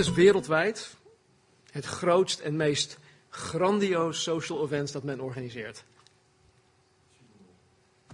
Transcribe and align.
is 0.00 0.12
wereldwijd 0.12 0.96
het 1.70 1.84
grootst 1.84 2.40
en 2.40 2.56
meest 2.56 2.98
grandioos 3.28 4.22
social 4.22 4.64
event 4.64 4.92
dat 4.92 5.02
men 5.02 5.20
organiseert? 5.20 5.84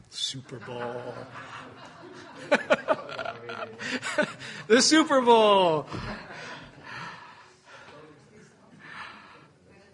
Super 0.09 0.59
Bowl. 0.67 1.01
De 4.67 4.81
Super 4.81 5.23
Bowl. 5.23 5.85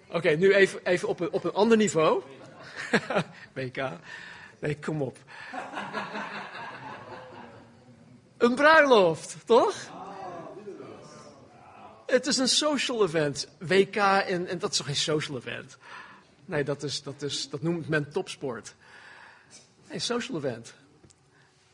Oké, 0.08 0.30
nu 0.30 0.54
even, 0.54 0.80
even 0.84 1.08
op, 1.08 1.20
een, 1.20 1.30
op 1.30 1.44
een 1.44 1.52
ander 1.52 1.76
niveau. 1.76 2.22
WK. 3.54 3.90
Nee, 4.58 4.78
kom 4.78 5.02
op. 5.02 5.16
Een 8.36 8.54
bruiloft, 8.54 9.36
toch? 9.44 10.00
Het 12.12 12.26
is 12.26 12.36
een 12.36 12.48
social 12.48 13.02
event. 13.04 13.48
WK 13.58 13.96
en, 13.96 14.46
en 14.46 14.58
dat 14.58 14.70
is 14.70 14.76
toch 14.76 14.86
geen 14.86 14.96
social 14.96 15.36
event? 15.36 15.76
Nee, 16.44 16.64
dat, 16.64 16.82
is, 16.82 17.02
dat, 17.02 17.22
is, 17.22 17.50
dat 17.50 17.62
noemt 17.62 17.88
men 17.88 18.12
topsport. 18.12 18.74
Nee, 19.88 19.98
social 19.98 20.38
event. 20.38 20.74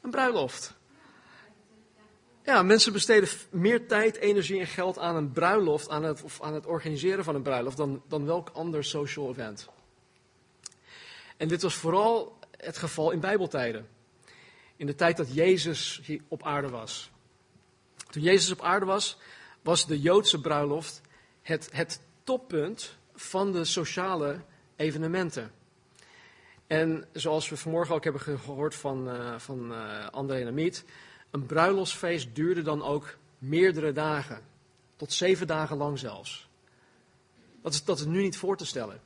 Een 0.01 0.11
bruiloft. 0.11 0.75
Ja, 2.45 2.63
mensen 2.63 2.93
besteden 2.93 3.29
meer 3.51 3.87
tijd, 3.87 4.17
energie 4.17 4.61
en 4.61 4.67
geld 4.67 4.99
aan 4.99 5.17
een 5.17 5.33
bruiloft, 5.33 5.89
aan 5.89 6.03
het, 6.03 6.23
of 6.23 6.43
aan 6.43 6.55
het 6.55 6.67
organiseren 6.67 7.25
van 7.25 7.35
een 7.35 7.43
bruiloft, 7.43 7.77
dan, 7.77 8.03
dan 8.09 8.27
welk 8.27 8.49
ander 8.49 8.85
social 8.85 9.31
event. 9.31 9.69
En 11.37 11.49
dit 11.49 11.63
was 11.63 11.75
vooral 11.75 12.39
het 12.51 12.77
geval 12.77 13.11
in 13.11 13.21
Bijbeltijden. 13.21 13.89
In 14.77 14.87
de 14.87 14.95
tijd 14.95 15.17
dat 15.17 15.35
Jezus 15.35 16.01
hier 16.05 16.21
op 16.29 16.43
aarde 16.43 16.69
was. 16.69 17.11
Toen 18.11 18.23
Jezus 18.23 18.51
op 18.51 18.63
aarde 18.63 18.87
was, 18.87 19.19
was 19.69 19.87
de 19.87 20.01
Joodse 20.01 20.41
bruiloft 20.41 21.01
het, 21.43 21.69
het 21.73 22.01
toppunt 22.25 22.97
van 23.15 23.53
de 23.53 23.65
sociale 23.65 24.41
evenementen. 24.77 25.53
En 26.67 27.05
zoals 27.13 27.49
we 27.49 27.57
vanmorgen 27.57 27.95
ook 27.95 28.05
hebben 28.05 28.23
gehoord 28.23 28.75
van, 28.75 29.09
uh, 29.09 29.39
van 29.39 29.73
uh, 29.73 30.09
André 30.11 30.45
Namiet, 30.45 30.85
een 31.31 31.47
bruiloftsfeest 31.47 32.35
duurde 32.35 32.63
dan 32.63 32.83
ook 32.83 33.17
meerdere 33.39 33.93
dagen. 33.93 34.41
Tot 34.97 35.13
zeven 35.13 35.47
dagen 35.47 35.77
lang 35.77 35.99
zelfs. 35.99 36.49
Dat 37.63 37.73
is, 37.73 37.85
dat 37.85 37.99
is 37.99 38.05
nu 38.05 38.23
niet 38.23 38.37
voor 38.37 38.57
te 38.57 38.67
stellen. 38.67 39.01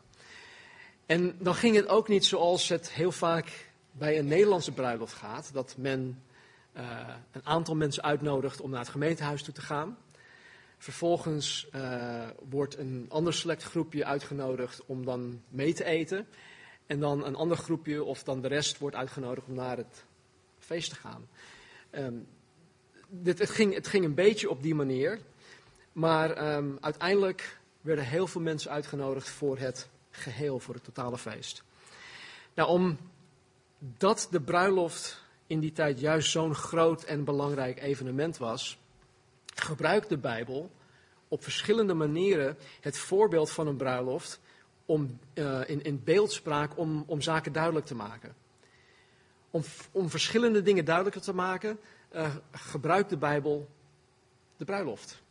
En 1.06 1.36
dan 1.38 1.54
ging 1.54 1.76
het 1.76 1.88
ook 1.88 2.08
niet 2.08 2.24
zoals 2.24 2.68
het 2.68 2.90
heel 2.90 3.12
vaak 3.12 3.70
bij 3.92 4.18
een 4.18 4.26
Nederlandse 4.26 4.72
bruiloft 4.72 5.14
gaat. 5.14 5.50
Dat 5.52 5.74
men 5.78 6.22
uh, 6.76 6.82
een 7.32 7.46
aantal 7.46 7.74
mensen 7.74 8.02
uitnodigt 8.02 8.60
om 8.60 8.70
naar 8.70 8.80
het 8.80 8.88
gemeentehuis 8.88 9.42
toe 9.42 9.54
te 9.54 9.60
gaan. 9.60 9.96
Vervolgens 10.82 11.68
uh, 11.74 12.28
wordt 12.48 12.78
een 12.78 13.06
ander 13.08 13.34
select 13.34 13.62
groepje 13.62 14.04
uitgenodigd 14.04 14.82
om 14.86 15.04
dan 15.04 15.42
mee 15.48 15.74
te 15.74 15.84
eten. 15.84 16.26
En 16.86 17.00
dan 17.00 17.24
een 17.24 17.34
ander 17.34 17.56
groepje 17.56 18.04
of 18.04 18.22
dan 18.22 18.40
de 18.40 18.48
rest 18.48 18.78
wordt 18.78 18.96
uitgenodigd 18.96 19.46
om 19.46 19.54
naar 19.54 19.76
het 19.76 20.04
feest 20.58 20.88
te 20.88 20.94
gaan. 20.94 21.28
Um, 21.90 22.26
dit, 23.08 23.38
het, 23.38 23.50
ging, 23.50 23.74
het 23.74 23.86
ging 23.86 24.04
een 24.04 24.14
beetje 24.14 24.50
op 24.50 24.62
die 24.62 24.74
manier. 24.74 25.18
Maar 25.92 26.54
um, 26.56 26.78
uiteindelijk 26.80 27.58
werden 27.80 28.04
heel 28.04 28.26
veel 28.26 28.40
mensen 28.40 28.70
uitgenodigd 28.70 29.28
voor 29.28 29.58
het 29.58 29.88
geheel, 30.10 30.58
voor 30.58 30.74
het 30.74 30.84
totale 30.84 31.18
feest. 31.18 31.62
Nou, 32.54 32.68
omdat 32.68 34.28
de 34.30 34.40
bruiloft 34.40 35.24
in 35.46 35.60
die 35.60 35.72
tijd 35.72 36.00
juist 36.00 36.30
zo'n 36.30 36.54
groot 36.54 37.02
en 37.02 37.24
belangrijk 37.24 37.82
evenement 37.82 38.36
was, 38.36 38.80
gebruikt 39.54 40.08
de 40.08 40.18
Bijbel 40.18 40.70
op 41.28 41.42
verschillende 41.42 41.94
manieren 41.94 42.56
het 42.80 42.98
voorbeeld 42.98 43.50
van 43.50 43.66
een 43.66 43.76
bruiloft 43.76 44.40
om, 44.86 45.18
uh, 45.34 45.68
in, 45.68 46.00
beeldspraak 46.04 46.78
om, 46.78 47.04
om 47.06 47.20
zaken 47.20 47.52
duidelijk 47.52 47.86
te 47.86 47.94
maken. 47.94 48.34
Om, 49.50 49.62
om 49.90 50.10
verschillende 50.10 50.62
dingen 50.62 50.84
duidelijker 50.84 51.22
te 51.22 51.34
maken, 51.34 51.78
uh, 52.14 52.34
gebruikt 52.50 53.10
de 53.10 53.16
Bijbel 53.16 53.68
de 54.56 54.64
bruiloft. 54.64 55.22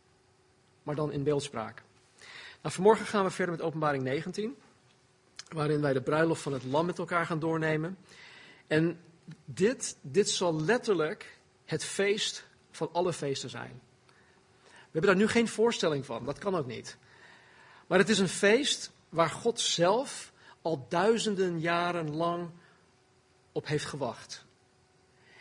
Maar 0.82 0.94
dan 0.94 1.12
in 1.12 1.22
beeldspraak. 1.22 1.82
Nou, 2.62 2.74
vanmorgen 2.74 3.06
gaan 3.06 3.24
we 3.24 3.30
verder 3.30 3.54
met 3.54 3.64
openbaring 3.64 4.02
19. 4.02 4.56
Waarin 5.48 5.80
wij 5.80 5.92
de 5.92 6.02
bruiloft 6.02 6.42
van 6.42 6.52
het 6.52 6.64
lam 6.64 6.86
met 6.86 6.98
elkaar 6.98 7.26
gaan 7.26 7.38
doornemen. 7.38 7.98
En 8.66 9.00
dit, 9.44 9.96
dit 10.00 10.30
zal 10.30 10.60
letterlijk 10.60 11.38
het 11.64 11.84
feest 11.84 12.46
van 12.70 12.88
alle 12.92 13.12
feesten 13.12 13.50
zijn. 13.50 13.80
We 14.92 14.98
hebben 14.98 15.10
daar 15.10 15.26
nu 15.26 15.28
geen 15.28 15.48
voorstelling 15.48 16.06
van, 16.06 16.24
dat 16.24 16.38
kan 16.38 16.54
ook 16.54 16.66
niet. 16.66 16.96
Maar 17.86 17.98
het 17.98 18.08
is 18.08 18.18
een 18.18 18.28
feest 18.28 18.92
waar 19.08 19.30
God 19.30 19.60
zelf 19.60 20.32
al 20.62 20.86
duizenden 20.88 21.60
jaren 21.60 22.14
lang 22.16 22.50
op 23.52 23.66
heeft 23.66 23.84
gewacht. 23.84 24.44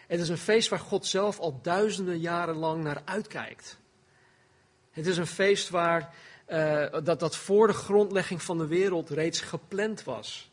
Het 0.07 0.19
is 0.19 0.29
een 0.29 0.37
feest 0.37 0.69
waar 0.69 0.79
God 0.79 1.05
zelf 1.05 1.39
al 1.39 1.59
duizenden 1.61 2.19
jaren 2.19 2.55
lang 2.55 2.83
naar 2.83 3.01
uitkijkt. 3.05 3.79
Het 4.91 5.07
is 5.07 5.17
een 5.17 5.27
feest 5.27 5.69
waar, 5.69 6.15
uh, 6.47 6.91
dat, 7.03 7.19
dat 7.19 7.35
voor 7.35 7.67
de 7.67 7.73
grondlegging 7.73 8.41
van 8.41 8.57
de 8.57 8.67
wereld 8.67 9.09
reeds 9.09 9.41
gepland 9.41 10.03
was. 10.03 10.51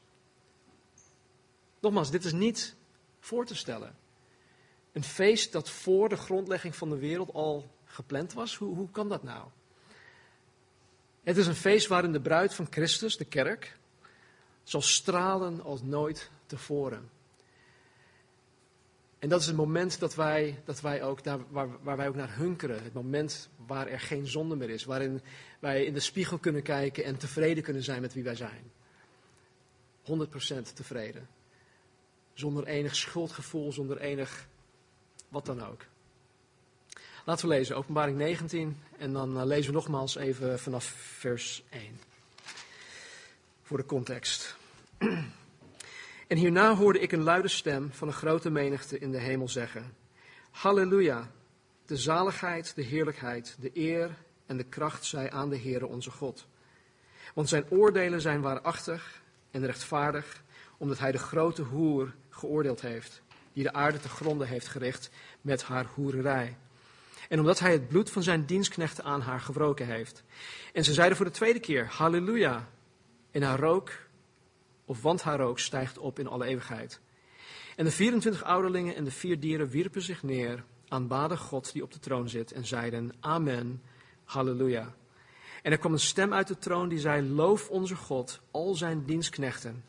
Nogmaals, 1.80 2.10
dit 2.10 2.24
is 2.24 2.32
niet 2.32 2.74
voor 3.20 3.46
te 3.46 3.56
stellen. 3.56 3.96
Een 4.92 5.04
feest 5.04 5.52
dat 5.52 5.70
voor 5.70 6.08
de 6.08 6.16
grondlegging 6.16 6.76
van 6.76 6.88
de 6.88 6.98
wereld 6.98 7.32
al 7.32 7.70
gepland 7.98 8.32
was? 8.32 8.56
Hoe, 8.56 8.74
hoe 8.74 8.90
kan 8.90 9.08
dat 9.08 9.22
nou? 9.22 9.48
Het 11.22 11.36
is 11.36 11.46
een 11.46 11.54
feest 11.54 11.86
waarin 11.86 12.12
de 12.12 12.20
bruid 12.20 12.54
van 12.54 12.66
Christus, 12.70 13.16
de 13.16 13.24
kerk, 13.24 13.76
zal 14.62 14.82
stralen 14.82 15.62
als 15.62 15.82
nooit 15.82 16.30
tevoren. 16.46 17.10
En 19.18 19.28
dat 19.28 19.40
is 19.40 19.46
het 19.46 19.56
moment 19.56 19.98
dat 19.98 20.14
wij, 20.14 20.62
dat 20.64 20.80
wij 20.80 21.02
ook 21.02 21.24
daar, 21.24 21.38
waar, 21.50 21.68
waar 21.82 21.96
wij 21.96 22.08
ook 22.08 22.14
naar 22.14 22.36
hunkeren. 22.36 22.82
Het 22.82 22.92
moment 22.92 23.48
waar 23.66 23.86
er 23.86 24.00
geen 24.00 24.26
zonde 24.26 24.56
meer 24.56 24.70
is. 24.70 24.84
Waarin 24.84 25.20
wij 25.58 25.84
in 25.84 25.94
de 25.94 26.00
spiegel 26.00 26.38
kunnen 26.38 26.62
kijken 26.62 27.04
en 27.04 27.16
tevreden 27.16 27.62
kunnen 27.62 27.82
zijn 27.82 28.00
met 28.00 28.14
wie 28.14 28.24
wij 28.24 28.34
zijn. 28.36 28.72
100% 30.04 30.72
tevreden. 30.74 31.28
Zonder 32.34 32.66
enig 32.66 32.96
schuldgevoel, 32.96 33.72
zonder 33.72 33.98
enig 33.98 34.48
wat 35.28 35.46
dan 35.46 35.62
ook. 35.62 35.86
Laten 37.28 37.48
we 37.48 37.54
lezen, 37.54 37.76
openbaring 37.76 38.16
19. 38.16 38.76
En 38.98 39.12
dan 39.12 39.36
uh, 39.36 39.44
lezen 39.44 39.66
we 39.66 39.76
nogmaals 39.76 40.16
even 40.16 40.58
vanaf 40.58 40.84
vers 41.18 41.64
1. 41.70 42.00
Voor 43.62 43.76
de 43.76 43.84
context. 43.84 44.56
En 46.26 46.36
hierna 46.36 46.74
hoorde 46.74 46.98
ik 46.98 47.12
een 47.12 47.22
luide 47.22 47.48
stem 47.48 47.92
van 47.92 48.08
een 48.08 48.14
grote 48.14 48.50
menigte 48.50 48.98
in 48.98 49.10
de 49.10 49.18
hemel 49.18 49.48
zeggen: 49.48 49.94
Halleluja! 50.50 51.30
De 51.86 51.96
zaligheid, 51.96 52.74
de 52.74 52.82
heerlijkheid, 52.82 53.56
de 53.60 53.70
eer 53.74 54.10
en 54.46 54.56
de 54.56 54.64
kracht 54.64 55.04
zij 55.04 55.30
aan 55.30 55.48
de 55.48 55.58
Heere 55.58 55.86
onze 55.86 56.10
God. 56.10 56.46
Want 57.34 57.48
zijn 57.48 57.70
oordelen 57.70 58.20
zijn 58.20 58.40
waarachtig 58.40 59.22
en 59.50 59.66
rechtvaardig, 59.66 60.42
omdat 60.78 60.98
hij 60.98 61.12
de 61.12 61.18
grote 61.18 61.62
hoer 61.62 62.14
geoordeeld 62.28 62.80
heeft, 62.80 63.22
die 63.52 63.62
de 63.62 63.72
aarde 63.72 63.98
te 63.98 64.08
gronden 64.08 64.48
heeft 64.48 64.68
gericht 64.68 65.10
met 65.40 65.62
haar 65.62 65.86
hoererij. 65.94 66.56
En 67.28 67.38
omdat 67.38 67.58
hij 67.58 67.72
het 67.72 67.88
bloed 67.88 68.10
van 68.10 68.22
zijn 68.22 68.44
dienstknechten 68.44 69.04
aan 69.04 69.20
haar 69.20 69.40
gewroken 69.40 69.86
heeft. 69.86 70.22
En 70.72 70.84
ze 70.84 70.92
zeiden 70.92 71.16
voor 71.16 71.26
de 71.26 71.32
tweede 71.32 71.60
keer, 71.60 71.86
halleluja. 71.86 72.68
En 73.30 73.42
haar 73.42 73.58
rook 73.58 74.06
of 74.84 75.02
want 75.02 75.22
haar 75.22 75.38
rook 75.38 75.58
stijgt 75.58 75.98
op 75.98 76.18
in 76.18 76.26
alle 76.26 76.46
eeuwigheid. 76.46 77.00
En 77.76 77.84
de 77.84 77.90
24 77.90 78.44
ouderlingen 78.44 78.94
en 78.94 79.04
de 79.04 79.10
vier 79.10 79.40
dieren 79.40 79.68
wierpen 79.68 80.02
zich 80.02 80.22
neer, 80.22 80.64
aanbaden 80.88 81.38
God 81.38 81.72
die 81.72 81.82
op 81.82 81.92
de 81.92 81.98
troon 81.98 82.28
zit 82.28 82.52
en 82.52 82.66
zeiden 82.66 83.12
Amen, 83.20 83.82
Halleluja. 84.24 84.94
En 85.62 85.72
er 85.72 85.78
kwam 85.78 85.92
een 85.92 85.98
stem 85.98 86.34
uit 86.34 86.48
de 86.48 86.58
troon 86.58 86.88
die 86.88 86.98
zei, 86.98 87.28
loof 87.28 87.68
onze 87.68 87.96
God, 87.96 88.40
al 88.50 88.74
zijn 88.74 89.04
dienstknechten, 89.04 89.84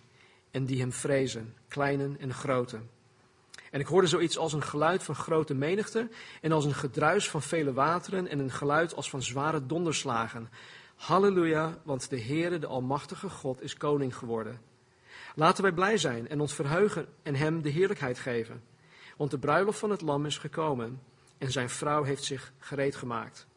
en 0.52 0.66
die 0.66 0.80
hem 0.80 0.92
vrezen, 0.92 1.56
kleinen 1.68 2.20
en 2.20 2.34
groten. 2.34 2.90
En 3.72 3.80
ik 3.80 3.86
hoorde 3.86 4.08
zoiets 4.08 4.38
als 4.38 4.54
een 4.54 4.64
geluid 4.64 5.04
van 5.04 5.16
grote 5.16 5.54
menigte 5.54 6.10
en 6.42 6.52
als 6.52 6.66
een 6.66 6.76
gedruis 6.76 7.30
van 7.30 7.42
vele 7.42 7.74
wateren 7.74 8.28
en 8.28 8.40
een 8.40 8.52
geluid 8.52 8.96
als 8.96 9.10
van 9.10 9.22
zware 9.22 9.66
donderslagen. 9.66 10.50
Halleluja, 10.96 11.78
want 11.84 12.10
de 12.10 12.22
Heere, 12.22 12.60
de 12.60 12.68
Almachtige 12.68 13.30
God, 13.30 13.62
is 13.62 13.78
koning 13.78 14.16
geworden. 14.16 14.62
Laten 15.36 15.64
wij 15.64 15.72
blij 15.72 15.98
zijn 15.98 16.30
en 16.30 16.40
ons 16.40 16.54
verheugen 16.54 17.08
en 17.24 17.36
hem 17.36 17.62
de 17.62 17.70
heerlijkheid 17.70 18.20
geven. 18.20 18.64
Want 19.18 19.32
de 19.32 19.40
bruiloft 19.40 19.80
van 19.80 19.90
het 19.90 20.02
lam 20.02 20.26
is 20.26 20.38
gekomen 20.38 21.02
en 21.38 21.52
zijn 21.52 21.70
vrouw 21.70 22.04
heeft 22.04 22.24
zich 22.24 22.54
gereed 22.60 22.96
gemaakt. 22.96 23.48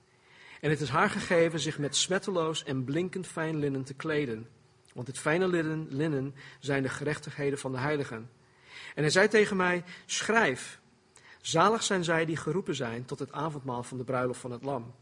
En 0.60 0.70
het 0.70 0.80
is 0.80 0.88
haar 0.88 1.10
gegeven 1.10 1.60
zich 1.60 1.78
met 1.78 1.96
smetteloos 1.96 2.64
en 2.64 2.84
blinkend 2.84 3.26
fijn 3.26 3.56
linnen 3.56 3.84
te 3.84 3.94
kleden. 3.94 4.48
Want 4.94 5.06
het 5.06 5.18
fijne 5.18 5.48
linnen, 5.48 5.86
linnen 5.90 6.34
zijn 6.60 6.82
de 6.82 6.88
gerechtigheden 6.88 7.58
van 7.58 7.72
de 7.72 7.78
heiligen. 7.78 8.30
En 8.94 9.02
hij 9.02 9.10
zei 9.10 9.28
tegen 9.28 9.56
mij, 9.56 9.84
schrijf, 10.06 10.80
zalig 11.40 11.82
zijn 11.82 12.04
zij 12.04 12.24
die 12.24 12.36
geroepen 12.36 12.74
zijn 12.74 13.04
tot 13.04 13.18
het 13.18 13.32
avondmaal 13.32 13.82
van 13.82 13.98
de 13.98 14.04
bruiloft 14.04 14.40
van 14.40 14.50
het 14.50 14.62
lam. 14.62 14.94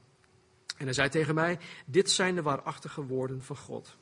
En 0.76 0.84
hij 0.84 0.94
zei 0.94 1.08
tegen 1.08 1.34
mij: 1.34 1.58
Dit 1.86 2.10
zijn 2.10 2.34
de 2.34 2.42
waarachtige 2.42 3.04
woorden 3.06 3.42
van 3.42 3.56
God. 3.56 3.96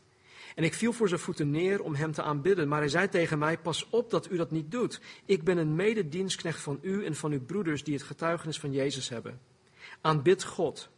En 0.54 0.64
ik 0.64 0.74
viel 0.74 0.92
voor 0.92 1.08
zijn 1.08 1.20
voeten 1.20 1.50
neer 1.50 1.82
om 1.82 1.94
hem 1.94 2.12
te 2.12 2.22
aanbidden, 2.22 2.68
maar 2.68 2.78
hij 2.78 2.88
zei 2.88 3.08
tegen 3.08 3.38
mij: 3.38 3.58
Pas 3.58 3.88
op 3.90 4.10
dat 4.10 4.30
u 4.30 4.36
dat 4.36 4.50
niet 4.50 4.70
doet. 4.70 5.00
Ik 5.24 5.44
ben 5.44 5.58
een 5.58 5.74
mededienstknecht 5.74 6.60
van 6.60 6.78
u 6.82 7.04
en 7.04 7.16
van 7.16 7.32
uw 7.32 7.40
broeders 7.40 7.84
die 7.84 7.94
het 7.94 8.02
getuigenis 8.02 8.60
van 8.60 8.72
Jezus 8.72 9.08
hebben. 9.08 9.40
Aanbid 10.00 10.44
God. 10.44 10.88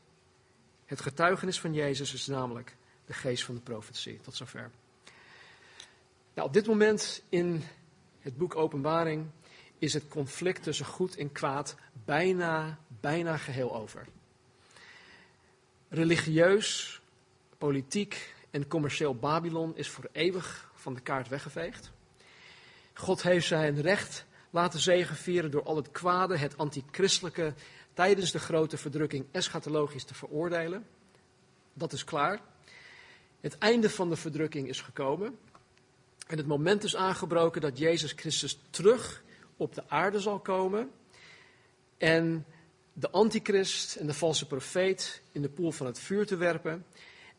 Het 0.85 1.01
getuigenis 1.01 1.61
van 1.61 1.75
Jezus 1.75 2.15
is 2.15 2.27
namelijk 2.27 2.77
de 3.07 3.13
geest 3.13 3.45
van 3.45 3.55
de 3.55 3.61
profetie. 3.61 4.21
Tot 4.21 4.35
zover. 4.35 4.71
Nou, 6.35 6.49
op 6.49 6.55
dit 6.55 6.67
moment 6.67 7.23
in 7.29 7.63
het 8.21 8.37
boek 8.37 8.57
Openbaring 8.57 9.27
is 9.79 9.93
het 9.93 10.09
conflict 10.09 10.63
tussen 10.63 10.87
goed 10.87 11.17
en 11.17 11.33
kwaad 11.33 11.77
bijna, 12.05 12.79
bijna 13.01 13.37
geheel 13.37 13.75
over. 13.75 14.07
Religieus, 15.89 17.01
politiek 17.59 18.35
en 18.51 18.67
commercieel 18.69 19.15
Babylon 19.15 19.77
is 19.77 19.89
voor 19.89 20.09
eeuwig 20.13 20.71
van 20.75 20.95
de 20.95 21.01
kaart 21.01 21.29
weggeveegd. 21.29 21.91
God 22.95 23.23
heeft 23.23 23.47
zijn 23.47 23.81
recht 23.81 24.25
laten 24.51 24.81
zegenvieren 24.81 25.51
door 25.51 25.63
al 25.63 25.77
het 25.77 25.91
kwade, 25.91 26.37
het 26.37 26.59
antichristelijke, 26.59 27.55
tijdens 27.95 28.31
de 28.31 28.39
grote 28.39 28.77
verdrukking 28.77 29.27
eschatologisch 29.31 30.05
te 30.05 30.15
veroordelen. 30.15 30.87
Dat 31.73 31.93
is 31.93 32.05
klaar. 32.05 32.41
Het 33.41 33.59
einde 33.59 33.91
van 33.91 34.09
de 34.09 34.17
verdrukking 34.17 34.69
is 34.69 34.81
gekomen. 34.81 35.39
En 36.31 36.37
het 36.37 36.47
moment 36.47 36.85
is 36.85 36.97
aangebroken 36.97 37.61
dat 37.61 37.79
Jezus 37.79 38.13
Christus 38.13 38.59
terug 38.71 39.23
op 39.57 39.75
de 39.75 39.89
aarde 39.89 40.21
zal 40.21 40.39
komen. 40.39 40.91
En 41.99 42.47
de 42.93 43.11
antichrist 43.11 43.97
en 43.97 44.07
de 44.07 44.15
valse 44.15 44.47
profeet 44.47 45.23
in 45.33 45.43
de 45.43 45.49
poel 45.49 45.71
van 45.71 45.87
het 45.87 45.99
vuur 45.99 46.27
te 46.27 46.37
werpen. 46.37 46.87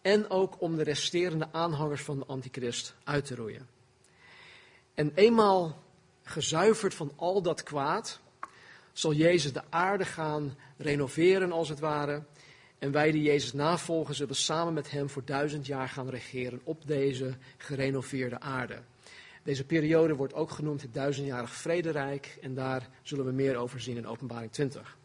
En 0.01 0.29
ook 0.29 0.61
om 0.61 0.75
de 0.75 0.83
resterende 0.83 1.47
aanhangers 1.51 2.01
van 2.01 2.19
de 2.19 2.25
antichrist 2.25 2.95
uit 3.03 3.25
te 3.25 3.35
roeien. 3.35 3.69
En 4.93 5.11
eenmaal 5.15 5.83
gezuiverd 6.23 6.93
van 6.93 7.13
al 7.15 7.41
dat 7.41 7.63
kwaad, 7.63 8.19
zal 8.93 9.13
Jezus 9.13 9.53
de 9.53 9.63
aarde 9.69 10.05
gaan 10.05 10.57
renoveren 10.77 11.51
als 11.51 11.69
het 11.69 11.79
ware. 11.79 12.23
En 12.81 12.91
wij 12.91 13.11
die 13.11 13.21
Jezus 13.21 13.53
navolgen, 13.53 14.15
zullen 14.15 14.35
samen 14.35 14.73
met 14.73 14.91
hem 14.91 15.09
voor 15.09 15.25
duizend 15.25 15.65
jaar 15.65 15.89
gaan 15.89 16.09
regeren 16.09 16.61
op 16.63 16.87
deze 16.87 17.33
gerenoveerde 17.57 18.39
aarde. 18.39 18.81
Deze 19.43 19.65
periode 19.65 20.15
wordt 20.15 20.33
ook 20.33 20.51
genoemd 20.51 20.81
het 20.81 20.93
duizendjarig 20.93 21.51
vrederijk 21.51 22.37
en 22.41 22.53
daar 22.53 22.89
zullen 23.01 23.25
we 23.25 23.31
meer 23.31 23.55
over 23.55 23.81
zien 23.81 23.97
in 23.97 24.07
openbaring 24.07 24.51
20. 24.51 24.97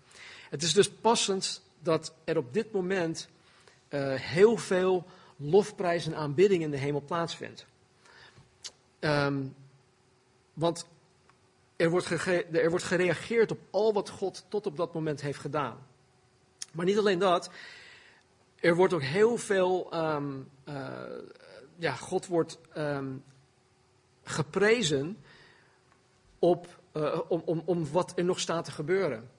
Het 0.51 0.63
is 0.63 0.73
dus 0.73 0.91
passend 0.91 1.63
dat 1.83 2.15
er 2.25 2.37
op 2.37 2.53
dit 2.53 2.73
moment 2.73 3.29
uh, 3.89 4.15
heel 4.15 4.57
veel 4.57 5.05
lofprijs 5.37 6.07
en 6.07 6.17
aanbidding 6.17 6.63
in 6.63 6.71
de 6.71 6.79
hemel 6.79 7.03
plaatsvindt. 7.07 7.67
Um, 9.01 9.55
want 10.53 10.87
er 11.77 11.91
wordt, 11.91 12.11
er 12.53 12.71
wordt 12.71 12.85
gereageerd 12.85 13.51
op 13.51 13.61
al 13.71 13.93
wat 13.93 14.09
God 14.09 14.45
tot 14.49 14.67
op 14.67 14.77
dat 14.77 14.95
moment 14.95 15.21
heeft 15.21 15.39
gedaan. 15.39 15.86
Maar 16.77 16.85
niet 16.85 16.99
alleen 16.99 17.19
dat, 17.19 17.51
er 18.61 18.75
wordt 18.75 18.93
ook 18.93 19.03
heel 19.03 19.37
veel, 19.37 19.95
um, 19.95 20.49
uh, 20.69 20.91
ja, 21.77 21.93
God 21.93 22.27
wordt 22.27 22.59
um, 22.77 23.25
geprezen 24.23 25.19
op, 26.39 26.81
uh, 26.93 27.21
om, 27.29 27.43
om, 27.45 27.63
om 27.65 27.91
wat 27.91 28.13
er 28.17 28.25
nog 28.25 28.41
staat 28.41 28.65
te 28.65 28.71
gebeuren. 28.71 29.31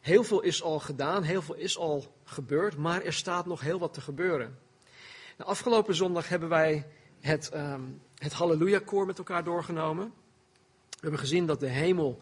Heel 0.00 0.24
veel 0.24 0.40
is 0.40 0.62
al 0.62 0.80
gedaan, 0.80 1.22
heel 1.22 1.42
veel 1.42 1.54
is 1.54 1.78
al 1.78 2.14
gebeurd, 2.24 2.76
maar 2.76 3.02
er 3.02 3.12
staat 3.12 3.46
nog 3.46 3.60
heel 3.60 3.78
wat 3.78 3.94
te 3.94 4.00
gebeuren. 4.00 4.58
De 5.36 5.44
afgelopen 5.44 5.94
zondag 5.94 6.28
hebben 6.28 6.48
wij 6.48 6.86
het, 7.20 7.54
um, 7.54 8.00
het 8.14 8.32
Halleluja-koor 8.32 9.06
met 9.06 9.18
elkaar 9.18 9.44
doorgenomen. 9.44 10.12
We 10.90 10.98
hebben 11.00 11.20
gezien 11.20 11.46
dat 11.46 11.60
de 11.60 11.68
hemel 11.68 12.20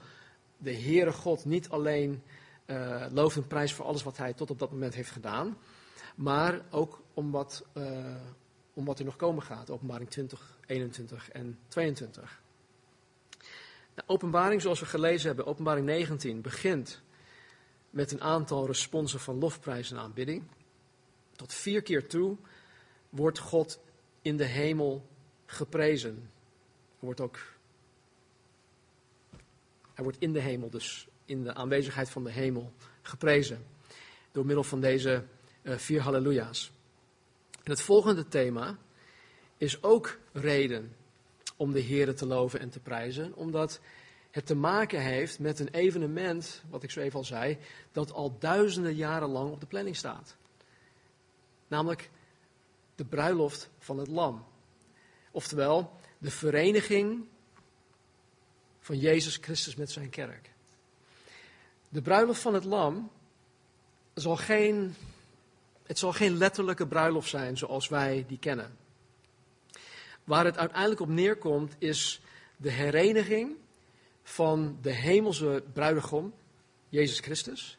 de 0.56 0.75
Heere 0.75 1.12
God 1.12 1.44
niet 1.44 1.69
alleen 1.69 2.23
uh, 2.66 3.06
looft 3.11 3.37
en 3.37 3.46
prijs 3.46 3.72
voor 3.72 3.84
alles 3.84 4.02
wat 4.02 4.16
hij 4.16 4.32
tot 4.32 4.50
op 4.50 4.58
dat 4.58 4.70
moment 4.70 4.94
heeft 4.94 5.11
gedaan, 5.11 5.58
maar 6.14 6.61
ook 6.70 7.02
om 7.14 7.31
wat, 7.31 7.64
uh, 7.75 8.14
om 8.75 8.84
wat 8.84 8.99
er 8.99 9.05
nog 9.05 9.16
komen 9.16 9.43
gaat. 9.43 9.70
Openbaring 9.70 10.11
20, 10.11 10.58
21 10.66 11.31
en 11.31 11.58
22. 11.69 12.43
De 13.94 14.02
openbaring, 14.06 14.62
zoals 14.62 14.81
we 14.81 14.87
gelezen 14.87 15.26
hebben, 15.26 15.46
openbaring 15.46 15.87
19, 15.87 16.40
begint 16.40 17.02
met 17.90 18.12
een 18.12 18.20
aantal 18.20 18.66
responsen 18.66 19.20
van 19.20 19.38
lofprijs 19.38 19.90
en 19.90 19.99
aanbidding. 19.99 20.43
Tot 21.32 21.52
vier 21.52 21.82
keer 21.82 22.08
toe 22.08 22.37
wordt 23.08 23.38
God 23.38 23.81
in 24.22 24.37
de 24.37 24.44
hemel 24.44 25.06
geprezen. 25.46 26.31
Er 26.99 27.05
wordt 27.05 27.20
ook. 27.20 27.38
Hij 29.94 30.05
wordt 30.05 30.19
in 30.19 30.32
de 30.32 30.40
hemel, 30.40 30.70
dus 30.70 31.08
in 31.25 31.43
de 31.44 31.55
aanwezigheid 31.55 32.11
van 32.11 32.25
de 32.25 32.31
hemel, 32.31 32.73
geprezen. 33.03 33.67
Door 34.32 34.47
middel 34.47 34.65
van 34.65 34.81
deze 34.81 35.25
uh, 35.62 35.76
vier 35.76 36.00
halleluja's. 36.00 36.73
Het 37.62 37.81
volgende 37.81 38.29
thema 38.29 38.79
is 39.56 39.82
ook 39.82 40.19
reden 40.32 40.97
om 41.56 41.73
de 41.73 41.81
Heer 41.81 42.15
te 42.15 42.26
loven 42.26 42.61
en 42.61 42.71
te 42.71 42.81
prijzen, 42.81 43.35
omdat 43.35 43.81
het 44.31 44.47
te 44.47 44.55
maken 44.55 45.00
heeft 45.00 45.38
met 45.38 45.59
een 45.59 45.69
evenement, 45.69 46.62
wat 46.71 46.82
ik 46.82 46.91
zo 46.91 47.00
even 47.00 47.19
al 47.19 47.25
zei, 47.25 47.59
dat 47.93 48.12
al 48.12 48.38
duizenden 48.38 48.94
jaren 48.94 49.29
lang 49.29 49.50
op 49.50 49.61
de 49.61 49.67
planning 49.67 49.97
staat. 49.97 50.37
Namelijk 51.69 52.11
de 52.94 53.05
bruiloft 53.05 53.71
van 53.79 53.99
het 53.99 54.09
Lam. 54.09 54.44
Oftewel, 55.31 55.99
de 56.19 56.31
vereniging 56.31 57.29
van 58.81 58.99
Jezus 58.99 59.37
Christus 59.37 59.75
met 59.75 59.91
zijn 59.91 60.11
kerk. 60.11 60.53
De 61.94 62.02
bruiloft 62.02 62.41
van 62.41 62.55
het 62.55 62.64
Lam 62.64 63.11
zal 64.14 64.37
geen, 64.37 64.94
het 65.87 65.99
zal 65.99 66.12
geen 66.12 66.37
letterlijke 66.37 66.87
bruiloft 66.87 67.29
zijn 67.29 67.56
zoals 67.56 67.88
wij 67.88 68.25
die 68.29 68.38
kennen. 68.38 68.76
Waar 70.25 70.44
het 70.44 70.58
uiteindelijk 70.58 71.00
op 71.00 71.08
neerkomt 71.08 71.75
is 71.79 72.20
de 72.56 72.70
hereniging 72.70 73.56
van 74.23 74.79
de 74.82 74.91
hemelse 74.91 75.62
bruidegom, 75.73 76.35
Jezus 76.88 77.18
Christus, 77.18 77.78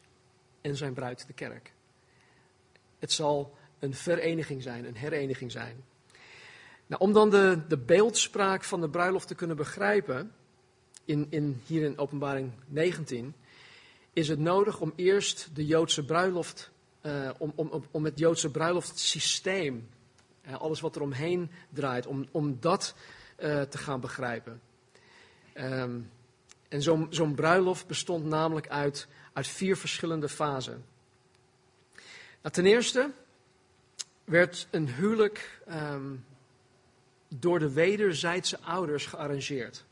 en 0.61 0.75
zijn 0.75 0.93
bruid, 0.93 1.27
de 1.27 1.33
kerk. 1.33 1.73
Het 2.99 3.11
zal 3.11 3.57
een 3.79 3.93
vereniging 3.93 4.63
zijn, 4.63 4.85
een 4.85 4.95
hereniging 4.95 5.51
zijn. 5.51 5.83
Nou, 6.87 7.01
om 7.01 7.13
dan 7.13 7.29
de, 7.29 7.61
de 7.67 7.77
beeldspraak 7.77 8.63
van 8.63 8.81
de 8.81 8.89
bruiloft 8.89 9.27
te 9.27 9.35
kunnen 9.35 9.57
begrijpen, 9.57 10.31
in, 11.05 11.27
in, 11.29 11.61
hier 11.65 11.83
in 11.83 11.97
Openbaring 11.97 12.51
19, 12.67 13.35
is 14.15 14.27
het 14.27 14.39
nodig 14.39 14.79
om 14.79 14.93
eerst 14.95 15.49
de 15.53 15.65
Joodse 15.65 16.05
bruiloft, 16.05 16.71
uh, 17.01 17.29
om, 17.37 17.53
om, 17.55 17.85
om 17.91 18.05
het 18.05 18.19
Joodse 18.19 18.51
bruiloftsysteem, 18.51 19.89
uh, 20.47 20.55
alles 20.55 20.79
wat 20.79 20.95
er 20.95 21.01
omheen 21.01 21.51
draait, 21.69 22.05
om, 22.05 22.27
om 22.31 22.57
dat 22.59 22.95
uh, 23.39 23.61
te 23.61 23.77
gaan 23.77 23.99
begrijpen. 23.99 24.61
Um, 25.57 26.11
en 26.67 26.81
zo'n 27.09 27.35
bruiloft 27.35 27.87
bestond 27.87 28.25
namelijk 28.25 28.67
uit, 28.67 29.07
uit 29.33 29.47
vier 29.47 29.77
verschillende 29.77 30.29
fasen. 30.29 30.85
Nou, 32.41 32.53
ten 32.53 32.65
eerste 32.65 33.11
werd 34.23 34.67
een 34.71 34.87
huwelijk 34.87 35.61
um, 35.69 36.25
door 37.27 37.59
de 37.59 37.71
wederzijdse 37.71 38.59
ouders 38.59 39.05
gearrangeerd. 39.05 39.85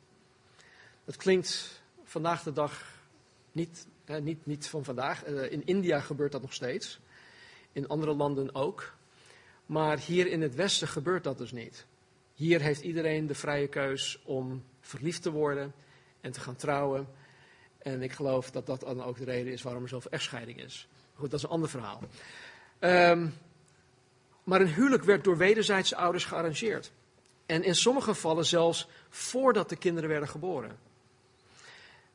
Dat 1.06 1.16
klinkt 1.16 1.82
vandaag 2.04 2.44
de 2.44 2.54
dag 2.54 2.84
niet, 3.52 3.88
eh, 4.06 4.36
niet, 4.44 4.68
van 4.68 4.84
vandaag. 4.84 5.28
Uh, 5.28 5.52
in 5.52 5.66
India 5.66 6.00
gebeurt 6.00 6.32
dat 6.32 6.42
nog 6.42 6.54
steeds. 6.54 7.00
In 7.72 7.88
andere 7.88 8.14
landen 8.14 8.56
ook. 8.56 8.94
Maar 9.66 10.00
hier 10.00 10.28
in 10.28 10.42
het 10.42 10.56
Westen 10.56 10.88
gebeurt 10.88 11.24
dat 11.24 11.38
dus 11.38 11.52
niet. 11.52 11.86
Hier 12.34 12.62
heeft 12.62 12.82
iedereen 12.82 13.28
de 13.28 13.36
vrije 13.36 13.68
keus 13.68 14.22
om 14.24 14.64
verliefd 14.82 15.22
te 15.22 15.32
worden 15.32 15.74
en 16.22 16.32
te 16.32 16.40
gaan 16.40 16.56
trouwen. 16.56 17.08
En 17.78 18.02
ik 18.02 18.12
geloof 18.12 18.52
dat 18.52 18.66
dat 18.66 18.80
dan 18.80 19.04
ook 19.04 19.18
de 19.18 19.24
reden 19.24 19.54
is 19.54 19.62
waarom 19.62 19.84
er 19.84 19.90
zoveel 19.90 20.12
echtscheiding 20.12 20.64
is. 20.64 20.88
Goed, 21.16 21.32
dat 21.32 21.40
is 21.40 21.46
een 21.46 21.52
ander 21.52 21.70
verhaal. 21.70 22.02
Um, 22.80 23.34
maar 24.44 24.62
een 24.62 24.74
huwelijk 24.74 25.04
werd 25.04 25.24
door 25.24 25.38
wederzijdse 25.38 25.96
ouders 25.96 26.26
gearrangeerd. 26.26 26.92
En 27.46 27.64
in 27.64 27.76
sommige 27.76 28.10
gevallen 28.10 28.46
zelfs 28.46 28.88
voordat 29.10 29.70
de 29.70 29.76
kinderen 29.76 30.10
werden 30.10 30.30
geboren. 30.30 30.78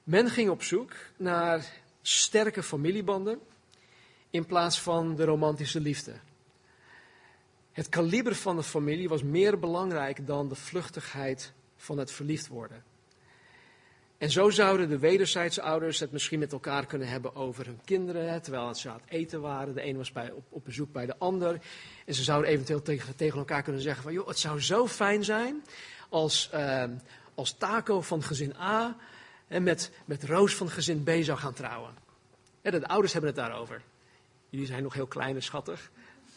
Men 0.05 0.31
ging 0.31 0.51
op 0.51 0.63
zoek 0.63 0.93
naar 1.17 1.67
sterke 2.03 2.63
familiebanden 2.63 3.41
in 4.31 4.47
plaats 4.47 4.81
van 4.81 5.17
de 5.17 5.25
romantische 5.25 5.81
liefde. 5.81 6.13
Het 7.73 7.89
kaliber 7.89 8.35
van 8.35 8.57
de 8.57 8.63
familie 8.63 9.09
was 9.09 9.23
meer 9.23 9.59
belangrijk 9.59 10.27
dan 10.27 10.49
de 10.49 10.55
vluchtigheid 10.55 11.53
van 11.77 11.99
het 11.99 12.11
verliefd 12.11 12.47
worden. 12.47 12.85
En 14.19 14.31
zo 14.31 14.51
zouden 14.51 14.89
de 14.89 14.99
wederzijdse 14.99 15.63
ouders 15.63 16.01
het 16.01 16.13
misschien 16.13 16.39
met 16.39 16.53
elkaar 16.53 16.87
kunnen 16.87 17.09
hebben 17.09 17.35
over 17.35 17.67
hun 17.67 17.81
kinderen, 17.85 18.43
terwijl 18.43 18.75
ze 18.75 18.89
aan 18.89 19.01
het 19.05 19.11
eten 19.11 19.41
waren. 19.41 19.75
De 19.75 19.87
een 19.87 19.97
was 19.97 20.13
bij, 20.13 20.33
op, 20.49 20.65
bezoek 20.65 20.93
bij 20.93 21.07
de 21.07 21.19
ander. 21.19 21.61
En 22.05 22.15
ze 22.15 22.23
zouden 22.23 22.51
eventueel 22.51 22.83
tegen, 22.83 23.17
tegen 23.17 23.39
elkaar 23.39 23.63
kunnen 23.63 23.83
zeggen 23.83 24.03
van, 24.03 24.13
joh, 24.13 24.27
het 24.27 24.39
zou 24.39 24.61
zo 24.61 24.87
fijn 24.87 25.25
zijn 25.25 25.65
als, 26.09 26.51
uh, 26.55 26.85
als 27.35 27.53
Taco 27.53 28.01
van 28.01 28.23
gezin 28.23 28.55
A 28.61 28.97
en 29.49 29.63
met, 29.63 29.91
met 30.05 30.25
Roos 30.25 30.55
van 30.55 30.71
gezin 30.71 31.03
B 31.03 31.11
zou 31.21 31.39
gaan 31.39 31.55
trouwen. 31.55 31.95
En 32.63 32.81
de 32.81 32.89
ouders 32.89 33.13
hebben 33.13 33.31
het 33.31 33.41
daarover. 33.41 33.83
Jullie 34.49 34.67
zijn 34.67 34.83
nog 34.83 34.95
heel 34.95 35.07
klein 35.07 35.35
en 35.35 35.43
schattig. 35.43 35.91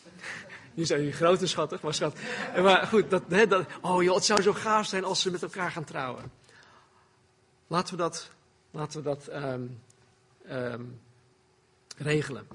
Jullie 0.74 0.86
zijn 0.86 1.00
jullie 1.00 1.16
groot 1.16 1.42
en 1.42 1.50
schattig, 1.50 1.82
maar 1.82 1.94
schat. 1.94 2.18
Maar 2.56 2.88
goed, 2.88 3.10
dat, 3.10 3.24
dat, 3.50 3.66
oh 3.82 4.14
het 4.14 4.26
zou 4.26 4.42
zo 4.42 4.54
gaaf 4.54 4.86
zijn 4.86 5.04
als 5.04 5.22
ze 5.22 5.32
met 5.32 5.44
elkaar 5.44 5.72
gaan 5.72 5.84
trouwen. 5.84 6.32
Laten 7.68 7.96
we 7.96 8.02
dat, 8.02 8.32
laten 8.72 9.04
we 9.04 9.10
dat 9.10 9.30
um, 9.34 9.82
um, 10.50 11.02
regelen. 11.98 12.48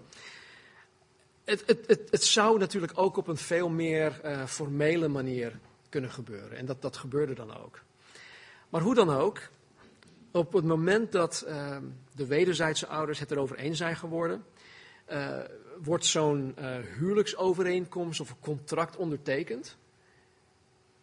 Het, 1.44 1.62
het, 1.66 1.86
het, 1.86 2.08
het, 2.10 2.24
zou 2.24 2.58
natuurlijk 2.58 2.92
ook 2.96 3.16
op 3.16 3.28
een 3.28 3.36
veel 3.36 3.68
meer 3.68 4.20
uh, 4.24 4.44
formele 4.46 5.08
manier 5.08 5.58
kunnen 5.88 6.10
gebeuren. 6.10 6.56
En 6.56 6.66
dat, 6.66 6.82
dat 6.82 6.96
gebeurde 6.96 7.34
dan 7.34 7.56
ook. 7.56 7.80
Maar 8.68 8.80
hoe 8.80 8.94
dan 8.94 9.10
ook, 9.10 9.40
op 10.36 10.52
het 10.52 10.64
moment 10.64 11.12
dat 11.12 11.44
uh, 11.48 11.76
de 12.14 12.26
wederzijdse 12.26 12.86
ouders 12.86 13.18
het 13.18 13.30
erover 13.30 13.56
eens 13.56 13.78
zijn 13.78 13.96
geworden, 13.96 14.44
uh, 15.10 15.38
wordt 15.82 16.04
zo'n 16.04 16.54
uh, 16.58 16.76
huwelijksovereenkomst 16.98 18.20
of 18.20 18.34
contract 18.40 18.96
ondertekend. 18.96 19.76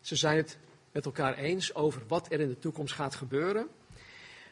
Ze 0.01 0.15
zijn 0.15 0.37
het 0.37 0.57
met 0.91 1.05
elkaar 1.05 1.37
eens 1.37 1.75
over 1.75 2.01
wat 2.07 2.31
er 2.31 2.39
in 2.39 2.47
de 2.47 2.59
toekomst 2.59 2.93
gaat 2.93 3.15
gebeuren. 3.15 3.67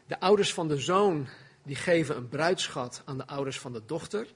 De 0.08 0.20
ouders 0.20 0.54
van 0.54 0.68
de 0.68 0.78
zoon 0.78 1.28
die 1.64 1.76
geven 1.76 2.16
een 2.16 2.30
bruidschat 2.30 3.02
aan 3.06 3.18
de 3.18 3.28
ouders 3.28 3.60
van 3.60 3.74
de 3.74 3.82
dochter. 3.86 4.28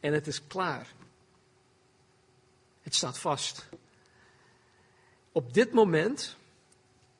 En 0.00 0.12
het 0.12 0.26
is 0.26 0.46
klaar. 0.46 0.86
Het 2.82 2.94
staat 2.94 3.18
vast. 3.18 3.68
Op 5.32 5.54
dit 5.54 5.72
moment, 5.72 6.36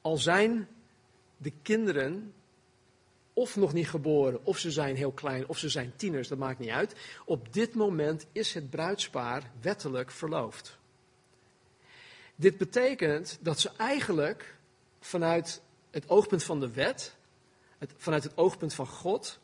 al 0.00 0.16
zijn 0.16 0.68
de 1.42 1.52
kinderen 1.62 2.32
of 3.32 3.56
nog 3.56 3.72
niet 3.72 3.88
geboren, 3.88 4.44
of 4.44 4.58
ze 4.58 4.70
zijn 4.70 4.96
heel 4.96 5.12
klein, 5.12 5.48
of 5.48 5.58
ze 5.58 5.68
zijn 5.68 5.92
tieners, 5.96 6.28
dat 6.28 6.38
maakt 6.38 6.58
niet 6.58 6.70
uit. 6.70 6.94
Op 7.24 7.52
dit 7.52 7.74
moment 7.74 8.26
is 8.32 8.54
het 8.54 8.70
bruidspaar 8.70 9.50
wettelijk 9.60 10.10
verloofd. 10.10 10.78
Dit 12.34 12.58
betekent 12.58 13.38
dat 13.40 13.60
ze 13.60 13.70
eigenlijk 13.76 14.56
vanuit 15.00 15.62
het 15.90 16.08
oogpunt 16.08 16.44
van 16.44 16.60
de 16.60 16.70
wet, 16.70 17.16
het, 17.78 17.92
vanuit 17.96 18.22
het 18.22 18.36
oogpunt 18.36 18.74
van 18.74 18.86
God, 18.86 19.38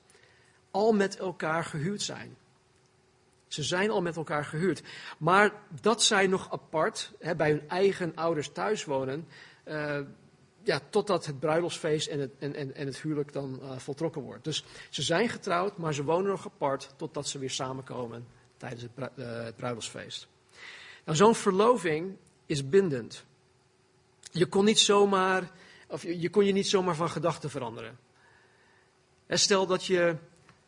al 0.71 0.93
met 0.93 1.17
elkaar 1.17 1.65
gehuwd 1.65 2.03
zijn. 2.03 2.37
Ze 3.49 3.63
zijn 3.63 3.91
al 3.91 4.03
met 4.03 4.17
elkaar 4.17 4.45
gehuwd. 4.45 4.83
Maar 5.19 5.53
dat 5.81 6.03
zij 6.03 6.27
nog 6.27 6.53
apart 6.53 7.13
hè, 7.19 7.35
bij 7.37 7.51
hun 7.51 7.69
eigen 7.69 8.13
ouders 8.15 8.53
thuis 8.53 8.85
wonen, 8.85 9.29
uh, 9.65 10.01
ja, 10.69 10.81
totdat 10.91 11.27
het 11.27 11.39
bruiloftsfeest 11.39 12.09
en 12.09 12.21
het, 12.21 12.31
en, 12.39 12.55
en, 12.55 12.75
en 12.75 12.87
het 12.87 13.01
huwelijk 13.01 13.33
dan 13.33 13.59
uh, 13.63 13.79
voltrokken 13.79 14.23
wordt. 14.23 14.45
Dus 14.45 14.65
ze 14.91 15.03
zijn 15.03 15.29
getrouwd, 15.29 15.79
maar 15.79 15.95
ze 15.95 16.05
wonen 16.05 16.31
nog 16.31 16.45
apart 16.45 16.91
totdat 16.97 17.29
ze 17.29 17.39
weer 17.39 17.51
samenkomen 17.51 18.27
tijdens 18.57 18.83
het, 18.83 18.95
bru 18.95 19.09
uh, 19.15 19.45
het 19.45 19.57
bruiloftsfeest. 19.57 20.29
Nou, 21.05 21.17
zo'n 21.17 21.35
verloving 21.35 22.17
is 22.47 22.69
bindend. 22.69 23.25
Je 24.33 24.47
kon, 24.47 24.65
niet 24.65 24.79
zomaar, 24.79 25.51
of 25.87 26.03
je, 26.03 26.31
kon 26.31 26.45
je 26.45 26.53
niet 26.53 26.69
zomaar 26.69 26.95
van 26.95 27.11
gedachten 27.11 27.51
veranderen. 27.51 27.99
En 29.27 29.39
stel 29.39 29.67
dat 29.67 29.85
je, 29.85 30.17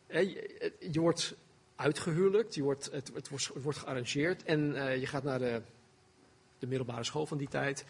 je, 0.07 0.75
je 0.79 0.99
wordt 0.99 1.35
uitgehuwelijkt, 1.75 2.55
je 2.55 2.63
wordt, 2.63 2.89
het, 2.91 3.11
het, 3.13 3.29
wordt, 3.29 3.49
het 3.53 3.63
wordt 3.63 3.79
gearrangeerd 3.79 4.43
en 4.43 4.59
uh, 4.59 4.99
je 4.99 5.07
gaat 5.07 5.23
naar 5.23 5.39
de, 5.39 5.61
de 6.59 6.67
middelbare 6.67 7.03
school 7.03 7.25
van 7.25 7.37
die 7.37 7.49
tijd. 7.49 7.85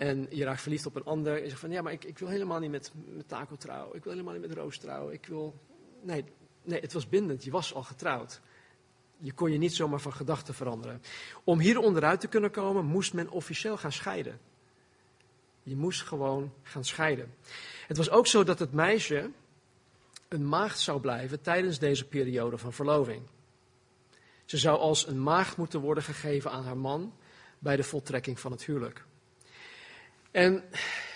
En 0.00 0.26
je 0.30 0.44
raakt 0.44 0.60
verliefd 0.60 0.86
op 0.86 0.96
een 0.96 1.04
ander. 1.04 1.36
En 1.36 1.42
je 1.42 1.48
zegt 1.48 1.60
van 1.60 1.70
ja, 1.70 1.82
maar 1.82 1.92
ik, 1.92 2.04
ik 2.04 2.18
wil 2.18 2.28
helemaal 2.28 2.58
niet 2.58 2.70
met, 2.70 2.92
met 3.06 3.28
Taco 3.28 3.56
trouwen. 3.56 3.96
Ik 3.96 4.04
wil 4.04 4.12
helemaal 4.12 4.34
niet 4.34 4.48
met 4.48 4.56
Roos 4.56 4.78
trouwen. 4.78 5.12
Ik 5.12 5.26
wil. 5.26 5.54
Nee, 6.02 6.24
nee, 6.62 6.80
het 6.80 6.92
was 6.92 7.08
bindend. 7.08 7.44
Je 7.44 7.50
was 7.50 7.74
al 7.74 7.82
getrouwd. 7.82 8.40
Je 9.18 9.32
kon 9.32 9.52
je 9.52 9.58
niet 9.58 9.74
zomaar 9.74 10.00
van 10.00 10.12
gedachten 10.12 10.54
veranderen. 10.54 11.02
Om 11.44 11.58
hier 11.58 11.78
onderuit 11.78 12.20
te 12.20 12.28
kunnen 12.28 12.50
komen, 12.50 12.84
moest 12.84 13.12
men 13.12 13.30
officieel 13.30 13.76
gaan 13.76 13.92
scheiden. 13.92 14.40
Je 15.62 15.76
moest 15.76 16.02
gewoon 16.02 16.52
gaan 16.62 16.84
scheiden. 16.84 17.34
Het 17.86 17.96
was 17.96 18.10
ook 18.10 18.26
zo 18.26 18.44
dat 18.44 18.58
het 18.58 18.72
meisje 18.72 19.30
een 20.28 20.48
maagd 20.48 20.78
zou 20.78 21.00
blijven 21.00 21.40
tijdens 21.40 21.78
deze 21.78 22.06
periode 22.06 22.58
van 22.58 22.72
verloving. 22.72 23.22
Ze 24.44 24.58
zou 24.58 24.78
als 24.78 25.06
een 25.06 25.22
maagd 25.22 25.56
moeten 25.56 25.80
worden 25.80 26.04
gegeven 26.04 26.50
aan 26.50 26.64
haar 26.64 26.78
man 26.78 27.14
bij 27.58 27.76
de 27.76 27.84
voltrekking 27.84 28.40
van 28.40 28.50
het 28.50 28.64
huwelijk. 28.64 29.08
En 30.30 30.64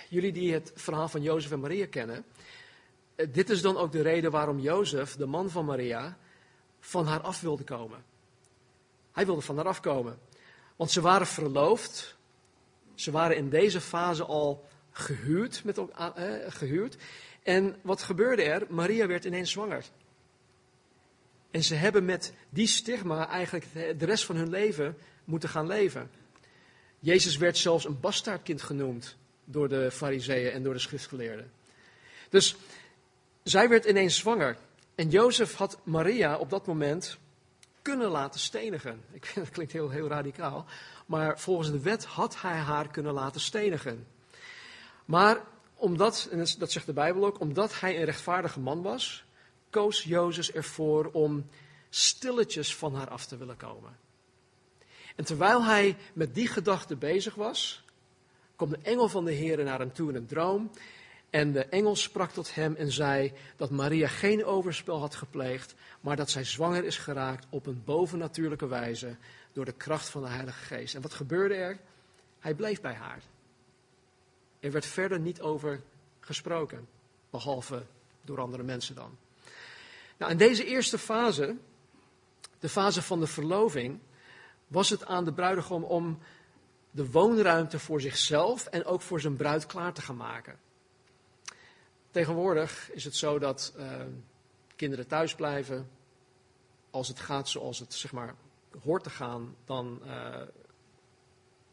jullie 0.08 0.32
die 0.32 0.52
het 0.52 0.72
verhaal 0.74 1.08
van 1.08 1.22
Jozef 1.22 1.50
en 1.50 1.60
Maria 1.60 1.86
kennen, 1.86 2.24
eh, 3.14 3.26
dit 3.32 3.50
is 3.50 3.62
dan 3.62 3.76
ook 3.76 3.92
de 3.92 4.02
reden 4.02 4.30
waarom 4.30 4.58
Jozef, 4.58 5.16
de 5.16 5.26
man 5.26 5.50
van 5.50 5.64
Maria, 5.64 6.18
van 6.80 7.06
haar 7.06 7.20
af 7.20 7.40
wilde 7.40 7.64
komen. 7.64 8.04
Hij 9.12 9.26
wilde 9.26 9.40
van 9.40 9.56
haar 9.56 9.66
afkomen. 9.66 10.18
Want 10.76 10.90
ze 10.90 11.00
waren 11.00 11.26
verloofd. 11.26 12.16
Ze 12.94 13.10
waren 13.10 13.36
in 13.36 13.48
deze 13.48 13.80
fase 13.80 14.24
al 14.24 14.66
gehuwd. 14.90 15.64
Met, 15.64 15.78
eh, 15.78 16.14
gehuwd. 16.48 16.96
En 17.42 17.76
wat 17.82 18.02
gebeurde 18.02 18.42
er? 18.42 18.66
Maria 18.68 19.06
werd 19.06 19.24
ineens 19.24 19.50
zwanger. 19.50 19.84
En 21.50 21.62
ze 21.62 21.74
hebben 21.74 22.04
met 22.04 22.32
die 22.48 22.66
stigma 22.66 23.28
eigenlijk 23.28 23.66
de 23.72 24.04
rest 24.04 24.24
van 24.24 24.36
hun 24.36 24.50
leven 24.50 24.96
moeten 25.24 25.48
gaan 25.48 25.66
leven. 25.66 26.10
Jezus 27.04 27.36
werd 27.36 27.56
zelfs 27.56 27.84
een 27.84 28.00
bastaardkind 28.00 28.62
genoemd 28.62 29.16
door 29.44 29.68
de 29.68 29.90
fariseeën 29.90 30.52
en 30.52 30.62
door 30.62 30.72
de 30.72 30.78
schriftgeleerden. 30.78 31.52
Dus 32.28 32.56
zij 33.42 33.68
werd 33.68 33.84
ineens 33.84 34.16
zwanger. 34.16 34.56
En 34.94 35.10
Jozef 35.10 35.54
had 35.54 35.78
Maria 35.82 36.36
op 36.36 36.50
dat 36.50 36.66
moment 36.66 37.18
kunnen 37.82 38.08
laten 38.08 38.40
stenigen. 38.40 39.02
Ik 39.12 39.24
vind 39.24 39.44
dat 39.44 39.54
klinkt 39.54 39.72
heel, 39.72 39.90
heel 39.90 40.08
radicaal. 40.08 40.66
Maar 41.06 41.40
volgens 41.40 41.70
de 41.70 41.80
wet 41.80 42.04
had 42.04 42.40
hij 42.40 42.56
haar 42.56 42.88
kunnen 42.88 43.12
laten 43.12 43.40
stenigen. 43.40 44.06
Maar 45.04 45.40
omdat, 45.74 46.28
en 46.30 46.46
dat 46.58 46.72
zegt 46.72 46.86
de 46.86 46.92
Bijbel 46.92 47.24
ook, 47.24 47.40
omdat 47.40 47.80
hij 47.80 47.98
een 47.98 48.04
rechtvaardige 48.04 48.60
man 48.60 48.82
was, 48.82 49.24
koos 49.70 50.02
Jozef 50.02 50.48
ervoor 50.48 51.10
om 51.12 51.46
stilletjes 51.90 52.76
van 52.76 52.94
haar 52.94 53.08
af 53.08 53.26
te 53.26 53.36
willen 53.36 53.56
komen. 53.56 54.03
En 55.14 55.24
terwijl 55.24 55.64
hij 55.64 55.96
met 56.12 56.34
die 56.34 56.48
gedachte 56.48 56.96
bezig 56.96 57.34
was, 57.34 57.84
kwam 58.56 58.70
de 58.70 58.78
engel 58.82 59.08
van 59.08 59.24
de 59.24 59.32
Heer 59.32 59.64
naar 59.64 59.78
hem 59.78 59.92
toe 59.92 60.08
in 60.08 60.14
een 60.14 60.26
droom. 60.26 60.70
En 61.30 61.52
de 61.52 61.64
engel 61.64 61.96
sprak 61.96 62.30
tot 62.30 62.54
hem 62.54 62.74
en 62.74 62.92
zei 62.92 63.32
dat 63.56 63.70
Maria 63.70 64.08
geen 64.08 64.44
overspel 64.44 65.00
had 65.00 65.14
gepleegd, 65.14 65.74
maar 66.00 66.16
dat 66.16 66.30
zij 66.30 66.44
zwanger 66.44 66.84
is 66.84 66.98
geraakt 66.98 67.46
op 67.50 67.66
een 67.66 67.82
bovennatuurlijke 67.84 68.66
wijze 68.66 69.16
door 69.52 69.64
de 69.64 69.72
kracht 69.72 70.08
van 70.08 70.22
de 70.22 70.28
Heilige 70.28 70.64
Geest. 70.74 70.94
En 70.94 71.02
wat 71.02 71.14
gebeurde 71.14 71.54
er? 71.54 71.78
Hij 72.38 72.54
bleef 72.54 72.80
bij 72.80 72.94
haar. 72.94 73.22
Er 74.60 74.70
werd 74.70 74.86
verder 74.86 75.20
niet 75.20 75.40
over 75.40 75.82
gesproken, 76.20 76.88
behalve 77.30 77.82
door 78.22 78.40
andere 78.40 78.62
mensen 78.62 78.94
dan. 78.94 79.16
Nou, 80.16 80.32
in 80.32 80.38
deze 80.38 80.64
eerste 80.64 80.98
fase, 80.98 81.56
de 82.58 82.68
fase 82.68 83.02
van 83.02 83.20
de 83.20 83.26
verloving, 83.26 83.98
was 84.66 84.90
het 84.90 85.06
aan 85.06 85.24
de 85.24 85.32
bruidegom 85.32 85.84
om 85.84 86.18
de 86.90 87.10
woonruimte 87.10 87.78
voor 87.78 88.00
zichzelf 88.00 88.66
en 88.66 88.84
ook 88.84 89.00
voor 89.00 89.20
zijn 89.20 89.36
bruid 89.36 89.66
klaar 89.66 89.92
te 89.92 90.02
gaan 90.02 90.16
maken. 90.16 90.58
Tegenwoordig 92.10 92.90
is 92.92 93.04
het 93.04 93.16
zo 93.16 93.38
dat 93.38 93.74
uh, 93.76 93.86
kinderen 94.76 95.06
thuis 95.06 95.34
blijven. 95.34 95.88
Als 96.90 97.08
het 97.08 97.20
gaat 97.20 97.48
zoals 97.48 97.78
het 97.78 97.94
zeg 97.94 98.12
maar 98.12 98.34
hoort 98.82 99.02
te 99.02 99.10
gaan, 99.10 99.56
dan, 99.64 100.00
uh, 100.04 100.40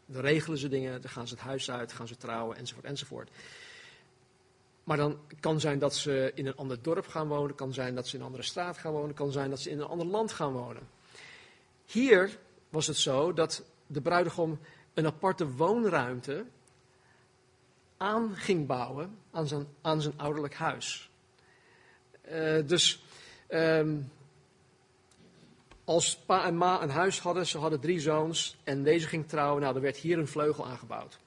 dan 0.06 0.22
regelen 0.22 0.58
ze 0.58 0.70
dingen, 0.70 1.02
dan 1.02 1.10
gaan 1.10 1.28
ze 1.28 1.34
het 1.34 1.44
huis 1.44 1.72
uit, 1.72 1.94
gaan 1.94 2.08
ze 2.08 2.18
trouwen 2.18 2.58
enzovoort 2.58 2.86
enzovoort. 2.86 3.30
Maar 4.84 4.98
dan 4.98 5.20
kan 5.40 5.60
zijn 5.60 5.80
dat 5.80 5.96
ze 5.96 6.32
in 6.36 6.46
een 6.46 6.56
ander 6.56 6.82
dorp 6.82 7.08
gaan 7.08 7.28
wonen, 7.28 7.56
kan 7.56 7.74
zijn 7.74 7.96
dat 7.96 8.08
ze 8.08 8.14
in 8.14 8.20
een 8.20 8.26
andere 8.26 8.44
straat 8.44 8.78
gaan 8.78 8.92
wonen, 8.92 9.16
kan 9.16 9.32
zijn 9.32 9.50
dat 9.50 9.60
ze 9.60 9.70
in 9.70 9.80
een 9.80 9.88
ander 9.88 10.08
land 10.08 10.32
gaan 10.32 10.52
wonen. 10.52 10.88
Hier 11.86 12.40
was 12.72 12.88
het 12.88 12.98
zo 12.98 13.34
dat 13.34 13.64
de 13.88 14.02
bruidegom 14.02 14.60
een 14.94 15.06
aparte 15.06 15.52
woonruimte 15.52 16.46
aan 17.98 18.36
ging 18.36 18.68
bouwen 18.68 19.18
aan 19.32 19.48
zijn, 19.48 19.68
aan 19.82 20.02
zijn 20.02 20.14
ouderlijk 20.18 20.54
huis. 20.54 21.12
Uh, 22.32 22.68
dus 22.68 23.04
um, 23.50 24.12
als 25.84 26.18
pa 26.18 26.46
en 26.46 26.58
ma 26.58 26.82
een 26.82 26.90
huis 26.90 27.20
hadden, 27.20 27.48
ze 27.48 27.58
hadden 27.58 27.80
drie 27.80 28.00
zoons 28.00 28.58
en 28.64 28.84
deze 28.84 29.08
ging 29.08 29.28
trouwen, 29.28 29.62
nou, 29.62 29.76
er 29.76 29.82
werd 29.82 29.98
hier 29.98 30.18
een 30.18 30.28
vleugel 30.28 30.66
aangebouwd. 30.66 31.20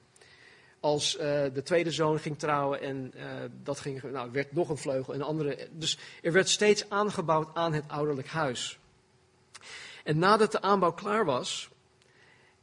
als 0.79 1.17
eh, 1.17 1.43
de 1.53 1.61
tweede 1.63 1.91
zoon 1.91 2.19
ging 2.19 2.39
trouwen 2.39 2.81
en 2.81 3.11
uh, 3.15 3.23
dat 3.63 3.79
ging, 3.79 4.03
nou, 4.03 4.31
werd 4.31 4.51
nog 4.51 4.69
een 4.69 4.77
vleugel 4.77 5.13
en 5.13 5.21
andere. 5.21 5.67
Dus 5.71 5.97
er 6.21 6.31
werd 6.31 6.49
steeds 6.49 6.89
aangebouwd 6.89 7.55
aan 7.55 7.73
het 7.73 7.83
ouderlijk 7.87 8.27
huis. 8.27 8.79
En 10.05 10.17
nadat 10.17 10.51
de 10.51 10.61
aanbouw 10.61 10.91
klaar 10.91 11.25
was, 11.25 11.69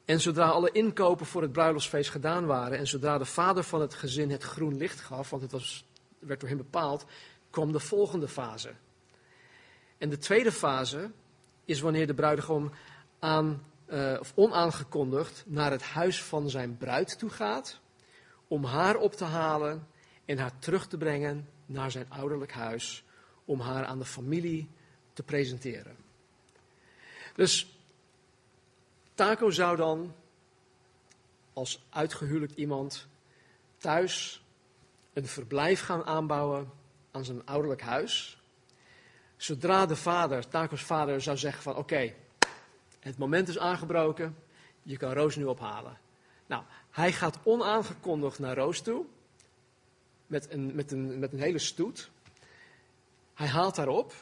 en 0.04 0.20
zodra 0.20 0.49
alle 0.49 0.70
inkopen 0.70 1.26
voor 1.26 1.42
het 1.42 1.52
bruiloftsfeest 1.52 2.11
gedaan 2.11 2.46
waren, 2.46 2.78
en 2.78 2.87
zodra 2.87 3.18
de 3.18 3.25
vader 3.25 3.62
van 3.62 3.80
het 3.80 3.94
gezin 3.94 4.30
het 4.30 4.42
groen 4.42 4.76
licht 4.76 5.00
gaf, 5.00 5.30
want 5.30 5.42
het 5.42 5.52
was, 5.52 5.84
werd 6.18 6.40
door 6.40 6.49
hem 6.49 6.58
bepaald, 6.58 7.04
kwam 7.50 7.72
de 7.72 7.80
volgende 7.80 8.28
fase. 8.28 8.72
En 9.99 10.08
de 10.08 10.18
tweede 10.18 10.52
fase 10.52 11.11
is 11.64 11.80
wanneer 11.80 12.06
de 12.06 12.14
bruidegom 12.14 12.72
aan, 13.18 13.64
uh, 13.87 14.16
of 14.20 14.32
onaangekondigd 14.34 15.44
naar 15.46 15.70
het 15.70 15.82
huis 15.82 16.22
van 16.22 16.50
zijn 16.50 16.76
bruid 16.76 17.18
toe 17.18 17.30
gaat 17.30 17.80
om 18.49 18.64
haar 18.64 18.96
op 18.96 19.12
te 19.12 19.25
halen 19.25 19.87
en 20.25 20.38
haar 20.38 20.58
terug 20.58 20.87
te 20.87 20.96
brengen 20.96 21.49
naar 21.66 21.90
zijn 21.90 22.06
ouderlijk 22.08 22.52
huis, 22.52 23.04
om 23.44 23.61
haar 23.61 23.84
aan 23.84 23.99
de 23.99 24.04
familie 24.04 24.68
te 25.12 25.22
presenteren. 25.22 26.01
Dus 27.34 27.76
Taco 29.14 29.50
zou 29.50 29.76
dan 29.76 30.14
als 31.52 31.82
uitgehuwelijkt 31.90 32.56
iemand 32.56 33.06
thuis 33.76 34.42
een 35.12 35.26
verblijf 35.26 35.80
gaan 35.80 36.04
aanbouwen 36.04 36.70
aan 37.10 37.24
zijn 37.24 37.46
ouderlijk 37.46 37.80
huis. 37.80 38.42
Zodra 39.36 39.86
de 39.86 39.96
vader, 39.96 40.48
Taco's 40.48 40.82
vader, 40.82 41.20
zou 41.20 41.36
zeggen 41.36 41.62
van 41.62 41.76
oké, 41.76 42.14
het 43.00 43.18
moment 43.18 43.48
is 43.48 43.58
aangebroken, 43.58 44.36
je 44.82 44.96
kan 44.96 45.12
Roos 45.12 45.36
nu 45.36 45.44
ophalen. 45.44 45.98
Nou, 46.46 46.62
hij 46.90 47.12
gaat 47.12 47.38
onaangekondigd 47.42 48.38
naar 48.38 48.56
Roos 48.56 48.80
toe. 48.80 49.04
Met 50.26 50.50
een, 50.50 50.74
met 50.74 50.92
een, 50.92 51.18
met 51.18 51.32
een 51.32 51.40
hele 51.40 51.58
stoet. 51.58 52.10
Hij 53.34 53.46
haalt 53.46 53.76
haar 53.76 53.88
op. 53.88 54.14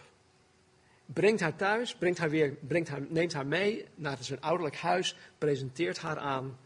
Brengt 1.13 1.41
haar 1.41 1.57
thuis. 1.57 1.95
Brengt 1.95 2.19
haar 2.19 2.31
weer, 2.31 2.57
brengt 2.61 2.89
haar, 2.89 3.01
neemt 3.09 3.33
haar 3.33 3.47
mee 3.47 3.85
naar 3.95 4.17
zijn 4.21 4.41
ouderlijk 4.41 4.77
huis. 4.77 5.17
Presenteert 5.39 5.99
haar 5.99 6.19
aan 6.19 6.59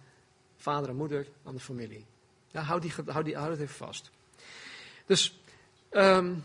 vader 0.57 0.89
en 0.89 0.97
moeder, 0.97 1.27
aan 1.45 1.55
de 1.55 1.61
familie. 1.61 2.05
Ja, 2.51 2.63
houd, 2.63 2.83
die, 2.83 2.93
houd, 3.07 3.25
die, 3.25 3.37
houd 3.37 3.59
even 3.59 3.69
vast. 3.69 4.11
Dus 5.07 5.41
um, 5.91 6.45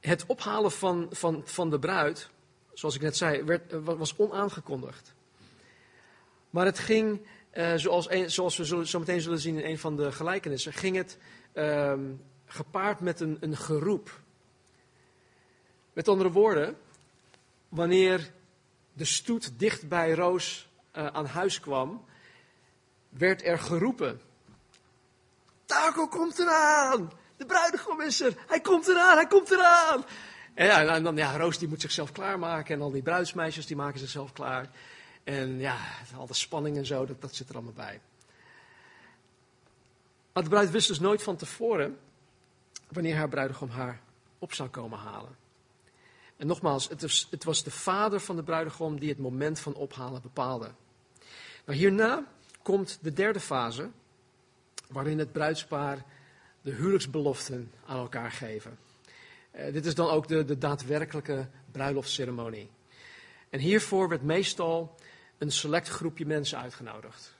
het 0.00 0.26
ophalen 0.26 0.72
van, 0.72 1.06
van, 1.10 1.42
van 1.44 1.70
de 1.70 1.78
bruid, 1.78 2.30
zoals 2.72 2.94
ik 2.94 3.00
net 3.00 3.16
zei, 3.16 3.42
werd, 3.42 3.72
was 3.82 4.16
onaangekondigd. 4.16 5.14
Maar 6.50 6.64
het 6.64 6.78
ging, 6.78 7.20
uh, 7.54 7.74
zoals, 7.74 8.06
zoals, 8.26 8.56
we 8.56 8.64
zullen, 8.64 8.86
zo 8.86 8.98
meteen 8.98 9.20
zullen 9.20 9.38
zien 9.38 9.58
in 9.58 9.70
een 9.70 9.78
van 9.78 9.96
de 9.96 10.12
gelijkenissen, 10.12 10.72
ging 10.72 10.96
het 10.96 11.18
um, 11.54 12.20
gepaard 12.46 13.00
met 13.00 13.20
een, 13.20 13.36
een 13.40 13.56
geroep. 13.56 14.20
Met 15.98 16.08
andere 16.08 16.30
woorden, 16.30 16.76
wanneer 17.68 18.32
de 18.92 19.04
stoet 19.04 19.58
dicht 19.58 19.88
bij 19.88 20.12
Roos 20.12 20.68
uh, 20.96 21.06
aan 21.06 21.26
huis 21.26 21.60
kwam, 21.60 22.04
werd 23.08 23.44
er 23.44 23.58
geroepen. 23.58 24.20
Taco 25.64 26.08
komt 26.08 26.38
eraan! 26.38 27.12
De 27.36 27.46
bruidegom 27.46 28.00
is 28.00 28.20
er! 28.20 28.34
Hij 28.46 28.60
komt 28.60 28.88
eraan! 28.88 29.16
Hij 29.16 29.26
komt 29.26 29.50
eraan! 29.50 30.04
En, 30.54 30.66
ja, 30.66 31.00
dan, 31.00 31.16
ja, 31.16 31.36
Roos 31.36 31.58
die 31.58 31.68
moet 31.68 31.80
zichzelf 31.80 32.12
klaarmaken 32.12 32.74
en 32.74 32.80
al 32.80 32.90
die 32.90 33.02
bruidsmeisjes 33.02 33.66
die 33.66 33.76
maken 33.76 33.98
zichzelf 33.98 34.32
klaar. 34.32 34.70
En 35.24 35.58
ja, 35.58 35.76
al 36.16 36.26
de 36.26 36.34
spanning 36.34 36.76
en 36.76 36.86
zo, 36.86 37.06
dat, 37.06 37.20
dat 37.20 37.34
zit 37.34 37.48
er 37.48 37.54
allemaal 37.54 37.72
bij. 37.72 38.00
Maar 40.32 40.42
de 40.42 40.48
bruid 40.48 40.70
wist 40.70 40.88
dus 40.88 41.00
nooit 41.00 41.22
van 41.22 41.36
tevoren 41.36 41.98
wanneer 42.88 43.16
haar 43.16 43.28
bruidegom 43.28 43.68
haar 43.68 44.00
op 44.38 44.52
zou 44.52 44.68
komen 44.68 44.98
halen. 44.98 45.46
En 46.38 46.46
nogmaals, 46.46 46.88
het 46.88 47.02
was, 47.02 47.28
het 47.30 47.44
was 47.44 47.62
de 47.62 47.70
vader 47.70 48.20
van 48.20 48.36
de 48.36 48.42
bruidegom 48.42 49.00
die 49.00 49.08
het 49.08 49.18
moment 49.18 49.60
van 49.60 49.74
ophalen 49.74 50.22
bepaalde. 50.22 50.70
Maar 51.64 51.74
hierna 51.74 52.26
komt 52.62 52.98
de 53.02 53.12
derde 53.12 53.40
fase, 53.40 53.90
waarin 54.88 55.18
het 55.18 55.32
bruidspaar 55.32 56.04
de 56.62 56.70
huwelijksbeloften 56.70 57.72
aan 57.86 57.98
elkaar 57.98 58.30
geven. 58.30 58.78
Uh, 59.56 59.72
dit 59.72 59.86
is 59.86 59.94
dan 59.94 60.08
ook 60.08 60.28
de, 60.28 60.44
de 60.44 60.58
daadwerkelijke 60.58 61.48
bruiloftsceremonie. 61.72 62.70
En 63.50 63.60
hiervoor 63.60 64.08
werd 64.08 64.22
meestal 64.22 64.94
een 65.38 65.52
select 65.52 65.88
groepje 65.88 66.26
mensen 66.26 66.58
uitgenodigd. 66.58 67.36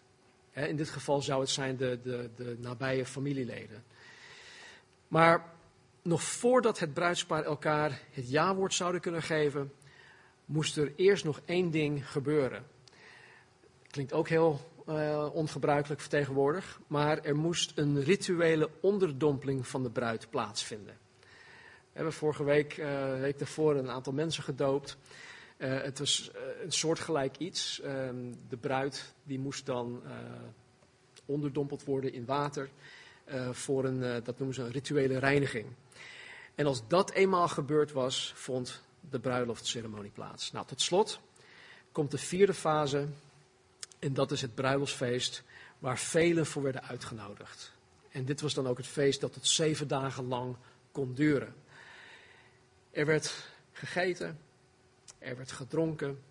In 0.53 0.77
dit 0.77 0.89
geval 0.89 1.23
zou 1.23 1.41
het 1.41 1.51
zijn 1.51 1.77
de, 1.77 1.99
de, 2.03 2.31
de 2.37 2.57
nabije 2.61 3.07
familieleden. 3.07 3.85
Maar 5.09 5.45
nog 6.09 6.23
voordat 6.23 6.79
het 6.79 6.95
bruidspaar 6.95 7.45
elkaar 7.45 8.01
het 8.11 8.31
ja-woord 8.31 8.75
zouden 8.75 9.01
kunnen 9.01 9.23
geven, 9.23 9.73
moest 10.45 10.77
er 10.77 10.93
eerst 10.97 11.25
nog 11.25 11.41
één 11.45 11.71
ding 11.71 12.11
gebeuren. 12.11 12.65
Klinkt 13.91 14.13
ook 14.13 14.29
heel 14.29 14.61
uh, 14.89 15.27
ongebruikelijk 15.33 16.01
vertegenwoordig, 16.01 16.81
maar 16.87 17.19
er 17.19 17.37
moest 17.37 17.73
een 17.75 18.03
rituele 18.03 18.71
onderdompeling 18.81 19.67
van 19.67 19.83
de 19.83 19.91
bruid 19.91 20.31
plaatsvinden. 20.31 20.97
We 21.93 22.05
hebben 22.05 22.13
vorige 22.13 22.45
week, 22.45 22.77
uh, 22.77 23.21
week 23.21 23.39
daarvoor, 23.39 23.77
een 23.77 23.91
aantal 23.91 24.13
mensen 24.13 24.43
gedoopt. 24.43 24.97
Uh, 25.59 25.83
het 25.83 25.99
was 25.99 26.31
een 26.65 26.73
soortgelijk 26.73 27.37
iets. 27.39 27.81
Uh, 27.85 27.89
de 28.49 28.57
bruid 28.57 29.15
die 29.23 29.39
moest 29.39 29.67
dan 29.67 30.01
eh, 30.05 30.13
onderdompeld 31.25 31.85
worden 31.85 32.13
in 32.13 32.25
water 32.25 32.69
voor 33.51 33.85
een, 33.85 34.23
dat 34.25 34.39
noemen 34.39 34.55
ze 34.55 34.63
een 34.63 34.71
rituele 34.71 35.19
reiniging. 35.19 35.67
En 36.59 36.67
als 36.67 36.83
dat 36.89 37.11
eenmaal 37.11 37.49
gebeurd 37.49 37.93
was, 37.93 38.33
vond 38.37 38.83
de 39.11 39.19
bruiloftsceremonie 39.19 40.11
plaats. 40.11 40.53
Nou, 40.53 40.67
tot 40.67 40.81
slot 40.81 41.21
komt 41.93 42.11
de 42.11 42.19
vierde 42.19 42.55
fase 42.55 43.09
en 43.99 44.15
dat 44.15 44.31
is 44.31 44.41
het 44.41 44.55
bruiloftsfeest 44.55 45.43
waar 45.79 45.99
velen 45.99 46.47
voor 46.47 46.63
werden 46.63 46.83
uitgenodigd. 46.83 47.73
En 48.11 48.25
dit 48.25 48.41
was 48.41 48.55
dan 48.55 48.67
ook 48.67 48.77
het 48.77 48.87
feest 48.87 49.21
dat 49.21 49.35
het 49.35 49.47
zeven 49.47 49.89
dagen 49.89 50.29
lang 50.29 50.57
kon 50.93 51.15
duren. 51.15 51.55
Er 52.91 53.07
werd 53.07 53.49
gegeten, 53.73 54.39
er 55.19 55.37
werd 55.37 55.53
gedronken. 55.53 56.23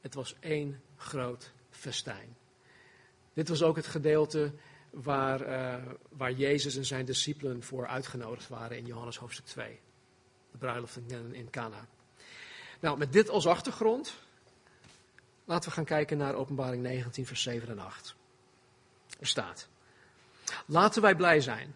Het 0.00 0.14
was 0.14 0.34
één 0.40 0.82
groot 0.96 1.50
festijn. 1.70 2.36
Dit 3.32 3.48
was 3.48 3.62
ook 3.62 3.76
het 3.76 3.86
gedeelte 3.86 4.52
waar, 4.94 5.48
uh, 5.48 5.92
waar 6.08 6.32
Jezus 6.32 6.76
en 6.76 6.84
zijn 6.84 7.04
discipelen 7.04 7.62
voor 7.62 7.86
uitgenodigd 7.86 8.48
waren 8.48 8.76
in 8.76 8.86
Johannes 8.86 9.16
hoofdstuk 9.16 9.46
2. 9.46 9.80
De 10.50 10.58
bruiloft 10.58 10.96
in, 10.96 11.34
in 11.34 11.50
Cana. 11.50 11.88
Nou, 12.80 12.98
met 12.98 13.12
dit 13.12 13.28
als 13.28 13.46
achtergrond, 13.46 14.14
laten 15.44 15.68
we 15.68 15.74
gaan 15.74 15.84
kijken 15.84 16.18
naar 16.18 16.34
openbaring 16.34 16.82
19, 16.82 17.26
vers 17.26 17.42
7 17.42 17.68
en 17.68 17.78
8. 17.78 18.14
Er 19.20 19.26
staat, 19.26 19.68
laten 20.66 21.02
wij 21.02 21.16
blij 21.16 21.40
zijn 21.40 21.74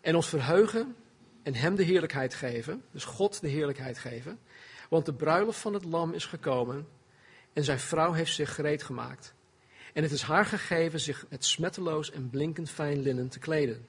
en 0.00 0.14
ons 0.14 0.28
verheugen 0.28 0.96
en 1.42 1.54
hem 1.54 1.74
de 1.74 1.82
heerlijkheid 1.82 2.34
geven, 2.34 2.84
dus 2.90 3.04
God 3.04 3.40
de 3.40 3.48
heerlijkheid 3.48 3.98
geven, 3.98 4.40
want 4.88 5.06
de 5.06 5.14
bruiloft 5.14 5.58
van 5.58 5.74
het 5.74 5.84
lam 5.84 6.12
is 6.12 6.24
gekomen 6.24 6.88
en 7.52 7.64
zijn 7.64 7.78
vrouw 7.78 8.12
heeft 8.12 8.34
zich 8.34 8.54
gereed 8.54 8.82
gemaakt. 8.82 9.34
En 9.92 10.02
het 10.02 10.12
is 10.12 10.22
haar 10.22 10.46
gegeven 10.46 11.00
zich 11.00 11.24
met 11.28 11.44
smetteloos 11.44 12.10
en 12.10 12.30
blinkend 12.30 12.70
fijn 12.70 13.00
linnen 13.00 13.28
te 13.28 13.38
kleden. 13.38 13.86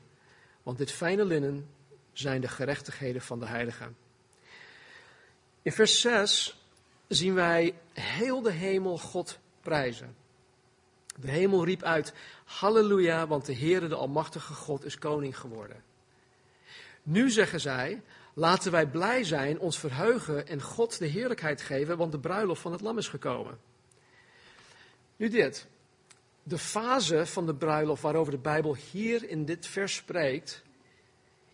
Want 0.63 0.77
dit 0.77 0.91
fijne 0.91 1.25
linnen 1.25 1.67
zijn 2.13 2.41
de 2.41 2.47
gerechtigheden 2.47 3.21
van 3.21 3.39
de 3.39 3.45
heiligen. 3.45 3.95
In 5.61 5.71
vers 5.71 6.01
6 6.01 6.59
zien 7.07 7.33
wij 7.33 7.73
heel 7.93 8.41
de 8.41 8.51
hemel 8.51 8.97
God 8.97 9.39
prijzen. 9.61 10.15
De 11.15 11.31
hemel 11.31 11.65
riep 11.65 11.83
uit, 11.83 12.13
halleluja, 12.45 13.27
want 13.27 13.45
de 13.45 13.55
Heere, 13.55 13.87
de 13.87 13.95
Almachtige 13.95 14.53
God, 14.53 14.85
is 14.85 14.97
koning 14.97 15.37
geworden. 15.37 15.83
Nu 17.03 17.29
zeggen 17.29 17.59
zij, 17.59 18.01
Laten 18.33 18.71
wij 18.71 18.87
blij 18.87 19.23
zijn, 19.23 19.59
ons 19.59 19.79
verheugen 19.79 20.47
en 20.47 20.61
God 20.61 20.99
de 20.99 21.05
heerlijkheid 21.05 21.61
geven, 21.61 21.97
want 21.97 22.11
de 22.11 22.19
bruiloft 22.19 22.61
van 22.61 22.71
het 22.71 22.81
lam 22.81 22.97
is 22.97 23.07
gekomen. 23.07 23.59
Nu 25.15 25.29
dit. 25.29 25.67
De 26.43 26.58
fase 26.58 27.25
van 27.25 27.45
de 27.45 27.56
bruiloft 27.56 28.01
waarover 28.01 28.32
de 28.32 28.39
Bijbel 28.39 28.75
hier 28.91 29.30
in 29.30 29.45
dit 29.45 29.67
vers 29.67 29.95
spreekt, 29.95 30.63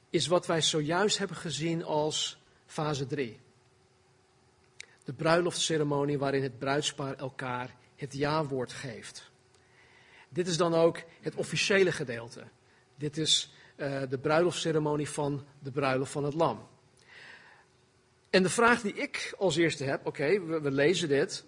is 0.09 0.27
wat 0.27 0.45
wij 0.45 0.61
zojuist 0.61 1.17
hebben 1.17 1.37
gezien 1.37 1.83
als 1.83 2.39
fase 2.65 3.05
3. 3.05 3.39
De 5.03 5.13
bruiloftsceremonie 5.13 6.17
waarin 6.17 6.43
het 6.43 6.59
bruidspaar 6.59 7.15
elkaar 7.15 7.75
het 7.95 8.13
ja-woord 8.13 8.73
geeft. 8.73 9.31
Dit 10.29 10.47
is 10.47 10.57
dan 10.57 10.73
ook 10.73 11.03
het 11.21 11.35
officiële 11.35 11.91
gedeelte. 11.91 12.43
Dit 12.95 13.17
is 13.17 13.53
uh, 13.75 14.01
de 14.09 14.17
bruiloftsceremonie 14.17 15.09
van 15.09 15.45
de 15.59 15.71
bruiloft 15.71 16.11
van 16.11 16.23
het 16.23 16.33
lam. 16.33 16.67
En 18.29 18.43
de 18.43 18.49
vraag 18.49 18.81
die 18.81 18.93
ik 18.93 19.33
als 19.37 19.55
eerste 19.55 19.83
heb, 19.83 20.05
oké, 20.05 20.45
we, 20.61 20.71
lezen 20.71 21.07
dit. 21.07 21.45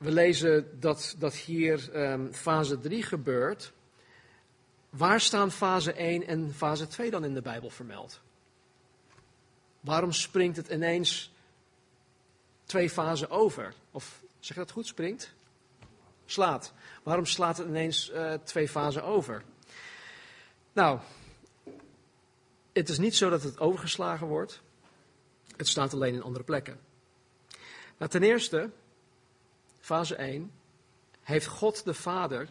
We 0.00 0.12
lezen 0.12 0.80
dat, 0.80 1.14
dat 1.18 1.34
hier 1.34 1.92
ehm, 1.92 2.32
fase 2.32 2.78
3 2.78 3.02
gebeurt. 3.02 3.72
Waar 4.90 5.20
staan 5.20 5.50
fase 5.50 5.92
1 5.92 6.26
en 6.26 6.54
fase 6.54 6.86
2 6.86 7.10
dan 7.10 7.24
in 7.24 7.34
de 7.34 7.42
Bijbel 7.42 7.70
vermeld? 7.70 8.20
Waarom 9.80 10.12
springt 10.12 10.56
het 10.56 10.68
ineens 10.68 11.32
twee 12.64 12.90
fasen 12.90 13.30
over? 13.30 13.74
Of 13.90 14.22
zeg 14.38 14.56
dat 14.56 14.70
goed, 14.70 14.86
springt? 14.86 15.32
Slaat. 16.26 16.72
Waarom 17.02 17.26
slaat 17.26 17.56
het 17.56 17.66
ineens 17.66 18.10
uh, 18.10 18.32
twee 18.32 18.68
fasen 18.68 19.04
over? 19.04 19.42
Nou, 20.72 21.00
het 22.72 22.88
is 22.88 22.98
niet 22.98 23.16
zo 23.16 23.30
dat 23.30 23.42
het 23.42 23.58
overgeslagen 23.58 24.26
wordt. 24.26 24.60
Het 25.56 25.68
staat 25.68 25.94
alleen 25.94 26.14
in 26.14 26.22
andere 26.22 26.44
plekken. 26.44 26.80
Nou, 27.96 28.10
ten 28.10 28.22
eerste, 28.22 28.70
fase 29.90 30.14
1, 30.14 30.52
heeft 31.22 31.46
God 31.46 31.84
de 31.84 31.94
Vader, 31.94 32.48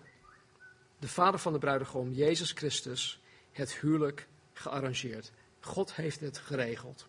de 0.99 1.07
Vader 1.07 1.39
van 1.39 1.53
de 1.53 1.59
bruidegom, 1.59 2.11
Jezus 2.11 2.51
Christus, 2.51 3.19
het 3.51 3.73
huwelijk 3.73 4.27
gearrangeerd. 4.53 5.31
God 5.59 5.95
heeft 5.95 6.19
het 6.19 6.37
geregeld. 6.37 7.07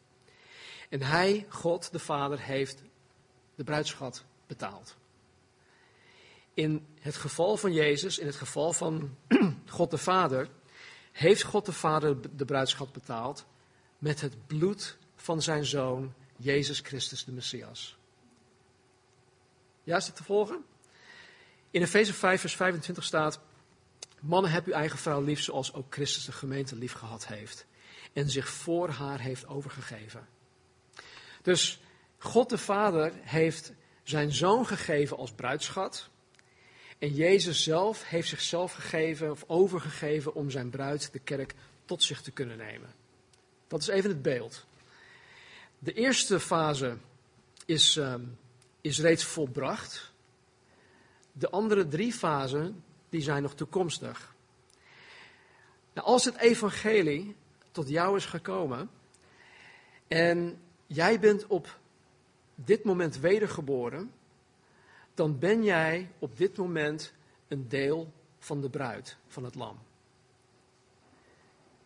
En 0.88 1.02
hij, 1.02 1.46
God 1.48 1.92
de 1.92 1.98
Vader, 1.98 2.40
heeft 2.40 2.82
de 3.54 3.64
bruidschat 3.64 4.24
betaald. 4.46 4.96
In 6.54 6.86
het 7.00 7.16
geval 7.16 7.56
van 7.56 7.72
Jezus, 7.72 8.18
in 8.18 8.26
het 8.26 8.36
geval 8.36 8.72
van 8.72 9.16
God 9.66 9.90
de 9.90 9.98
Vader, 9.98 10.48
heeft 11.12 11.42
God 11.42 11.66
de 11.66 11.72
Vader 11.72 12.36
de 12.36 12.44
bruidschat 12.44 12.92
betaald 12.92 13.46
met 13.98 14.20
het 14.20 14.46
bloed 14.46 14.96
van 15.16 15.42
zijn 15.42 15.64
zoon, 15.64 16.14
Jezus 16.36 16.80
Christus 16.80 17.24
de 17.24 17.32
Messias. 17.32 17.98
Ja, 19.90 19.96
is 19.96 20.04
dit 20.04 20.16
te 20.16 20.24
volgen? 20.24 20.64
In 21.70 21.82
Efeze 21.82 22.14
5, 22.14 22.40
vers 22.40 22.56
25 22.56 23.04
staat: 23.04 23.40
Mannen, 24.20 24.50
heb 24.50 24.66
uw 24.66 24.72
eigen 24.72 24.98
vrouw 24.98 25.22
lief 25.22 25.40
zoals 25.40 25.74
ook 25.74 25.94
Christus 25.94 26.24
de 26.24 26.32
gemeente 26.32 26.76
lief 26.76 26.92
gehad 26.92 27.26
heeft. 27.26 27.66
En 28.12 28.30
zich 28.30 28.48
voor 28.48 28.88
haar 28.88 29.20
heeft 29.20 29.46
overgegeven. 29.46 30.28
Dus 31.42 31.80
God 32.18 32.48
de 32.48 32.58
Vader 32.58 33.12
heeft 33.14 33.72
zijn 34.02 34.32
zoon 34.32 34.66
gegeven 34.66 35.16
als 35.16 35.32
bruidschat. 35.32 36.08
En 36.98 37.14
Jezus 37.14 37.62
zelf 37.62 38.08
heeft 38.08 38.28
zichzelf 38.28 38.72
gegeven 38.72 39.30
of 39.30 39.44
overgegeven 39.46 40.34
om 40.34 40.50
zijn 40.50 40.70
bruid, 40.70 41.12
de 41.12 41.18
kerk, 41.18 41.54
tot 41.84 42.02
zich 42.02 42.22
te 42.22 42.30
kunnen 42.30 42.56
nemen. 42.56 42.94
Dat 43.68 43.80
is 43.80 43.88
even 43.88 44.10
het 44.10 44.22
beeld. 44.22 44.66
De 45.78 45.92
eerste 45.92 46.40
fase 46.40 46.96
is, 47.66 47.96
ehm, 47.96 48.22
is 48.80 48.98
reeds 48.98 49.24
volbracht. 49.24 50.12
De 51.32 51.50
andere 51.50 51.88
drie 51.88 52.12
fasen 52.12 52.84
die 53.08 53.20
zijn 53.20 53.42
nog 53.42 53.54
toekomstig. 53.54 54.34
Nou, 55.92 56.06
als 56.06 56.24
het 56.24 56.36
evangelie 56.36 57.36
tot 57.70 57.88
jou 57.88 58.16
is 58.16 58.26
gekomen 58.26 58.90
en 60.08 60.60
jij 60.86 61.20
bent 61.20 61.46
op 61.46 61.78
dit 62.54 62.84
moment 62.84 63.18
wedergeboren, 63.18 64.12
dan 65.14 65.38
ben 65.38 65.64
jij 65.64 66.10
op 66.18 66.36
dit 66.36 66.56
moment 66.56 67.12
een 67.48 67.68
deel 67.68 68.12
van 68.38 68.60
de 68.60 68.70
bruid, 68.70 69.16
van 69.26 69.44
het 69.44 69.54
lam. 69.54 69.78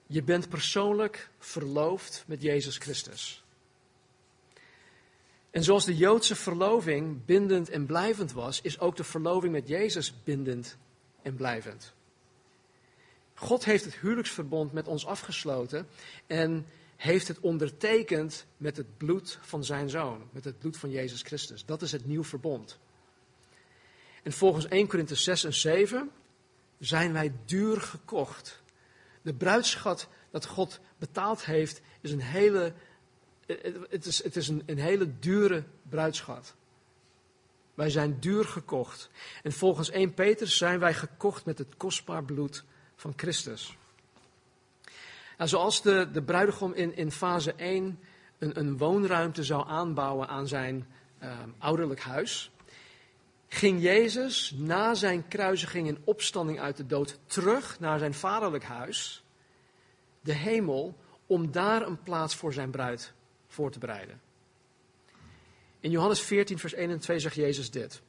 Je 0.06 0.22
bent 0.22 0.48
persoonlijk 0.48 1.30
verloofd 1.38 2.24
met 2.26 2.42
Jezus 2.42 2.78
Christus. 2.78 3.43
En 5.54 5.62
zoals 5.62 5.84
de 5.84 5.96
Joodse 5.96 6.36
verloving 6.36 7.24
bindend 7.24 7.68
en 7.68 7.86
blijvend 7.86 8.32
was, 8.32 8.60
is 8.60 8.80
ook 8.80 8.96
de 8.96 9.04
verloving 9.04 9.52
met 9.52 9.68
Jezus 9.68 10.22
bindend 10.24 10.76
en 11.22 11.36
blijvend. 11.36 11.92
God 13.34 13.64
heeft 13.64 13.84
het 13.84 13.94
huwelijksverbond 13.94 14.72
met 14.72 14.88
ons 14.88 15.06
afgesloten 15.06 15.86
en 16.26 16.66
heeft 16.96 17.28
het 17.28 17.40
ondertekend 17.40 18.46
met 18.56 18.76
het 18.76 18.96
bloed 18.96 19.38
van 19.42 19.64
zijn 19.64 19.88
zoon, 19.88 20.28
met 20.30 20.44
het 20.44 20.58
bloed 20.58 20.76
van 20.76 20.90
Jezus 20.90 21.22
Christus. 21.22 21.64
Dat 21.64 21.82
is 21.82 21.92
het 21.92 22.06
nieuw 22.06 22.24
verbond. 22.24 22.78
En 24.22 24.32
volgens 24.32 24.68
1 24.68 24.86
Korinthe 24.86 25.14
6 25.14 25.44
en 25.44 25.54
7 25.54 26.10
zijn 26.78 27.12
wij 27.12 27.32
duur 27.44 27.80
gekocht. 27.80 28.62
De 29.22 29.34
bruidschat 29.34 30.08
dat 30.30 30.46
God 30.46 30.80
betaald 30.98 31.44
heeft 31.44 31.80
is 32.00 32.12
een 32.12 32.20
hele, 32.20 32.72
het 33.88 34.06
is, 34.06 34.22
het 34.22 34.36
is 34.36 34.48
een, 34.48 34.78
hele 34.78 35.18
dure 35.18 35.64
bruidschat. 35.88 36.54
Wij 37.74 37.90
zijn 37.90 38.20
duur 38.20 38.44
gekocht. 38.44 39.10
En 39.42 39.52
volgens 39.52 39.90
1 39.90 40.14
Petrus 40.14 40.56
zijn 40.56 40.78
wij 40.78 40.94
gekocht 40.94 41.44
met 41.44 41.58
het 41.58 41.76
kostbaar 41.76 42.24
bloed 42.24 42.64
van 42.96 43.12
Christus. 43.16 43.76
Zoals 45.38 45.82
de, 45.82 46.08
de 46.12 46.22
bruidegom 46.22 46.72
in, 46.72 46.96
in 46.96 47.10
fase 47.10 47.52
1 47.52 47.98
een, 48.38 48.58
een 48.58 48.78
woonruimte 48.78 49.44
zou 49.44 49.68
aanbouwen 49.68 50.28
aan 50.28 50.48
zijn 50.48 50.86
uh, 51.22 51.38
ouderlijk 51.58 52.00
huis, 52.00 52.50
ging 53.48 53.82
Jezus 53.82 54.54
na 54.56 54.94
zijn 54.94 55.28
kruisiging 55.28 55.88
en 55.88 55.98
opstanding 56.04 56.60
uit 56.60 56.76
de 56.76 56.86
dood 56.86 57.18
terug 57.26 57.80
naar 57.80 57.98
zijn 57.98 58.14
vaderlijk 58.14 58.64
huis, 58.64 59.24
de 60.20 60.32
hemel, 60.32 60.96
om 61.26 61.50
daar 61.50 61.86
een 61.86 62.02
plaats 62.02 62.36
voor 62.36 62.52
zijn 62.52 62.70
bruid 62.70 63.14
voor 63.54 63.70
te 63.70 63.78
bereiden. 63.78 64.20
In 65.80 65.90
Johannes 65.90 66.20
14, 66.20 66.58
vers 66.58 66.74
1 66.74 66.90
en 66.90 66.98
2 66.98 67.18
zegt 67.18 67.34
Jezus 67.34 67.70
dit. 67.70 68.02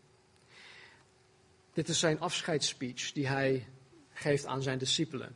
Dit 1.74 1.90
is 1.90 2.00
zijn 2.00 2.20
afscheidsspeech 2.20 3.12
die 3.12 3.28
hij 3.28 3.68
geeft 4.14 4.46
aan 4.46 4.62
zijn 4.62 4.78
discipelen. 4.78 5.36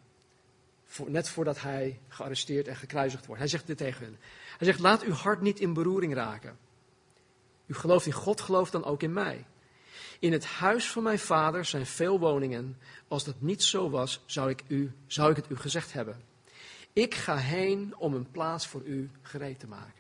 net 1.06 1.30
voordat 1.30 1.62
hij 1.62 2.00
gearresteerd 2.08 2.68
en 2.68 2.76
gekruisigd 2.76 3.26
wordt. 3.26 3.42
Hij 3.42 3.50
zegt 3.50 3.68
dit 3.68 3.78
tegen 3.78 4.04
hen. 4.04 4.18
Hij 4.58 4.68
zegt, 4.68 4.80
laat 4.80 5.04
uw 5.04 5.14
hart 5.14 5.42
niet 5.42 5.60
in 5.60 5.74
beroering 5.74 6.14
raken. 6.14 6.58
U 7.66 7.74
gelooft 7.74 8.06
in 8.06 8.12
God, 8.12 8.42
gelooft 8.42 8.72
dan 8.72 8.84
ook 8.84 9.04
in 9.04 9.14
mij. 9.14 9.46
In 10.20 10.32
het 10.32 10.46
huis 10.46 10.92
van 10.92 11.04
mijn 11.04 11.20
vader 11.20 11.66
zijn 11.66 11.86
veel 11.86 12.20
woningen. 12.20 12.78
Als 13.08 13.24
dat 13.24 13.42
niet 13.42 13.64
zo 13.64 13.90
was, 13.90 14.22
zou 14.26 14.50
ik, 14.50 14.64
u, 14.68 14.92
zou 15.08 15.30
ik 15.30 15.36
het 15.36 15.50
u 15.50 15.56
gezegd 15.56 15.94
hebben. 15.94 16.22
Ik 16.94 17.16
ga 17.16 17.36
heen 17.36 17.94
om 17.98 18.14
een 18.14 18.32
plaats 18.32 18.68
voor 18.68 18.84
u 18.84 19.10
gereed 19.22 19.60
te 19.60 19.68
maken. 19.68 19.99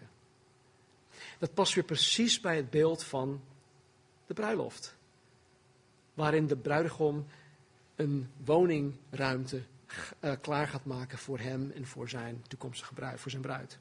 Dat 1.39 1.53
past 1.53 1.73
weer 1.73 1.83
precies 1.83 2.39
bij 2.39 2.55
het 2.55 2.69
beeld 2.69 3.03
van 3.03 3.41
de 4.25 4.33
bruiloft. 4.33 4.95
Waarin 6.13 6.47
de 6.47 6.57
bruidegom 6.57 7.25
een 7.95 8.29
woningruimte 8.45 9.61
uh, 10.21 10.33
klaar 10.41 10.67
gaat 10.67 10.85
maken 10.85 11.17
voor 11.17 11.39
hem 11.39 11.71
en 11.75 11.85
voor 11.85 12.09
zijn 12.09 12.43
toekomstige 12.47 12.93
bruid, 12.93 13.19
voor 13.19 13.31
zijn 13.31 13.43
bruid. 13.43 13.79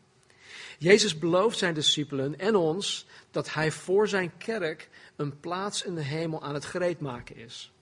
Jezus 0.78 1.18
belooft 1.18 1.58
zijn 1.58 1.74
discipelen 1.74 2.38
en 2.38 2.56
ons 2.56 3.06
dat 3.30 3.54
hij 3.54 3.70
voor 3.70 4.08
zijn 4.08 4.36
kerk 4.36 4.88
een 5.16 5.40
plaats 5.40 5.82
in 5.82 5.94
de 5.94 6.02
hemel 6.02 6.42
aan 6.42 6.54
het 6.54 6.64
gereed 6.64 7.00
maken 7.00 7.36
is. 7.36 7.72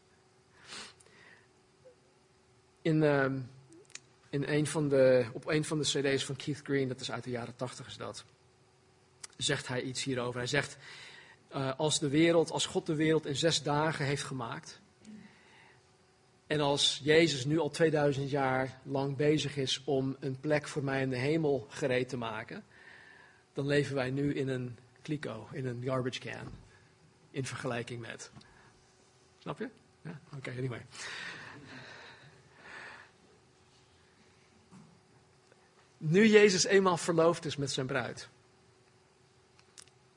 In, 2.83 3.03
uh, 3.03 3.25
in 4.31 4.45
een 4.47 4.67
van 4.67 4.89
de, 4.89 5.27
op 5.33 5.47
een 5.47 5.65
van 5.65 5.79
de 5.79 5.85
cd's 5.85 6.25
van 6.25 6.37
Keith 6.37 6.61
Green, 6.63 6.89
dat 6.89 7.01
is 7.01 7.11
uit 7.11 7.25
de 7.25 7.31
jaren 7.31 7.57
tachtig 7.57 7.87
is 7.87 7.97
dat, 7.97 8.25
zegt 9.37 9.69
hij 9.69 9.83
iets 9.83 10.05
hierover. 10.05 10.39
Hij 10.39 10.47
zegt, 10.47 10.77
uh, 11.55 11.73
als 11.77 11.99
de 11.99 12.09
wereld, 12.09 12.51
als 12.51 12.67
God 12.67 12.87
de 12.87 12.95
wereld 12.95 13.27
in 13.27 13.37
zes 13.37 13.63
dagen 13.63 14.05
heeft 14.05 14.23
gemaakt, 14.23 14.81
en 16.47 16.61
als 16.61 17.01
Jezus 17.03 17.45
nu 17.45 17.59
al 17.59 17.71
2000 17.71 18.31
jaar 18.31 18.81
lang 18.83 19.17
bezig 19.17 19.57
is 19.57 19.83
om 19.85 20.17
een 20.21 20.41
plek 20.41 20.69
voor 20.69 20.85
mij 20.85 21.03
in 21.03 21.11
de 21.11 21.17
hemel 21.17 21.67
gereed 21.71 22.09
te 22.09 22.17
maken, 22.17 22.65
dan 23.53 23.67
leven 23.67 23.95
wij 23.95 24.11
nu 24.11 24.35
in 24.35 24.49
een 24.49 24.79
kliko, 25.03 25.49
in 25.53 25.67
een 25.67 25.83
garbage 25.85 26.21
can. 26.21 26.53
In 27.31 27.47
vergelijking 27.47 28.01
met. 28.01 28.31
Snap 29.39 29.59
je? 29.59 29.69
Ja? 30.03 30.21
Oké, 30.37 30.51
anyway. 30.51 30.87
Nu 35.99 36.27
Jezus 36.27 36.65
eenmaal 36.65 36.97
verloofd 36.97 37.45
is 37.45 37.57
met 37.57 37.71
zijn 37.71 37.87
bruid, 37.87 38.29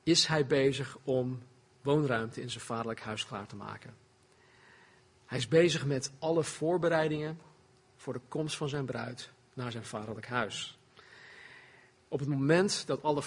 is 0.09 0.25
hij 0.25 0.45
bezig 0.47 0.97
om 1.03 1.41
woonruimte 1.81 2.41
in 2.41 2.49
zijn 2.49 2.63
vaderlijk 2.63 3.01
huis 3.01 3.25
klaar 3.25 3.47
te 3.47 3.55
maken. 3.55 3.95
Hij 5.25 5.37
is 5.37 5.47
bezig 5.47 5.85
met 5.85 6.11
alle 6.19 6.43
voorbereidingen 6.43 7.39
voor 7.95 8.13
de 8.13 8.21
komst 8.27 8.57
van 8.57 8.69
zijn 8.69 8.85
bruid 8.85 9.31
naar 9.53 9.71
zijn 9.71 9.85
vaderlijk 9.85 10.27
huis. 10.27 10.77
Op 12.07 12.19
het 12.19 12.29
moment 12.29 12.87
dat 12.87 13.03
alle 13.03 13.21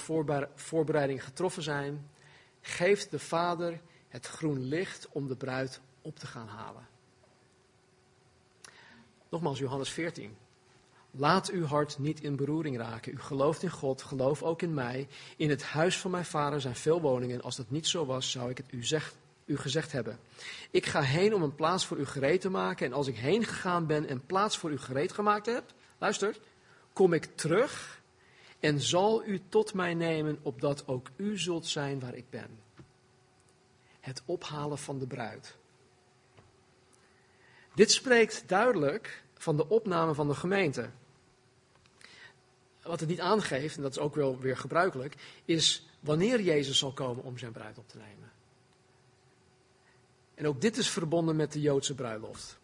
voorbereidingen 0.54 1.22
getroffen 1.22 1.62
zijn, 1.62 2.10
geeft 2.60 3.10
de 3.10 3.18
vader 3.18 3.80
het 4.08 4.26
groen 4.26 4.60
licht 4.60 5.08
om 5.10 5.28
de 5.28 5.36
bruid 5.36 5.80
op 6.00 6.18
te 6.18 6.26
gaan 6.26 6.48
halen. 6.48 6.86
Nogmaals, 9.28 9.58
Johannes 9.58 9.90
14. 9.90 10.36
Laat 11.16 11.50
uw 11.50 11.64
hart 11.64 11.98
niet 11.98 12.20
in 12.20 12.36
beroering 12.36 12.76
raken. 12.76 13.12
U 13.12 13.18
gelooft 13.18 13.62
in 13.62 13.70
God, 13.70 14.02
geloof 14.02 14.42
ook 14.42 14.62
in 14.62 14.74
mij. 14.74 15.08
In 15.36 15.50
het 15.50 15.62
huis 15.62 15.98
van 15.98 16.10
mijn 16.10 16.24
vader 16.24 16.60
zijn 16.60 16.76
veel 16.76 17.00
woningen. 17.00 17.42
Als 17.42 17.56
dat 17.56 17.70
niet 17.70 17.86
zo 17.86 18.06
was, 18.06 18.30
zou 18.30 18.50
ik 18.50 18.56
het 18.56 18.66
u, 18.72 18.84
u 19.44 19.56
gezegd 19.56 19.92
hebben. 19.92 20.18
Ik 20.70 20.86
ga 20.86 21.00
heen 21.00 21.34
om 21.34 21.42
een 21.42 21.54
plaats 21.54 21.86
voor 21.86 21.98
u 21.98 22.06
gereed 22.06 22.40
te 22.40 22.50
maken. 22.50 22.86
En 22.86 22.92
als 22.92 23.06
ik 23.06 23.16
heen 23.16 23.44
gegaan 23.44 23.86
ben 23.86 24.08
en 24.08 24.26
plaats 24.26 24.58
voor 24.58 24.70
u 24.70 24.78
gereed 24.78 25.12
gemaakt 25.12 25.46
heb, 25.46 25.64
luister, 25.98 26.36
kom 26.92 27.12
ik 27.12 27.24
terug 27.24 28.02
en 28.60 28.80
zal 28.80 29.24
u 29.24 29.40
tot 29.48 29.74
mij 29.74 29.94
nemen, 29.94 30.38
opdat 30.42 30.86
ook 30.86 31.10
u 31.16 31.38
zult 31.38 31.66
zijn 31.66 32.00
waar 32.00 32.14
ik 32.14 32.30
ben. 32.30 32.58
Het 34.00 34.22
ophalen 34.24 34.78
van 34.78 34.98
de 34.98 35.06
bruid. 35.06 35.56
Dit 37.74 37.92
spreekt 37.92 38.44
duidelijk 38.46 39.24
van 39.34 39.56
de 39.56 39.68
opname 39.68 40.14
van 40.14 40.28
de 40.28 40.34
gemeente. 40.34 40.90
Wat 42.82 43.00
het 43.00 43.08
niet 43.08 43.20
aangeeft, 43.20 43.76
en 43.76 43.82
dat 43.82 43.90
is 43.90 43.98
ook 43.98 44.14
wel 44.14 44.38
weer 44.38 44.56
gebruikelijk, 44.56 45.14
is 45.44 45.86
wanneer 46.00 46.40
Jezus 46.40 46.78
zal 46.78 46.92
komen 46.92 47.24
om 47.24 47.38
zijn 47.38 47.52
bruid 47.52 47.78
op 47.78 47.88
te 47.88 47.98
nemen. 47.98 48.32
En 50.34 50.46
ook 50.46 50.60
dit 50.60 50.76
is 50.76 50.90
verbonden 50.90 51.36
met 51.36 51.52
de 51.52 51.60
Joodse 51.60 51.94
bruiloft. 51.94 52.58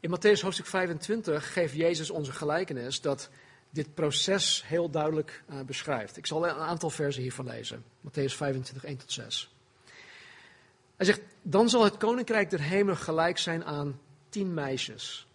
In 0.00 0.10
Matthäus 0.10 0.40
hoofdstuk 0.40 0.66
25 0.66 1.52
geeft 1.52 1.74
Jezus 1.74 2.10
onze 2.10 2.32
gelijkenis 2.32 3.00
dat 3.00 3.30
dit 3.70 3.94
proces 3.94 4.62
heel 4.66 4.90
duidelijk 4.90 5.42
uh, 5.50 5.60
beschrijft. 5.60 6.16
Ik 6.16 6.26
zal 6.26 6.48
een 6.48 6.54
aantal 6.54 6.90
versen 6.90 7.22
hiervan 7.22 7.46
lezen. 7.46 7.84
Matthäus 8.00 8.34
25, 8.34 8.84
1 8.84 8.96
tot 8.96 9.12
6. 9.12 9.54
Hij 10.96 11.06
zegt, 11.06 11.20
dan 11.42 11.68
zal 11.68 11.84
het 11.84 11.96
koninkrijk 11.96 12.50
der 12.50 12.60
hemel 12.60 12.96
gelijk 12.96 13.38
zijn 13.38 13.64
aan 13.64 14.00
tien 14.28 14.54
meisjes, 14.54 15.26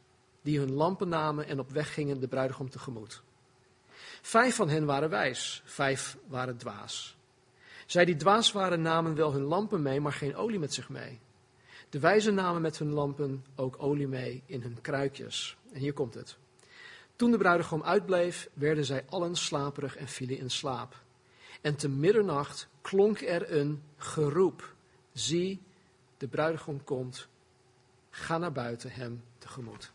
die 0.41 0.59
hun 0.59 0.71
lampen 0.71 1.09
namen 1.09 1.47
en 1.47 1.59
op 1.59 1.71
weg 1.71 1.93
gingen 1.93 2.19
de 2.19 2.27
bruidegom 2.27 2.69
tegemoet. 2.69 3.23
Vijf 4.25 4.55
van 4.55 4.69
hen 4.69 4.85
waren 4.85 5.09
wijs, 5.09 5.61
vijf 5.65 6.17
waren 6.27 6.57
dwaas. 6.57 7.17
Zij 7.85 8.05
die 8.05 8.15
dwaas 8.15 8.51
waren 8.51 8.81
namen 8.81 9.15
wel 9.15 9.33
hun 9.33 9.41
lampen 9.41 9.81
mee, 9.81 9.99
maar 9.99 10.13
geen 10.13 10.35
olie 10.35 10.59
met 10.59 10.73
zich 10.73 10.89
mee. 10.89 11.19
De 11.89 11.99
wijzen 11.99 12.33
namen 12.33 12.61
met 12.61 12.77
hun 12.77 12.91
lampen 12.91 13.45
ook 13.55 13.75
olie 13.77 14.07
mee 14.07 14.43
in 14.45 14.61
hun 14.61 14.81
kruikjes. 14.81 15.57
En 15.73 15.79
hier 15.79 15.93
komt 15.93 16.13
het. 16.13 16.37
Toen 17.15 17.31
de 17.31 17.37
bruidegom 17.37 17.83
uitbleef, 17.83 18.49
werden 18.53 18.85
zij 18.85 19.05
allen 19.09 19.35
slaperig 19.35 19.95
en 19.95 20.07
vielen 20.07 20.37
in 20.37 20.49
slaap. 20.49 21.01
En 21.61 21.75
te 21.75 21.89
middernacht 21.89 22.67
klonk 22.81 23.21
er 23.21 23.57
een 23.57 23.83
geroep. 23.97 24.75
Zie, 25.13 25.61
de 26.17 26.27
bruidegom 26.27 26.83
komt, 26.83 27.27
ga 28.09 28.37
naar 28.37 28.51
buiten 28.51 28.91
hem 28.91 29.23
tegemoet. 29.37 29.91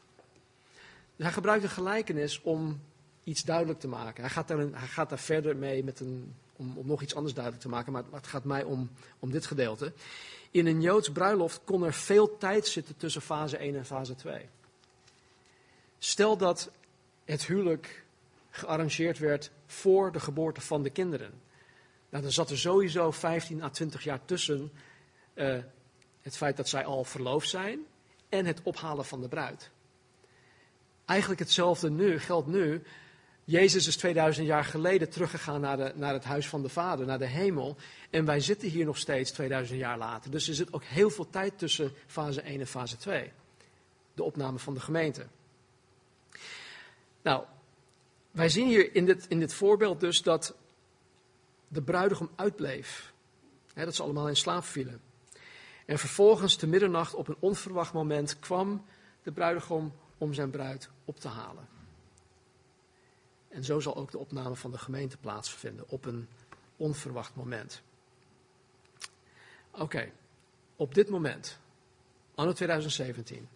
hij 1.16 1.32
gebruikt 1.32 1.64
een 1.64 1.70
gelijkenis 1.70 2.42
om 2.42 2.80
iets 3.28 3.42
duidelijk 3.42 3.80
te 3.80 3.88
maken. 3.88 4.22
Hij 4.22 4.32
gaat 4.32 4.48
daar, 4.48 4.58
hij 4.58 4.88
gaat 4.88 5.08
daar 5.08 5.18
verder 5.18 5.56
mee 5.56 5.84
met 5.84 6.00
een, 6.00 6.34
om, 6.56 6.76
om 6.76 6.86
nog 6.86 7.02
iets 7.02 7.14
anders 7.14 7.34
duidelijk 7.34 7.64
te 7.64 7.70
maken, 7.70 7.92
maar 7.92 8.04
het 8.10 8.26
gaat 8.26 8.44
mij 8.44 8.62
om, 8.62 8.90
om 9.18 9.30
dit 9.30 9.46
gedeelte. 9.46 9.92
In 10.50 10.66
een 10.66 10.80
Joods 10.80 11.12
bruiloft 11.12 11.60
kon 11.64 11.82
er 11.82 11.94
veel 11.94 12.36
tijd 12.36 12.66
zitten 12.66 12.96
tussen 12.96 13.22
fase 13.22 13.56
1 13.56 13.76
en 13.76 13.86
fase 13.86 14.14
2. 14.14 14.48
Stel 15.98 16.36
dat 16.36 16.70
het 17.24 17.46
huwelijk 17.46 18.04
gearrangeerd 18.50 19.18
werd 19.18 19.50
voor 19.66 20.12
de 20.12 20.20
geboorte 20.20 20.60
van 20.60 20.82
de 20.82 20.90
kinderen. 20.90 21.32
Nou, 22.10 22.22
dan 22.22 22.32
zat 22.32 22.50
er 22.50 22.58
sowieso 22.58 23.10
15 23.10 23.62
à 23.62 23.68
20 23.68 24.04
jaar 24.04 24.24
tussen 24.24 24.72
uh, 25.34 25.58
het 26.20 26.36
feit 26.36 26.56
dat 26.56 26.68
zij 26.68 26.84
al 26.84 27.04
verloofd 27.04 27.48
zijn 27.48 27.80
en 28.28 28.46
het 28.46 28.62
ophalen 28.62 29.04
van 29.04 29.20
de 29.20 29.28
bruid. 29.28 29.70
Eigenlijk 31.04 31.40
hetzelfde 31.40 31.90
nu, 31.90 32.18
geldt 32.18 32.46
nu. 32.46 32.82
Jezus 33.48 33.87
is 33.87 33.96
2000 33.96 34.46
jaar 34.46 34.64
geleden 34.64 35.11
teruggegaan 35.11 35.61
naar, 35.61 35.76
de, 35.76 35.92
naar 35.94 36.12
het 36.12 36.24
huis 36.24 36.48
van 36.48 36.62
de 36.62 36.68
Vader, 36.68 37.06
naar 37.06 37.18
de 37.18 37.26
hemel. 37.26 37.76
En 38.11 38.24
wij 38.24 38.40
zitten 38.40 38.68
hier 38.68 38.84
nog 38.84 38.98
steeds 38.98 39.30
2000 39.30 39.78
jaar 39.78 39.98
later. 39.98 40.30
Dus 40.30 40.48
er 40.48 40.54
zit 40.54 40.72
ook 40.72 40.84
heel 40.84 41.11
veel 41.11 41.30
tijd 41.30 41.58
tussen 41.58 41.92
fase 42.06 42.40
1 42.40 42.61
en 42.61 42.66
fase 42.66 42.96
2. 42.96 43.32
De 44.14 44.22
opname 44.22 44.58
van 44.58 44.74
de 44.74 44.80
gemeente. 44.80 45.26
Nou, 47.22 47.44
wij 48.30 48.48
zien 48.48 48.66
hier 48.66 48.94
in 48.94 49.06
dit, 49.06 49.26
in 49.28 49.38
dit 49.38 49.54
voorbeeld 49.54 50.00
dus 50.00 50.22
dat 50.22 50.54
de 51.68 51.82
bruidegom 51.82 52.30
uitbleef. 52.37 53.12
dat 53.74 53.94
ze 53.94 54.02
allemaal 54.02 54.28
in 54.28 54.37
slaap 54.37 54.64
vielen. 54.64 55.00
En 55.87 55.98
vervolgens 55.98 56.56
te 56.56 56.66
middernacht 56.66 57.14
op 57.14 57.28
een 57.28 57.37
onverwacht 57.38 57.92
moment 57.92 58.38
kwam 58.38 58.84
de 59.22 59.32
bruidegom 59.32 59.92
om 60.18 60.34
zijn 60.34 60.50
bruid 60.50 60.90
op 61.04 61.20
te 61.20 61.28
halen. 61.28 61.77
En 63.59 63.64
zo 63.64 63.81
zal 63.81 63.97
ook 63.97 64.11
de 64.11 64.18
opname 64.18 64.57
van 64.57 64.71
de 64.71 64.79
gemeente 64.79 65.16
plaatsvinden 65.16 65.88
op 65.88 66.05
een 66.05 66.29
onverwacht 66.77 67.35
moment. 67.35 67.83
Oké, 69.71 70.12
op 70.77 70.94
dit 70.94 71.09
moment, 71.09 71.59
anno 72.35 72.53
2017, 72.53 73.49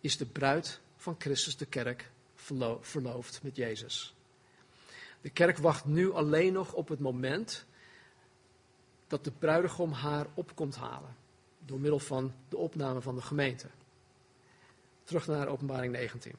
is 0.00 0.16
de 0.16 0.26
bruid 0.26 0.80
van 0.96 1.14
Christus 1.18 1.56
de 1.56 1.66
kerk 1.66 2.10
verloofd 2.80 3.42
met 3.42 3.56
Jezus. 3.56 4.14
De 5.20 5.30
kerk 5.30 5.58
wacht 5.58 5.84
nu 5.84 6.12
alleen 6.12 6.52
nog 6.52 6.72
op 6.72 6.88
het 6.88 7.00
moment 7.00 7.66
dat 9.06 9.24
de 9.24 9.32
bruidegom 9.32 9.92
haar 9.92 10.26
op 10.34 10.54
komt 10.54 10.76
halen 10.76 11.16
door 11.58 11.80
middel 11.80 11.98
van 11.98 12.34
de 12.48 12.56
opname 12.56 13.00
van 13.00 13.14
de 13.14 13.22
gemeente. 13.22 13.68
Terug 15.04 15.26
naar 15.26 15.48
openbaring 15.48 15.92
19. 15.92 16.32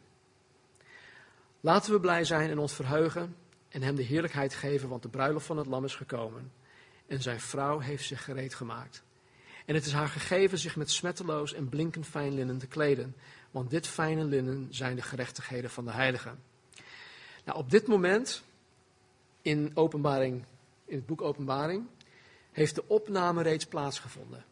Laten 1.65 1.93
we 1.93 1.99
blij 1.99 2.23
zijn 2.23 2.49
en 2.49 2.59
ons 2.59 2.73
verheugen 2.73 3.35
en 3.69 3.81
hem 3.81 3.95
de 3.95 4.03
heerlijkheid 4.03 4.53
geven, 4.53 4.89
want 4.89 5.01
de 5.01 5.09
bruiloft 5.09 5.45
van 5.45 5.57
het 5.57 5.65
lam 5.65 5.83
is 5.85 5.95
gekomen 5.95 6.51
en 7.07 7.21
zijn 7.21 7.39
vrouw 7.39 7.79
heeft 7.79 8.05
zich 8.05 8.23
gereed 8.23 8.53
gemaakt. 8.53 9.03
En 9.65 9.75
het 9.75 9.85
is 9.85 9.91
haar 9.91 10.07
gegeven 10.07 10.57
zich 10.57 10.75
met 10.75 10.91
smetteloos 10.91 11.53
en 11.53 11.69
blinkend 11.69 12.05
fijn 12.05 12.33
linnen 12.33 12.57
te 12.57 12.67
kleden, 12.67 13.15
want 13.51 13.69
dit 13.69 13.87
fijne 13.87 14.23
linnen 14.23 14.67
zijn 14.69 14.95
de 14.95 15.01
gerechtigheden 15.01 15.69
van 15.69 15.85
de 15.85 15.91
heiligen. 15.91 16.39
Nou, 17.45 17.57
op 17.57 17.69
dit 17.69 17.87
moment, 17.87 18.43
in, 19.41 19.71
openbaring, 19.73 20.45
in 20.85 20.95
het 20.95 21.05
boek 21.05 21.21
Openbaring, 21.21 21.85
heeft 22.51 22.75
de 22.75 22.87
opname 22.87 23.41
reeds 23.41 23.65
plaatsgevonden. 23.65 24.45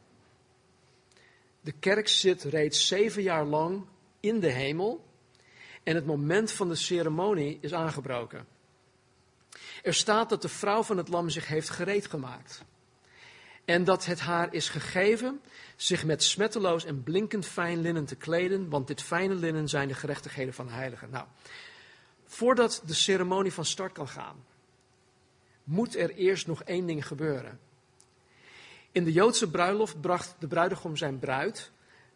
De 1.62 1.72
kerk 1.72 2.08
zit 2.08 2.44
reeds 2.44 2.88
zeven 2.88 3.22
jaar 3.22 3.46
lang 3.46 3.86
in 4.20 4.40
de 4.40 4.52
hemel 4.52 5.12
en 5.84 5.96
het 5.96 6.06
moment 6.06 6.52
van 6.52 6.70
de 6.70 6.76
ceremonie 6.76 7.58
is 7.62 7.74
aangebroken. 7.74 8.48
Er 9.84 9.94
staat 9.94 10.30
dat 10.30 10.42
de 10.42 10.50
vrouw 10.50 10.84
van 10.84 10.98
het 10.98 11.08
lam 11.08 11.30
zich 11.30 11.48
heeft 11.48 11.70
gereed 11.70 12.08
gemaakt. 12.08 12.64
En 13.66 13.84
dat 13.84 14.06
het 14.06 14.20
haar 14.20 14.54
is 14.54 14.70
gegeven 14.70 15.42
zich 15.76 16.06
met 16.06 16.24
smetteloos 16.24 16.86
en 16.86 17.04
blinkend 17.04 17.46
fijn 17.46 17.82
linnen 17.82 18.06
te 18.06 18.16
kleden, 18.16 18.70
want 18.70 18.88
dit 18.88 19.02
fijne 19.02 19.34
linnen 19.34 19.70
zijn 19.70 19.88
de 19.88 19.94
gerechtigheden 19.94 20.54
van 20.54 20.66
de 20.66 20.74
heiligen. 20.74 21.10
Nou, 21.10 21.26
voordat 22.26 22.82
de 22.86 22.94
ceremonie 22.94 23.54
van 23.54 23.66
start 23.66 23.92
kan 23.92 24.08
gaan, 24.08 24.46
moet 25.64 25.96
er 25.96 26.10
eerst 26.10 26.48
nog 26.48 26.64
één 26.64 26.86
ding 26.86 27.08
gebeuren. 27.08 27.60
In 28.92 29.04
de 29.04 29.12
Joodse 29.12 29.50
bruiloft 29.50 30.02
bracht 30.02 30.36
de 30.40 30.48
bruidegom 30.48 30.98
zijn 30.98 31.20
bruid 31.20 31.72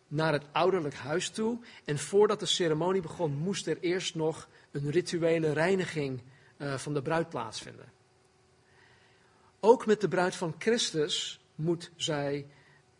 naar 0.08 0.34
het 0.34 0.46
ouderlijk 0.52 0.96
huis 0.96 1.30
toe. 1.30 1.60
En 1.86 2.00
voordat 2.00 2.40
de 2.40 2.46
ceremonie 2.46 3.02
begon, 3.02 3.32
moest 3.32 3.68
er 3.68 3.78
eerst 3.80 4.16
nog 4.16 4.50
een 4.72 4.90
rituele 4.90 5.54
reiniging 5.54 6.22
uh, 6.58 6.78
van 6.78 6.94
de 6.94 7.02
bruid 7.02 7.30
plaatsvinden. 7.30 7.92
Ook 9.60 9.86
met 9.86 10.02
de 10.02 10.08
bruid 10.08 10.36
van 10.36 10.56
Christus 10.58 11.40
moet 11.56 11.92
zij 11.96 12.48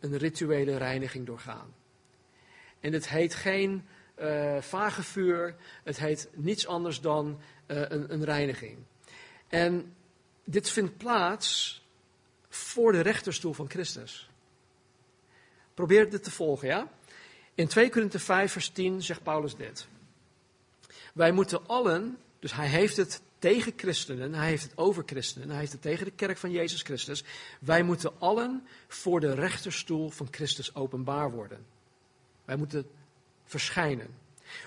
een 0.00 0.16
rituele 0.16 0.76
reiniging 0.76 1.26
doorgaan. 1.26 1.74
En 2.80 2.92
het 2.92 3.08
heet 3.08 3.34
geen 3.34 3.86
uh, 4.20 4.60
vage 4.60 5.02
vuur, 5.02 5.56
het 5.84 5.98
heet 5.98 6.28
niets 6.34 6.66
anders 6.66 7.00
dan 7.00 7.40
uh, 7.66 7.80
een, 7.88 8.12
een 8.12 8.24
reiniging. 8.24 8.78
En 9.48 9.94
dit 10.44 10.70
vindt 10.70 10.96
plaats 10.96 11.82
voor 12.48 12.92
de 12.92 13.00
rechterstoel 13.00 13.52
van 13.52 13.70
Christus. 13.70 14.30
Probeer 15.74 16.10
dit 16.10 16.22
te 16.22 16.30
volgen, 16.30 16.68
ja? 16.68 16.90
In 17.58 17.68
2 17.68 17.90
Korinthe 17.90 18.18
5, 18.18 18.52
vers 18.52 18.68
10 18.68 19.02
zegt 19.02 19.22
Paulus 19.22 19.56
dit. 19.56 19.86
Wij 21.14 21.32
moeten 21.32 21.66
allen, 21.66 22.18
dus 22.38 22.54
hij 22.54 22.66
heeft 22.66 22.96
het 22.96 23.22
tegen 23.38 23.72
christenen, 23.76 24.34
hij 24.34 24.48
heeft 24.48 24.62
het 24.62 24.76
over 24.76 25.02
christenen, 25.06 25.48
hij 25.48 25.58
heeft 25.58 25.72
het 25.72 25.82
tegen 25.82 26.04
de 26.04 26.10
kerk 26.10 26.36
van 26.38 26.50
Jezus 26.50 26.82
Christus. 26.82 27.24
Wij 27.60 27.82
moeten 27.82 28.12
allen 28.18 28.66
voor 28.88 29.20
de 29.20 29.34
rechterstoel 29.34 30.10
van 30.10 30.28
Christus 30.30 30.74
openbaar 30.74 31.30
worden. 31.30 31.66
Wij 32.44 32.56
moeten 32.56 32.86
verschijnen 33.44 34.08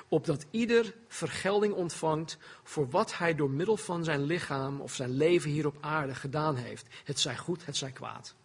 opdat 0.07 0.45
ieder 0.49 0.93
vergelding 1.07 1.73
ontvangt 1.73 2.37
voor 2.63 2.89
wat 2.89 3.17
hij 3.17 3.35
door 3.35 3.49
middel 3.49 3.77
van 3.77 4.03
zijn 4.03 4.23
lichaam 4.23 4.81
of 4.81 4.93
zijn 4.93 5.11
leven 5.17 5.51
hier 5.51 5.67
op 5.67 5.77
aarde 5.79 6.15
gedaan 6.15 6.55
heeft. 6.55 6.85
Het 7.03 7.19
zij 7.19 7.37
goed, 7.37 7.65
het 7.65 7.77
zij 7.77 7.91
kwaad. 7.91 8.35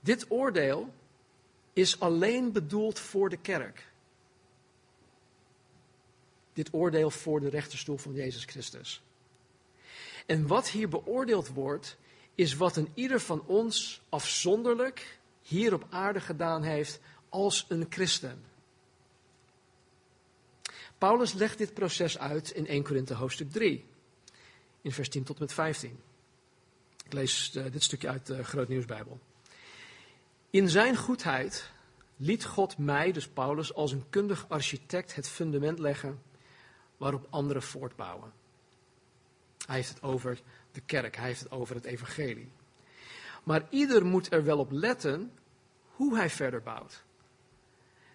Dit 0.00 0.26
oordeel 0.28 0.92
is 1.76 2.00
alleen 2.00 2.52
bedoeld 2.52 2.98
voor 2.98 3.28
de 3.28 3.36
kerk. 3.36 3.88
Dit 6.52 6.72
oordeel 6.72 7.10
voor 7.10 7.40
de 7.40 7.48
rechterstoel 7.48 7.96
van 7.96 8.12
Jezus 8.12 8.44
Christus. 8.44 9.02
En 10.26 10.46
wat 10.46 10.68
hier 10.68 10.88
beoordeeld 10.88 11.48
wordt, 11.48 11.96
is 12.34 12.54
wat 12.54 12.76
een 12.76 12.88
ieder 12.94 13.20
van 13.20 13.46
ons 13.46 14.02
afzonderlijk 14.08 15.18
hier 15.42 15.74
op 15.74 15.86
aarde 15.90 16.20
gedaan 16.20 16.62
heeft 16.62 17.00
als 17.28 17.66
een 17.68 17.86
christen. 17.88 18.44
Paulus 20.98 21.32
legt 21.32 21.58
dit 21.58 21.74
proces 21.74 22.18
uit 22.18 22.50
in 22.50 22.66
1 22.66 22.82
Korinthe 22.82 23.14
hoofdstuk 23.14 23.50
3, 23.50 23.84
in 24.82 24.92
vers 24.92 25.08
10 25.08 25.24
tot 25.24 25.38
met 25.38 25.52
15. 25.52 25.98
Ik 27.04 27.12
lees 27.12 27.54
uh, 27.56 27.64
dit 27.72 27.82
stukje 27.82 28.08
uit 28.08 28.26
de 28.26 28.44
Groot 28.44 28.68
Nieuwsbijbel. 28.68 29.20
In 30.56 30.68
zijn 30.68 30.96
goedheid 30.96 31.70
liet 32.16 32.44
God 32.44 32.78
mij, 32.78 33.12
dus 33.12 33.28
Paulus, 33.28 33.74
als 33.74 33.92
een 33.92 34.04
kundig 34.10 34.44
architect 34.48 35.14
het 35.14 35.28
fundament 35.28 35.78
leggen 35.78 36.22
waarop 36.96 37.26
anderen 37.30 37.62
voortbouwen. 37.62 38.32
Hij 39.66 39.76
heeft 39.76 39.88
het 39.88 40.02
over 40.02 40.40
de 40.72 40.80
kerk, 40.80 41.16
hij 41.16 41.26
heeft 41.26 41.40
het 41.40 41.50
over 41.50 41.74
het 41.74 41.84
evangelie. 41.84 42.52
Maar 43.42 43.66
ieder 43.70 44.04
moet 44.04 44.32
er 44.32 44.44
wel 44.44 44.58
op 44.58 44.70
letten 44.70 45.32
hoe 45.94 46.16
hij 46.16 46.30
verder 46.30 46.62
bouwt. 46.62 47.04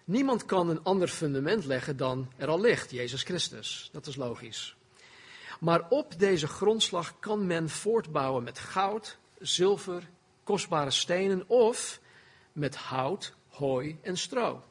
Niemand 0.04 0.44
kan 0.44 0.68
een 0.68 0.82
ander 0.82 1.08
fundament 1.08 1.64
leggen 1.64 1.96
dan 1.96 2.32
er 2.36 2.48
al 2.48 2.60
ligt, 2.60 2.90
Jezus 2.90 3.22
Christus. 3.22 3.88
Dat 3.92 4.06
is 4.06 4.16
logisch. 4.16 4.76
Maar 5.60 5.88
op 5.88 6.18
deze 6.18 6.46
grondslag 6.46 7.18
kan 7.18 7.46
men 7.46 7.68
voortbouwen 7.68 8.42
met 8.42 8.58
goud, 8.58 9.18
zilver, 9.38 10.08
kostbare 10.44 10.90
stenen 10.90 11.48
of 11.48 12.00
met 12.52 12.76
hout, 12.76 13.34
hooi 13.48 13.98
en 14.02 14.16
stro. 14.16 14.62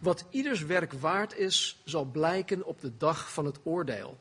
Wat 0.00 0.24
ieders 0.30 0.62
werk 0.62 0.92
waard 0.92 1.36
is, 1.36 1.80
zal 1.84 2.04
blijken 2.04 2.64
op 2.64 2.80
de 2.80 2.96
dag 2.96 3.32
van 3.32 3.44
het 3.44 3.58
oordeel. 3.62 4.18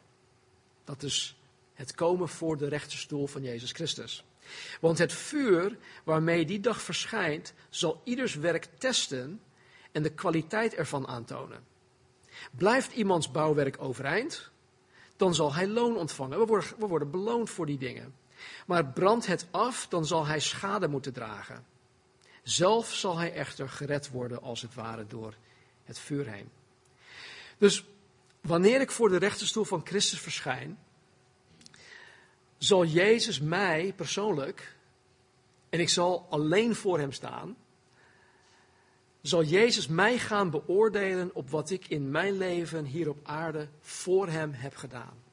Dat 0.84 1.04
is 1.04 1.38
het 1.74 1.96
komen 1.96 2.30
voor 2.30 2.58
de 2.58 2.68
rechterstoel 2.68 3.28
van 3.28 3.44
Jezus 3.44 3.72
Christus. 3.72 4.26
Want 4.82 4.98
het 4.98 5.14
vuur 5.14 5.78
waarmee 6.04 6.46
die 6.46 6.60
dag 6.60 6.82
verschijnt, 6.82 7.54
zal 7.70 8.02
ieders 8.04 8.36
werk 8.36 8.68
testen 8.78 9.42
en 9.92 10.04
de 10.04 10.14
kwaliteit 10.14 10.74
ervan 10.74 11.08
aantonen. 11.08 11.64
Blijft 12.52 12.94
iemands 12.94 13.32
bouwwerk 13.32 13.76
overeind, 13.80 14.50
dan 15.16 15.36
zal 15.36 15.54
hij 15.54 15.68
loon 15.68 15.98
ontvangen. 15.98 16.40
We 16.40 16.46
worden, 16.46 16.70
we 16.80 16.88
worden 16.88 17.12
beloond 17.12 17.50
voor 17.50 17.66
die 17.66 17.78
dingen. 17.78 18.16
Maar 18.66 18.86
brandt 18.86 19.26
het 19.26 19.48
af, 19.52 19.88
dan 19.88 20.06
zal 20.06 20.26
hij 20.26 20.40
schade 20.40 20.88
moeten 20.88 21.14
dragen. 21.14 21.66
Zelf 22.46 22.94
zal 22.94 23.18
hij 23.18 23.34
echter 23.34 23.70
gered 23.70 24.10
worden, 24.10 24.42
als 24.42 24.62
het 24.62 24.74
ware, 24.74 25.08
door 25.08 25.34
het 25.84 26.00
vuur 26.00 26.28
heen. 26.28 26.50
Dus 27.58 27.86
wanneer 28.42 28.82
ik 28.82 28.92
voor 28.92 29.10
de 29.10 29.18
rechterstoel 29.18 29.64
van 29.64 29.86
Christus 29.86 30.20
verschijn, 30.20 30.80
zal 32.58 32.86
Jezus 32.86 33.40
mij 33.40 33.94
persoonlijk, 33.96 34.76
en 35.70 35.80
ik 35.80 35.90
zal 35.90 36.28
alleen 36.30 36.76
voor 36.76 37.00
hem 37.00 37.12
staan, 37.12 37.56
zal 39.22 39.44
Jezus 39.44 39.88
mij 39.88 40.18
gaan 40.18 40.50
beoordelen 40.50 41.36
op 41.36 41.50
wat 41.50 41.70
ik 41.70 41.88
in 41.88 42.12
mijn 42.12 42.38
leven 42.38 42.86
hier 42.86 43.10
op 43.10 43.20
aarde 43.24 43.70
voor 43.82 44.28
Hem 44.28 44.52
heb 44.54 44.76
gedaan. 44.76 45.24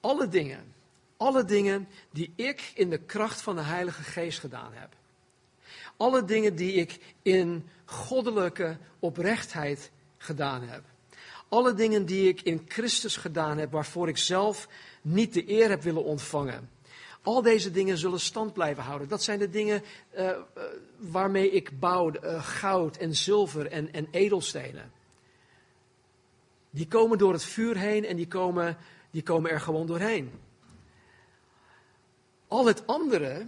Alle 0.00 0.28
dingen, 0.28 0.74
alle 1.16 1.44
dingen 1.44 1.88
die 2.10 2.32
ik 2.36 2.72
in 2.74 2.90
de 2.90 2.98
kracht 2.98 3.40
van 3.40 3.56
de 3.56 3.62
Heilige 3.62 4.02
Geest 4.02 4.38
gedaan 4.38 4.72
heb. 4.72 4.88
Alle 5.96 6.24
dingen 6.24 6.56
die 6.56 6.72
ik 6.72 6.98
in 7.22 7.68
goddelijke 7.84 8.78
oprechtheid 8.98 9.90
gedaan 10.18 10.62
heb. 10.62 10.82
Alle 11.48 11.74
dingen 11.74 12.06
die 12.06 12.28
ik 12.28 12.42
in 12.42 12.64
Christus 12.68 13.16
gedaan 13.16 13.58
heb, 13.58 13.72
waarvoor 13.72 14.08
ik 14.08 14.16
zelf 14.16 14.68
niet 15.02 15.34
de 15.34 15.50
eer 15.50 15.68
heb 15.68 15.82
willen 15.82 16.04
ontvangen. 16.04 16.70
Al 17.22 17.42
deze 17.42 17.70
dingen 17.70 17.98
zullen 17.98 18.20
stand 18.20 18.52
blijven 18.52 18.82
houden. 18.82 19.08
Dat 19.08 19.22
zijn 19.22 19.38
de 19.38 19.48
dingen 19.48 19.82
uh, 20.18 20.30
waarmee 20.96 21.50
ik 21.50 21.78
bouw, 21.78 22.12
uh, 22.12 22.42
goud 22.42 22.96
en 22.96 23.14
zilver 23.14 23.66
en, 23.66 23.92
en 23.92 24.08
edelstenen. 24.10 24.92
Die 26.70 26.88
komen 26.88 27.18
door 27.18 27.32
het 27.32 27.44
vuur 27.44 27.76
heen 27.76 28.04
en 28.04 28.16
die 28.16 28.28
komen, 28.28 28.76
die 29.10 29.22
komen 29.22 29.50
er 29.50 29.60
gewoon 29.60 29.86
doorheen. 29.86 30.32
Al 32.48 32.66
het 32.66 32.86
andere, 32.86 33.46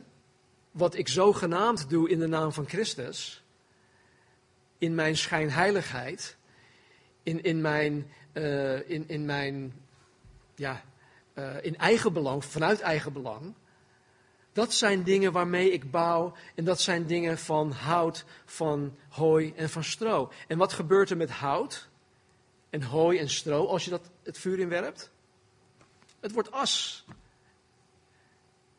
wat 0.71 0.95
ik 0.95 1.09
zogenaamd 1.09 1.91
doe 1.91 2.09
in 2.09 2.19
de 2.19 2.27
naam 2.27 2.53
van 2.53 2.69
Christus, 2.69 3.43
in 4.79 4.95
mijn 4.95 5.17
schijnheiligheid, 5.17 6.37
in, 7.23 7.43
in 7.43 7.61
mijn, 7.61 8.13
uh, 8.33 8.91
in, 8.91 9.09
in 9.09 9.25
mijn 9.25 9.73
ja, 10.55 10.83
uh, 11.35 11.65
in 11.65 11.77
eigen 11.77 12.13
belang, 12.13 12.45
vanuit 12.45 12.81
eigen 12.81 13.13
belang, 13.13 13.55
dat 14.53 14.73
zijn 14.73 15.03
dingen 15.03 15.33
waarmee 15.33 15.73
ik 15.73 15.91
bouw 15.91 16.33
en 16.55 16.65
dat 16.65 16.81
zijn 16.81 17.07
dingen 17.07 17.39
van 17.39 17.71
hout, 17.71 18.25
van 18.45 18.97
hooi 19.09 19.53
en 19.57 19.69
van 19.71 19.85
stro. 19.85 20.33
En 20.47 20.59
wat 20.59 20.73
gebeurt 20.73 21.11
er 21.11 21.17
met 21.17 21.31
hout 21.31 21.89
en 22.71 22.83
hooi 22.83 23.19
en 23.19 23.29
stro 23.29 23.67
als 23.67 23.85
je 23.85 23.91
dat 23.91 24.11
het 24.23 24.39
vuur 24.39 24.59
inwerpt? 24.59 25.11
Het 26.21 26.33
wordt 26.33 26.51
as. 26.51 27.05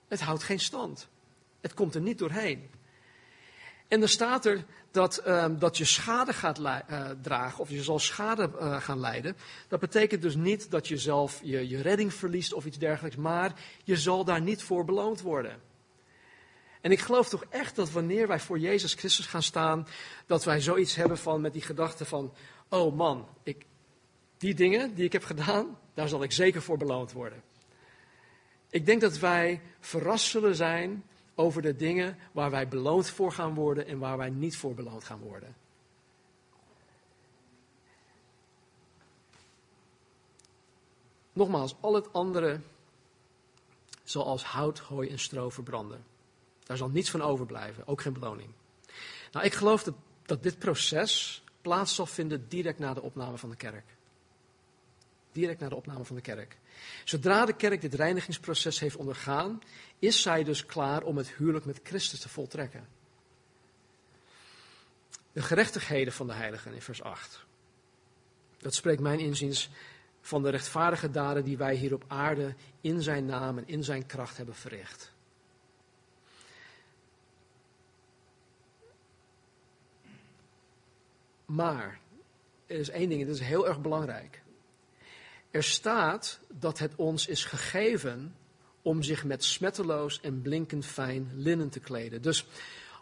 Het 0.09 0.21
houdt 0.21 0.43
geen 0.43 0.59
stand. 0.59 1.07
Het 1.61 1.73
komt 1.73 1.95
er 1.95 2.01
niet 2.01 2.17
doorheen. 2.17 2.69
En 3.87 3.99
dan 3.99 4.09
staat 4.09 4.45
er 4.45 4.65
dat, 4.91 5.21
uh, 5.27 5.45
dat 5.59 5.77
je 5.77 5.85
schade 5.85 6.33
gaat 6.33 6.59
uh, 6.59 7.09
dragen, 7.21 7.59
of 7.59 7.69
je 7.69 7.83
zal 7.83 7.99
schade 7.99 8.51
uh, 8.53 8.81
gaan 8.81 8.99
lijden. 8.99 9.37
Dat 9.67 9.79
betekent 9.79 10.21
dus 10.21 10.35
niet 10.35 10.71
dat 10.71 10.87
je 10.87 10.97
zelf 10.97 11.39
je, 11.43 11.67
je 11.67 11.81
redding 11.81 12.13
verliest 12.13 12.53
of 12.53 12.65
iets 12.65 12.77
dergelijks, 12.77 13.17
maar 13.17 13.53
je 13.83 13.97
zal 13.97 14.23
daar 14.23 14.41
niet 14.41 14.63
voor 14.63 14.85
beloond 14.85 15.21
worden. 15.21 15.61
En 16.81 16.91
ik 16.91 16.99
geloof 16.99 17.29
toch 17.29 17.45
echt 17.49 17.75
dat 17.75 17.91
wanneer 17.91 18.27
wij 18.27 18.39
voor 18.39 18.59
Jezus 18.59 18.93
Christus 18.93 19.25
gaan 19.25 19.43
staan, 19.43 19.87
dat 20.25 20.43
wij 20.43 20.61
zoiets 20.61 20.95
hebben 20.95 21.17
van 21.17 21.41
met 21.41 21.53
die 21.53 21.61
gedachte 21.61 22.05
van, 22.05 22.33
oh 22.69 22.95
man, 22.95 23.27
ik, 23.43 23.65
die 24.37 24.53
dingen 24.53 24.95
die 24.95 25.05
ik 25.05 25.13
heb 25.13 25.23
gedaan, 25.23 25.77
daar 25.93 26.07
zal 26.07 26.23
ik 26.23 26.31
zeker 26.31 26.61
voor 26.61 26.77
beloond 26.77 27.11
worden. 27.11 27.43
Ik 28.69 28.85
denk 28.85 29.01
dat 29.01 29.17
wij 29.17 29.61
verrast 29.79 30.25
zullen 30.25 30.55
zijn 30.55 31.03
over 31.35 31.61
de 31.61 31.75
dingen 31.75 32.17
waar 32.31 32.51
wij 32.51 32.67
beloond 32.67 33.09
voor 33.09 33.31
gaan 33.31 33.53
worden 33.53 33.87
en 33.87 33.99
waar 33.99 34.17
wij 34.17 34.29
niet 34.29 34.57
voor 34.57 34.73
beloond 34.73 35.03
gaan 35.03 35.19
worden. 35.19 35.55
Nogmaals, 41.33 41.75
al 41.79 41.93
het 41.93 42.13
andere 42.13 42.59
zal 44.03 44.25
als 44.25 44.43
hout, 44.43 44.79
hooi 44.79 45.09
en 45.09 45.19
stro 45.19 45.49
verbranden. 45.49 46.03
Daar 46.63 46.77
zal 46.77 46.89
niets 46.89 47.09
van 47.09 47.21
overblijven, 47.21 47.87
ook 47.87 48.01
geen 48.01 48.13
beloning. 48.13 48.49
Nou, 49.31 49.45
ik 49.45 49.53
geloof 49.53 49.83
dat, 49.83 49.93
dat 50.25 50.43
dit 50.43 50.59
proces 50.59 51.43
plaats 51.61 51.95
zal 51.95 52.05
vinden 52.05 52.45
direct 52.47 52.79
na 52.79 52.93
de 52.93 53.01
opname 53.01 53.37
van 53.37 53.49
de 53.49 53.55
kerk. 53.55 53.85
Direct 55.31 55.59
na 55.59 55.69
de 55.69 55.75
opname 55.75 56.05
van 56.05 56.15
de 56.15 56.21
kerk. 56.21 56.57
Zodra 57.03 57.45
de 57.45 57.53
kerk 57.53 57.81
dit 57.81 57.93
reinigingsproces 57.93 58.79
heeft 58.79 58.95
ondergaan, 58.95 59.61
is 59.99 60.21
zij 60.21 60.43
dus 60.43 60.65
klaar 60.65 61.03
om 61.03 61.17
het 61.17 61.31
huwelijk 61.31 61.65
met 61.65 61.79
Christus 61.83 62.19
te 62.19 62.29
voltrekken. 62.29 62.87
De 65.31 65.41
gerechtigheden 65.41 66.13
van 66.13 66.27
de 66.27 66.33
heiligen 66.33 66.73
in 66.73 66.81
vers 66.81 67.01
8. 67.01 67.45
Dat 68.57 68.73
spreekt 68.73 69.01
mijn 69.01 69.19
inziens 69.19 69.69
van 70.21 70.43
de 70.43 70.49
rechtvaardige 70.49 71.11
daden 71.11 71.43
die 71.43 71.57
wij 71.57 71.75
hier 71.75 71.93
op 71.93 72.03
aarde 72.07 72.55
in 72.81 73.01
zijn 73.01 73.25
naam 73.25 73.57
en 73.57 73.67
in 73.67 73.83
zijn 73.83 74.05
kracht 74.05 74.37
hebben 74.37 74.55
verricht. 74.55 75.11
Maar 81.45 81.99
er 82.65 82.79
is 82.79 82.89
één 82.89 83.09
ding, 83.09 83.21
en 83.21 83.27
dat 83.27 83.35
is 83.35 83.41
heel 83.41 83.67
erg 83.67 83.81
belangrijk. 83.81 84.41
Er 85.51 85.63
staat 85.63 86.39
dat 86.47 86.79
het 86.79 86.95
ons 86.95 87.27
is 87.27 87.45
gegeven 87.45 88.35
om 88.81 89.03
zich 89.03 89.23
met 89.23 89.43
smetteloos 89.43 90.21
en 90.21 90.41
blinkend 90.41 90.85
fijn 90.85 91.31
linnen 91.35 91.69
te 91.69 91.79
kleden. 91.79 92.21
Dus 92.21 92.45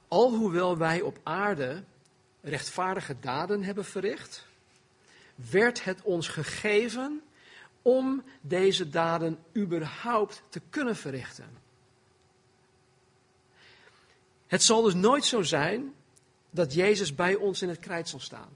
alhoewel 0.08 0.78
wij 0.78 1.02
op 1.02 1.20
aarde 1.24 1.84
rechtvaardige 2.42 3.16
daden 3.20 3.64
hebben 3.64 3.86
verricht, 3.86 4.46
werd 5.36 5.84
het 5.84 6.02
ons 6.02 6.28
gegeven 6.28 7.22
om 7.82 8.24
deze 8.42 8.90
daden 8.90 9.38
überhaupt 9.56 10.44
te 10.50 10.62
kunnen 10.70 10.96
verrichten. 10.96 11.50
Het 14.48 14.64
zal 14.64 14.82
dus 14.82 14.94
nooit 14.94 15.26
zo 15.26 15.42
zijn 15.42 15.94
dat 16.50 16.74
Jezus 16.74 17.16
bij 17.16 17.36
ons 17.36 17.62
in 17.62 17.70
het 17.70 17.80
krijt 17.80 18.10
zal 18.10 18.20
staan. 18.20 18.50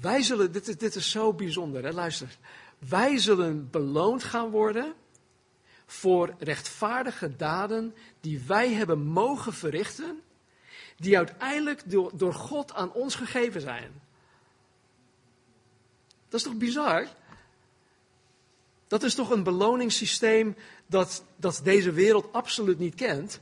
Wij 0.00 0.22
zullen, 0.22 0.52
dit 0.52 0.68
is, 0.68 0.76
dit 0.76 0.94
is 0.94 1.10
zo 1.10 1.32
bijzonder, 1.32 1.84
hè? 1.84 1.90
luister. 1.90 2.36
Wij 2.78 3.18
zullen 3.18 3.70
beloond 3.70 4.24
gaan 4.24 4.50
worden 4.50 4.94
voor 5.86 6.34
rechtvaardige 6.38 7.36
daden 7.36 7.94
die 8.20 8.42
wij 8.46 8.72
hebben 8.72 9.06
mogen 9.06 9.52
verrichten, 9.52 10.20
die 10.96 11.16
uiteindelijk 11.16 11.90
door, 11.90 12.10
door 12.14 12.34
God 12.34 12.72
aan 12.74 12.92
ons 12.92 13.14
gegeven 13.14 13.60
zijn. 13.60 14.02
Dat 16.28 16.40
is 16.40 16.46
toch 16.46 16.56
bizar? 16.56 17.08
Dat 18.86 19.02
is 19.02 19.14
toch 19.14 19.30
een 19.30 19.42
beloningssysteem 19.42 20.56
dat, 20.86 21.24
dat 21.36 21.60
deze 21.64 21.92
wereld 21.92 22.32
absoluut 22.32 22.78
niet 22.78 22.94
kent? 22.94 23.40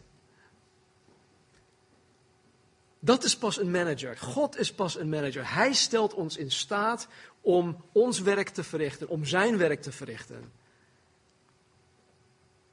Dat 3.01 3.25
is 3.25 3.37
pas 3.37 3.59
een 3.59 3.71
manager. 3.71 4.17
God 4.17 4.59
is 4.59 4.73
pas 4.73 4.99
een 4.99 5.09
manager. 5.09 5.55
Hij 5.55 5.73
stelt 5.73 6.15
ons 6.15 6.37
in 6.37 6.51
staat 6.51 7.09
om 7.41 7.85
ons 7.93 8.21
werk 8.21 8.49
te 8.49 8.65
verrichten, 8.65 9.09
om 9.09 9.25
zijn 9.25 9.57
werk 9.57 9.83
te 9.83 9.93
verrichten. 9.93 10.53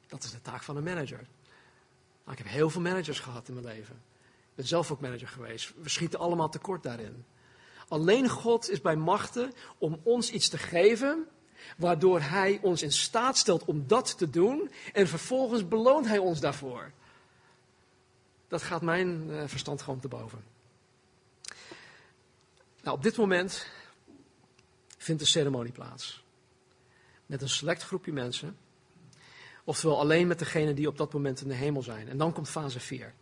Dat 0.08 0.24
is 0.24 0.32
de 0.32 0.42
taak 0.42 0.64
van 0.64 0.78
een 0.78 0.84
manager. 0.84 1.28
Nou, 2.24 2.38
ik 2.38 2.44
heb 2.44 2.48
heel 2.48 2.70
veel 2.70 2.82
managers 2.82 3.20
gehad 3.20 3.48
in 3.48 3.54
mijn 3.54 3.66
leven. 3.66 3.96
Ik 4.26 4.56
ben 4.56 4.68
zelf 4.68 4.92
ook 4.92 5.00
manager 5.00 5.28
geweest. 5.28 5.74
We 5.82 5.90
schieten 5.90 6.20
allemaal 6.20 6.50
tekort 6.50 6.84
daarin. 6.84 7.26
Alleen 7.88 8.30
God 8.30 8.70
is 8.70 8.82
bij 8.82 8.96
machten 8.96 9.54
om 9.78 10.00
ons 10.04 10.32
iets 10.32 10.50
te 10.50 10.58
geven, 10.58 11.28
waardoor 11.78 12.22
Hij 12.22 12.60
ons 12.62 12.82
in 12.82 12.92
staat 12.92 13.38
stelt 13.38 13.66
om 13.66 13.88
dat 13.88 14.18
te 14.18 14.30
doen 14.30 14.72
en 14.94 15.08
vervolgens 15.08 15.68
beloont 15.68 16.08
Hij 16.08 16.18
ons 16.18 16.40
daarvoor. 16.40 16.92
Dat 18.48 18.64
gaat 18.64 18.82
mijn 18.82 19.30
uh, 19.30 19.44
verstand 19.46 19.82
gewoon 19.82 20.00
te 20.00 20.08
boven. 20.08 20.44
Nou, 22.84 22.98
op 22.98 23.04
dit 23.04 23.18
moment 23.18 23.68
vindt 24.98 25.22
de 25.22 25.28
ceremonie 25.28 25.72
plaats. 25.72 26.24
Met 27.26 27.42
een 27.42 27.50
select 27.50 27.84
groepje 27.84 28.14
mensen. 28.14 28.58
Oftewel 29.64 30.00
alleen 30.00 30.28
met 30.28 30.40
degenen 30.40 30.76
die 30.76 30.88
op 30.88 30.98
dat 30.98 31.14
moment 31.14 31.42
in 31.42 31.48
de 31.48 31.54
hemel 31.54 31.84
zijn. 31.84 32.10
En 32.10 32.18
dan 32.18 32.34
komt 32.34 32.50
fase 32.50 32.80
4. 32.80 33.14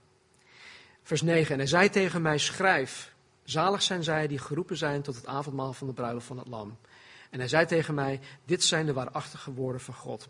Vers 1.04 1.22
9. 1.22 1.52
En 1.52 1.58
hij 1.58 1.68
zei 1.68 1.90
tegen 1.90 2.22
mij: 2.22 2.38
Schrijf, 2.38 3.14
zalig 3.44 3.82
zijn 3.82 4.04
zij 4.04 4.28
die 4.28 4.40
geroepen 4.40 4.78
zijn 4.78 5.02
tot 5.02 5.16
het 5.16 5.26
avondmaal 5.26 5.74
van 5.74 5.88
de 5.88 5.94
bruiloft 5.94 6.26
van 6.26 6.38
het 6.38 6.48
Lam. 6.48 6.78
En 7.34 7.40
hij 7.40 7.48
zei 7.48 7.66
tegen 7.66 7.94
mij: 7.94 8.20
Dit 8.46 8.64
zijn 8.64 8.86
de 8.86 8.94
waarachtige 8.94 9.54
woorden 9.54 9.82
van 9.82 9.94
God. 9.94 10.28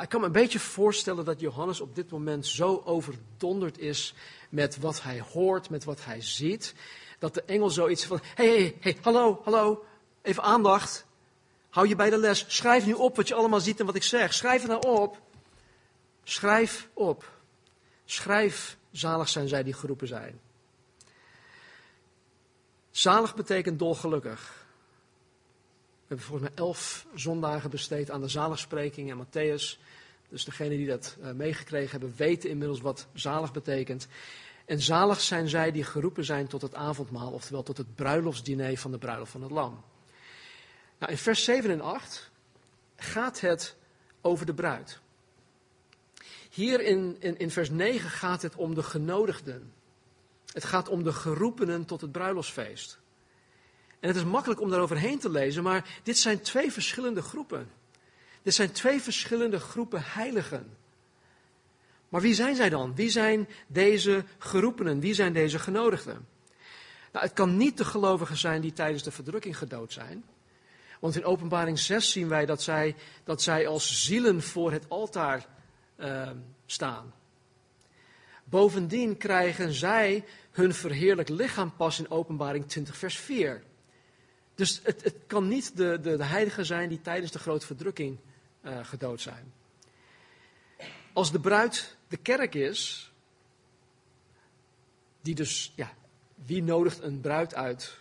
Ik 0.00 0.08
kan 0.08 0.20
me 0.20 0.26
een 0.26 0.32
beetje 0.32 0.58
voorstellen 0.58 1.24
dat 1.24 1.40
Johannes 1.40 1.80
op 1.80 1.94
dit 1.94 2.10
moment 2.10 2.46
zo 2.46 2.82
overdonderd 2.84 3.78
is 3.78 4.14
met 4.48 4.78
wat 4.78 5.02
hij 5.02 5.20
hoort, 5.20 5.70
met 5.70 5.84
wat 5.84 6.04
hij 6.04 6.20
ziet. 6.20 6.74
Dat 7.18 7.34
de 7.34 7.42
engel 7.42 7.70
zoiets 7.70 8.04
van: 8.04 8.20
hey, 8.34 8.46
hey, 8.46 8.76
hey, 8.80 8.96
hallo, 9.02 9.40
hallo, 9.44 9.84
even 10.22 10.42
aandacht. 10.42 11.06
Hou 11.70 11.88
je 11.88 11.96
bij 11.96 12.10
de 12.10 12.18
les. 12.18 12.44
Schrijf 12.48 12.86
nu 12.86 12.92
op 12.92 13.16
wat 13.16 13.28
je 13.28 13.34
allemaal 13.34 13.60
ziet 13.60 13.80
en 13.80 13.86
wat 13.86 13.94
ik 13.94 14.02
zeg. 14.02 14.34
Schrijf 14.34 14.62
het 14.62 14.70
nou 14.70 15.00
op. 15.00 15.20
Schrijf 16.24 16.88
op. 16.92 17.30
Schrijf, 18.04 18.76
zalig 18.90 19.28
zijn 19.28 19.48
zij 19.48 19.62
die 19.62 19.72
geroepen 19.72 20.06
zijn. 20.06 20.40
Zalig 22.90 23.34
betekent 23.34 23.78
dolgelukkig. 23.78 24.65
We 26.06 26.14
hebben 26.14 26.26
volgens 26.26 26.48
mij 26.50 26.58
elf 26.66 27.06
zondagen 27.14 27.70
besteed 27.70 28.10
aan 28.10 28.20
de 28.20 28.28
zaligspreking 28.28 29.10
en 29.10 29.26
Matthäus. 29.26 29.78
Dus 30.28 30.44
degenen 30.44 30.76
die 30.76 30.86
dat 30.86 31.16
uh, 31.20 31.30
meegekregen 31.30 31.90
hebben, 31.90 32.14
weten 32.16 32.50
inmiddels 32.50 32.80
wat 32.80 33.06
zalig 33.12 33.52
betekent. 33.52 34.08
En 34.64 34.80
zalig 34.80 35.20
zijn 35.20 35.48
zij 35.48 35.72
die 35.72 35.84
geroepen 35.84 36.24
zijn 36.24 36.46
tot 36.46 36.62
het 36.62 36.74
avondmaal, 36.74 37.32
oftewel 37.32 37.62
tot 37.62 37.76
het 37.76 37.94
bruiloftsdiner 37.94 38.76
van 38.76 38.90
de 38.90 38.98
bruiloft 38.98 39.30
van 39.30 39.42
het 39.42 39.50
Lam. 39.50 39.84
Nou, 40.98 41.12
in 41.12 41.18
vers 41.18 41.44
7 41.44 41.70
en 41.70 41.80
8 41.80 42.30
gaat 42.96 43.40
het 43.40 43.76
over 44.20 44.46
de 44.46 44.54
bruid. 44.54 45.00
Hier 46.50 46.80
in, 46.80 47.16
in, 47.18 47.38
in 47.38 47.50
vers 47.50 47.70
9 47.70 48.10
gaat 48.10 48.42
het 48.42 48.56
om 48.56 48.74
de 48.74 48.82
genodigden. 48.82 49.72
Het 50.52 50.64
gaat 50.64 50.88
om 50.88 51.02
de 51.02 51.12
geroepenen 51.12 51.84
tot 51.84 52.00
het 52.00 52.12
bruiloftsfeest. 52.12 52.98
En 54.06 54.12
het 54.12 54.20
is 54.20 54.30
makkelijk 54.30 54.60
om 54.60 54.70
daaroverheen 54.70 55.18
te 55.18 55.30
lezen, 55.30 55.62
maar 55.62 56.00
dit 56.02 56.18
zijn 56.18 56.40
twee 56.40 56.72
verschillende 56.72 57.22
groepen. 57.22 57.70
Dit 58.42 58.54
zijn 58.54 58.72
twee 58.72 59.00
verschillende 59.00 59.58
groepen 59.58 60.02
heiligen. 60.04 60.76
Maar 62.08 62.20
wie 62.20 62.34
zijn 62.34 62.56
zij 62.56 62.68
dan? 62.68 62.94
Wie 62.94 63.10
zijn 63.10 63.48
deze 63.66 64.24
geroepenen? 64.38 65.00
Wie 65.00 65.14
zijn 65.14 65.32
deze 65.32 65.58
genodigden? 65.58 66.26
Nou, 67.12 67.24
het 67.24 67.34
kan 67.34 67.56
niet 67.56 67.78
de 67.78 67.84
gelovigen 67.84 68.36
zijn 68.36 68.60
die 68.60 68.72
tijdens 68.72 69.02
de 69.02 69.10
verdrukking 69.10 69.58
gedood 69.58 69.92
zijn. 69.92 70.24
Want 71.00 71.16
in 71.16 71.24
Openbaring 71.24 71.78
6 71.78 72.12
zien 72.12 72.28
wij 72.28 72.46
dat 72.46 72.62
zij, 72.62 72.94
dat 73.24 73.42
zij 73.42 73.66
als 73.66 74.04
zielen 74.04 74.42
voor 74.42 74.72
het 74.72 74.88
altaar 74.88 75.46
uh, 75.96 76.30
staan. 76.66 77.14
Bovendien 78.44 79.16
krijgen 79.16 79.72
zij 79.72 80.24
hun 80.50 80.74
verheerlijk 80.74 81.28
lichaam 81.28 81.76
pas 81.76 81.98
in 81.98 82.10
Openbaring 82.10 82.68
20, 82.68 82.96
vers 82.96 83.18
4. 83.18 83.62
Dus 84.56 84.80
het, 84.82 85.04
het 85.04 85.16
kan 85.26 85.48
niet 85.48 85.76
de, 85.76 86.00
de, 86.00 86.16
de, 86.16 86.24
heiligen 86.24 86.66
zijn 86.66 86.88
die 86.88 87.00
tijdens 87.00 87.32
de 87.32 87.38
grote 87.38 87.66
verdrukking 87.66 88.18
uh, 88.62 88.84
gedood 88.84 89.20
zijn. 89.20 89.52
Als 91.12 91.32
de 91.32 91.40
bruid 91.40 91.96
de 92.08 92.16
kerk 92.16 92.54
is, 92.54 93.12
die 95.20 95.34
dus, 95.34 95.72
ja, 95.74 95.92
wie 96.34 96.62
nodigt 96.62 97.02
een 97.02 97.20
bruid 97.20 97.54
uit 97.54 98.00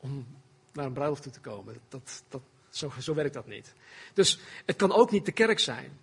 om 0.00 0.26
naar 0.72 0.86
een 0.86 0.92
bruiloft 0.92 1.22
toe 1.22 1.32
te 1.32 1.40
komen? 1.40 1.80
Dat, 1.88 2.22
dat, 2.28 2.42
zo, 2.70 2.92
zo 3.00 3.14
werkt 3.14 3.34
dat 3.34 3.46
niet. 3.46 3.74
Dus 4.14 4.38
het 4.64 4.76
kan 4.76 4.92
ook 4.92 5.10
niet 5.10 5.26
de 5.26 5.32
kerk 5.32 5.58
zijn. 5.58 5.98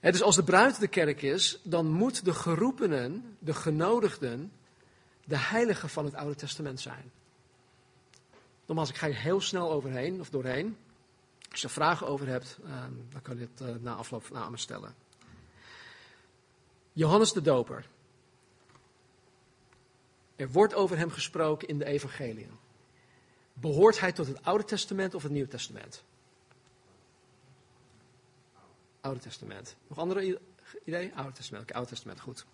Dus 0.00 0.22
als 0.22 0.36
de 0.36 0.44
bruid 0.44 0.80
de 0.80 0.88
kerk 0.88 1.22
is, 1.22 1.60
dan 1.62 1.86
moet 1.86 2.24
de 2.24 2.34
geroepenen, 2.34 3.36
de 3.38 3.54
genodigden, 3.54 4.52
de 5.24 5.38
heiligen 5.38 5.88
van 5.88 6.04
het 6.04 6.14
Oude 6.14 6.34
Testament 6.34 6.80
zijn. 6.80 7.10
Nogmaals, 8.66 8.90
ik 8.90 8.96
ga 8.96 9.06
hier 9.06 9.16
heel 9.16 9.40
snel 9.40 9.70
overheen 9.70 10.20
of 10.20 10.30
doorheen. 10.30 10.76
Als 11.50 11.60
je 11.60 11.68
vragen 11.68 12.06
over 12.06 12.26
hebt, 12.26 12.58
ehm, 12.64 12.92
dan 13.10 13.22
kan 13.22 13.38
je 13.38 13.48
het 13.52 13.60
uh, 13.60 13.82
na 13.82 13.94
afloop 13.94 14.24
aan 14.32 14.50
me 14.50 14.56
stellen. 14.56 14.94
Johannes 16.92 17.32
de 17.32 17.40
Doper. 17.40 17.86
Er 20.36 20.50
wordt 20.50 20.74
over 20.74 20.96
hem 20.96 21.10
gesproken 21.10 21.68
in 21.68 21.78
de 21.78 21.84
evangeliën. 21.84 22.50
Behoort 23.52 24.00
hij 24.00 24.12
tot 24.12 24.26
het 24.26 24.44
Oude 24.44 24.64
Testament 24.64 25.14
of 25.14 25.22
het 25.22 25.32
Nieuwe 25.32 25.48
Testament? 25.48 26.02
Oude 29.00 29.20
Testament. 29.20 29.76
Nog 29.86 29.98
andere 29.98 30.40
ideeën? 30.84 31.14
Oude 31.14 31.32
Testament. 31.32 31.64
Oké, 31.64 31.74
Oude 31.74 31.90
Testament, 31.90 32.20
goed. 32.20 32.46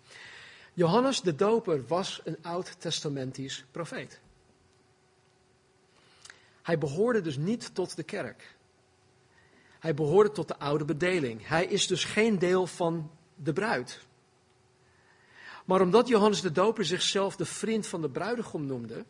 Johannes 0.73 1.21
de 1.21 1.35
Doper 1.35 1.87
was 1.87 2.21
een 2.23 2.37
oud-testamentisch 2.41 3.65
profeet. 3.71 4.19
Hij 6.61 6.77
behoorde 6.77 7.21
dus 7.21 7.37
niet 7.37 7.75
tot 7.75 7.95
de 7.95 8.03
kerk. 8.03 8.55
Hij 9.79 9.93
behoorde 9.93 10.31
tot 10.31 10.47
de 10.47 10.57
oude 10.57 10.85
bedeling. 10.85 11.47
Hij 11.47 11.65
is 11.65 11.87
dus 11.87 12.03
geen 12.03 12.39
deel 12.39 12.67
van 12.67 13.11
de 13.35 13.53
bruid. 13.53 14.05
Maar 15.65 15.81
omdat 15.81 16.07
Johannes 16.07 16.41
de 16.41 16.51
Doper 16.51 16.85
zichzelf 16.85 17.35
de 17.35 17.45
vriend 17.45 17.87
van 17.87 18.01
de 18.01 18.09
bruidegom 18.09 18.65
noemde, 18.65 19.05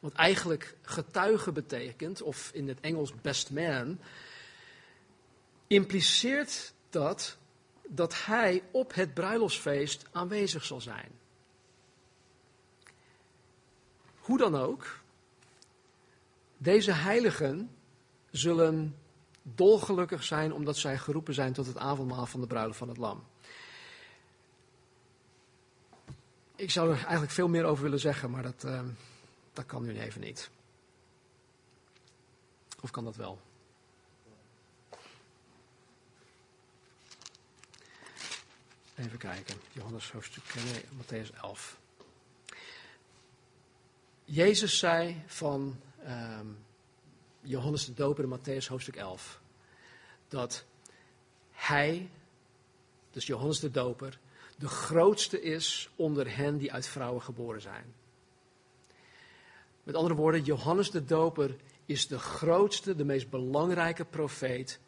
wat 0.00 0.12
eigenlijk 0.12 0.76
getuige 0.82 1.52
betekent, 1.52 2.22
of 2.22 2.50
in 2.54 2.68
het 2.68 2.80
Engels 2.80 3.12
best 3.20 3.50
man, 3.50 3.98
impliceert 5.66 6.72
dat 6.90 7.38
dat 7.88 8.24
hij 8.24 8.62
op 8.70 8.94
het 8.94 9.14
bruiloftsfeest 9.14 10.06
aanwezig 10.12 10.64
zal 10.64 10.80
zijn. 10.80 11.10
Hoe 14.18 14.38
dan 14.38 14.56
ook, 14.56 15.01
deze 16.62 16.92
heiligen 16.92 17.76
zullen 18.30 18.96
dolgelukkig 19.42 20.24
zijn 20.24 20.52
omdat 20.52 20.76
zij 20.76 20.98
geroepen 20.98 21.34
zijn 21.34 21.52
tot 21.52 21.66
het 21.66 21.76
avondmaal 21.76 22.26
van 22.26 22.40
de 22.40 22.46
bruiloft 22.46 22.78
van 22.78 22.88
het 22.88 22.96
lam. 22.96 23.24
Ik 26.56 26.70
zou 26.70 26.90
er 26.90 27.02
eigenlijk 27.02 27.32
veel 27.32 27.48
meer 27.48 27.64
over 27.64 27.82
willen 27.82 28.00
zeggen, 28.00 28.30
maar 28.30 28.42
dat, 28.42 28.64
uh, 28.64 28.82
dat 29.52 29.66
kan 29.66 29.82
nu 29.82 30.00
even 30.00 30.20
niet. 30.20 30.50
Of 32.80 32.90
kan 32.90 33.04
dat 33.04 33.16
wel? 33.16 33.40
Even 38.94 39.18
kijken. 39.18 39.56
Johannes 39.72 40.12
hoofdstuk, 40.12 40.54
nee, 40.54 40.84
Matthäus 40.84 41.40
11. 41.40 41.78
Jezus 44.24 44.78
zei 44.78 45.22
van 45.26 45.80
um, 46.08 46.58
Johannes 47.40 47.84
de 47.84 47.94
Doper 47.94 48.24
in 48.24 48.38
Matthäus 48.38 48.66
hoofdstuk 48.68 48.96
11. 48.96 49.40
Dat 50.28 50.64
hij, 51.50 52.10
dus 53.10 53.26
Johannes 53.26 53.60
de 53.60 53.70
Doper, 53.70 54.18
de 54.58 54.68
grootste 54.68 55.42
is 55.42 55.90
onder 55.96 56.36
hen 56.36 56.58
die 56.58 56.72
uit 56.72 56.86
vrouwen 56.86 57.22
geboren 57.22 57.60
zijn. 57.60 57.94
Met 59.82 59.94
andere 59.94 60.14
woorden, 60.14 60.42
Johannes 60.42 60.90
de 60.90 61.04
Doper 61.04 61.56
is 61.86 62.06
de 62.06 62.18
grootste, 62.18 62.94
de 62.94 63.04
meest 63.04 63.30
belangrijke 63.30 64.04
profeet 64.04 64.80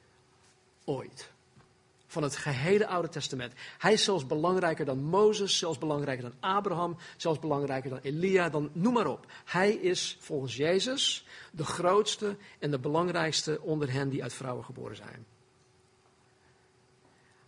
ooit. 0.84 1.32
Van 2.14 2.22
het 2.22 2.36
gehele 2.36 2.86
Oude 2.86 3.08
Testament. 3.08 3.52
Hij 3.78 3.92
is 3.92 4.04
zelfs 4.04 4.26
belangrijker 4.26 4.84
dan 4.84 5.02
Mozes, 5.02 5.58
zelfs 5.58 5.78
belangrijker 5.78 6.22
dan 6.24 6.50
Abraham, 6.50 6.96
zelfs 7.16 7.38
belangrijker 7.38 7.90
dan 7.90 7.98
Elia, 8.02 8.48
dan 8.48 8.70
noem 8.72 8.92
maar 8.92 9.06
op. 9.06 9.26
Hij 9.44 9.72
is 9.72 10.16
volgens 10.20 10.56
Jezus 10.56 11.26
de 11.50 11.64
grootste 11.64 12.36
en 12.58 12.70
de 12.70 12.78
belangrijkste 12.78 13.60
onder 13.62 13.92
hen 13.92 14.08
die 14.08 14.22
uit 14.22 14.32
vrouwen 14.32 14.64
geboren 14.64 14.96
zijn. 14.96 15.26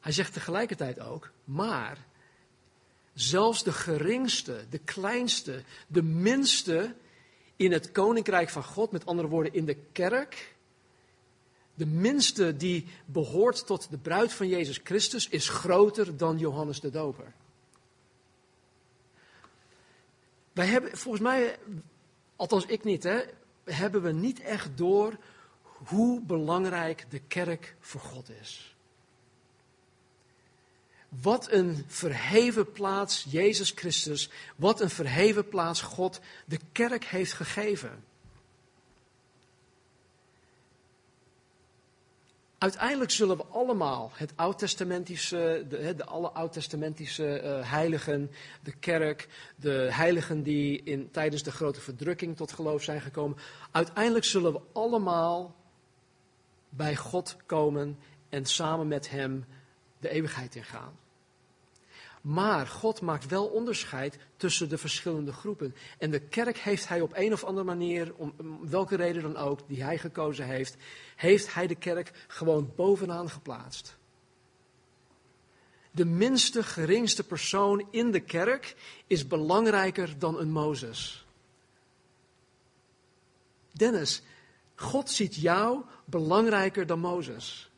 hij 0.01 0.13
zegt 0.13 0.33
tegelijkertijd 0.33 1.01
ook, 1.01 1.31
maar 1.45 2.07
zelfs 3.15 3.63
de 3.63 3.73
geringste, 3.73 4.65
de 4.71 4.79
kleinste, 4.79 5.63
de 5.87 6.03
minste 6.03 6.95
in 7.57 7.73
het 7.73 7.93
koninkrijk 7.93 8.49
van 8.49 8.65
God, 8.65 8.93
met 8.93 9.07
andere 9.07 9.29
woorden 9.29 9.55
in 9.55 9.65
de 9.65 9.77
kerk, 9.93 10.56
de 11.77 11.87
minste 11.87 12.57
die 12.57 12.87
behoort 13.05 13.67
tot 13.67 13.91
de 13.91 13.99
bruid 13.99 14.33
van 14.33 14.49
Jezus 14.49 14.81
Christus, 14.85 15.29
is 15.29 15.49
groter 15.49 16.17
dan 16.17 16.39
Johannes 16.39 16.81
de 16.81 16.91
Doper. 16.91 17.33
Wij 20.53 20.67
hebben, 20.67 20.99
volgens 20.99 21.23
mij, 21.23 21.59
althans 22.37 22.67
ik 22.67 22.85
niet, 22.85 23.03
hè, 23.03 23.21
hebben 23.65 24.03
we 24.03 24.13
niet 24.13 24.41
echt 24.41 24.69
door 24.77 25.17
hoe 25.67 26.21
belangrijk 26.21 27.07
de 27.09 27.19
kerk 27.19 27.77
voor 27.81 28.01
God 28.01 28.31
is. 28.41 28.77
Wat 31.09 31.51
een 31.51 31.85
verheven 31.87 32.73
plaats 32.73 33.27
Jezus 33.29 33.71
Christus, 33.71 34.31
wat 34.57 34.81
een 34.81 34.91
verheven 34.91 35.49
plaats 35.49 35.81
God 35.81 36.21
de 36.45 36.59
kerk 36.73 37.05
heeft 37.05 37.33
gegeven. 37.33 38.05
Uiteindelijk 42.59 43.11
zullen 43.11 43.37
we 43.37 43.45
allemaal 43.45 44.11
het 44.15 44.33
oud-testamentische, 44.37 45.65
de, 45.69 45.95
de, 45.97 46.05
alle 46.05 46.31
oud-testamentische 46.31 47.43
uh, 47.43 47.71
heiligen, 47.71 48.31
de 48.63 48.73
kerk, 48.73 49.29
de 49.57 49.89
heiligen 49.91 50.43
die 50.43 50.83
in, 50.83 51.11
tijdens 51.11 51.43
de 51.43 51.53
grote 51.53 51.81
verdrukking 51.81 52.37
tot 52.37 52.53
geloof 52.53 52.83
zijn 52.83 53.01
gekomen, 53.01 53.39
uiteindelijk 53.71 54.25
zullen 54.25 54.53
we 54.53 54.61
allemaal 54.73 55.55
bij 56.69 56.97
God 56.97 57.37
komen 57.47 57.99
en 58.29 58.45
samen 58.45 58.89
met 58.89 59.11
Hem 59.11 59.45
de 60.01 60.09
eeuwigheid 60.09 60.55
ingaan. 60.55 61.06
Maar 62.27 62.67
God 62.67 63.01
maakt 63.01 63.27
wel 63.27 63.47
onderscheid 63.47 64.19
tussen 64.37 64.69
de 64.69 64.79
verschillende 64.79 65.33
groepen. 65.33 65.75
En 65.99 66.11
de 66.11 66.21
kerk 66.21 66.59
heeft 66.59 66.89
hij 66.89 67.01
op 67.01 67.13
een 67.15 67.33
of 67.33 67.45
andere 67.45 67.67
manier, 67.67 68.15
om, 68.17 68.35
welke 68.69 68.97
reden 68.97 69.23
dan 69.23 69.37
ook, 69.37 69.61
die 69.67 69.83
hij 69.83 69.99
gekozen 69.99 70.47
heeft, 70.47 70.77
heeft 71.17 71.55
hij 71.55 71.67
de 71.67 71.75
kerk 71.75 72.13
gewoon 72.27 72.73
bovenaan 72.77 73.31
geplaatst. 73.31 73.97
De 75.91 76.05
minste, 76.05 76.63
geringste 76.63 77.25
persoon 77.25 77.87
in 77.91 78.11
de 78.11 78.21
kerk 78.21 78.77
is 79.07 79.27
belangrijker 79.27 80.19
dan 80.19 80.39
een 80.39 80.51
Mozes. 80.51 81.27
Dennis, 83.73 84.23
God 84.75 85.11
ziet 85.11 85.35
jou 85.35 85.83
belangrijker 86.05 86.87
dan 86.87 86.99
Mozes. 86.99 87.71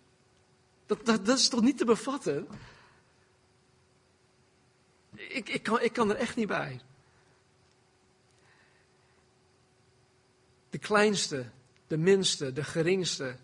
Dat, 0.87 1.07
dat, 1.07 1.27
dat 1.27 1.39
is 1.39 1.49
toch 1.49 1.61
niet 1.61 1.79
te 1.79 1.85
bevatten? 1.85 2.49
Ik, 5.19 5.49
ik, 5.49 5.63
kan, 5.63 5.81
ik 5.81 5.93
kan 5.93 6.11
er 6.11 6.17
echt 6.17 6.37
niet 6.37 6.49
bij. 6.49 6.81
De 10.71 10.79
kleinste, 10.79 11.47
de 11.87 11.97
minste, 11.97 12.53
de 12.53 12.65
geringste 12.65 13.37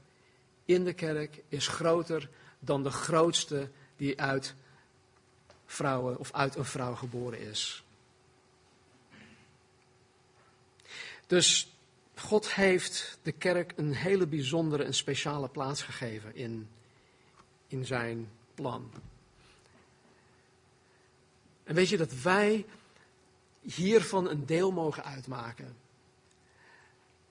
in 0.64 0.84
de 0.84 0.92
kerk 0.92 1.42
is 1.48 1.68
groter 1.68 2.30
dan 2.58 2.82
de 2.82 2.90
grootste 2.90 3.70
die 3.96 4.20
uit 4.20 4.54
vrouwen 5.66 6.18
of 6.18 6.32
uit 6.32 6.56
een 6.56 6.64
vrouw 6.64 6.94
geboren 6.94 7.40
is. 7.40 7.84
Dus 11.26 11.74
God 12.14 12.54
heeft 12.54 13.18
de 13.22 13.32
kerk 13.32 13.72
een 13.76 13.92
hele 13.92 14.26
bijzondere 14.26 14.84
en 14.84 14.94
speciale 14.94 15.48
plaats 15.48 15.82
gegeven 15.82 16.36
in, 16.36 16.68
in 17.66 17.84
zijn 17.84 18.30
plan. 18.54 18.90
En 21.64 21.74
weet 21.74 21.88
je 21.88 21.96
dat 21.96 22.22
wij 22.22 22.66
hiervan 23.60 24.28
een 24.28 24.46
deel 24.46 24.72
mogen 24.72 25.04
uitmaken? 25.04 25.76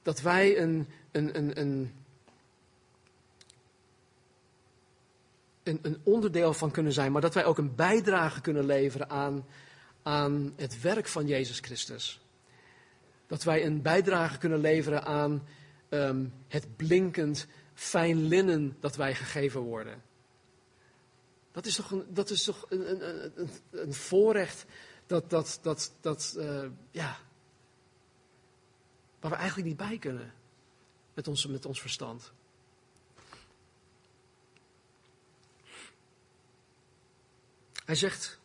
Dat 0.02 0.22
wij 0.22 0.60
een, 0.60 0.88
een, 1.12 1.38
een, 1.38 1.60
een, 1.60 1.94
een, 5.64 5.80
een 5.82 5.98
onderdeel 6.04 6.54
van 6.54 6.72
kunnen 6.72 6.94
zijn, 6.94 7.12
maar 7.12 7.22
dat 7.22 7.34
wij 7.34 7.46
ook 7.46 7.58
een 7.58 7.76
bijdrage 7.76 8.42
kunnen 8.42 8.66
leveren 8.66 9.10
aan, 9.10 9.46
aan 10.04 10.54
het 10.56 10.82
werk 10.82 11.08
van 11.08 11.28
Jezus 11.28 11.60
Christus. 11.60 12.22
Dat 13.28 13.44
wij 13.44 13.66
een 13.66 13.82
bijdrage 13.82 14.38
kunnen 14.38 14.60
leveren 14.60 15.04
aan 15.04 15.48
um, 15.90 16.34
het 16.48 16.76
blinkend 16.76 17.48
fijn 17.74 18.28
linnen 18.28 18.78
dat 18.80 18.96
wij 18.96 19.16
gegeven 19.16 19.62
worden. 19.62 20.02
Dat 21.54 21.66
is 21.66 21.76
toch 21.76 21.92
een, 21.92 22.06
dat 22.14 22.30
is 22.30 22.44
toch 22.44 22.66
een, 22.70 22.90
een, 22.90 23.32
een, 23.40 23.50
een 23.72 23.94
voorrecht 23.94 24.66
dat, 25.06 25.30
dat, 25.30 25.60
dat, 25.62 25.94
dat 26.02 26.34
uh, 26.38 26.66
ja, 26.92 27.18
waar 29.20 29.32
we 29.32 29.38
eigenlijk 29.38 29.68
niet 29.68 29.78
bij 29.78 29.98
kunnen 29.98 30.34
met 31.14 31.28
ons, 31.28 31.46
met 31.46 31.66
ons 31.66 31.82
verstand. 31.82 32.32
Hij 37.86 37.96
zegt 37.96 38.40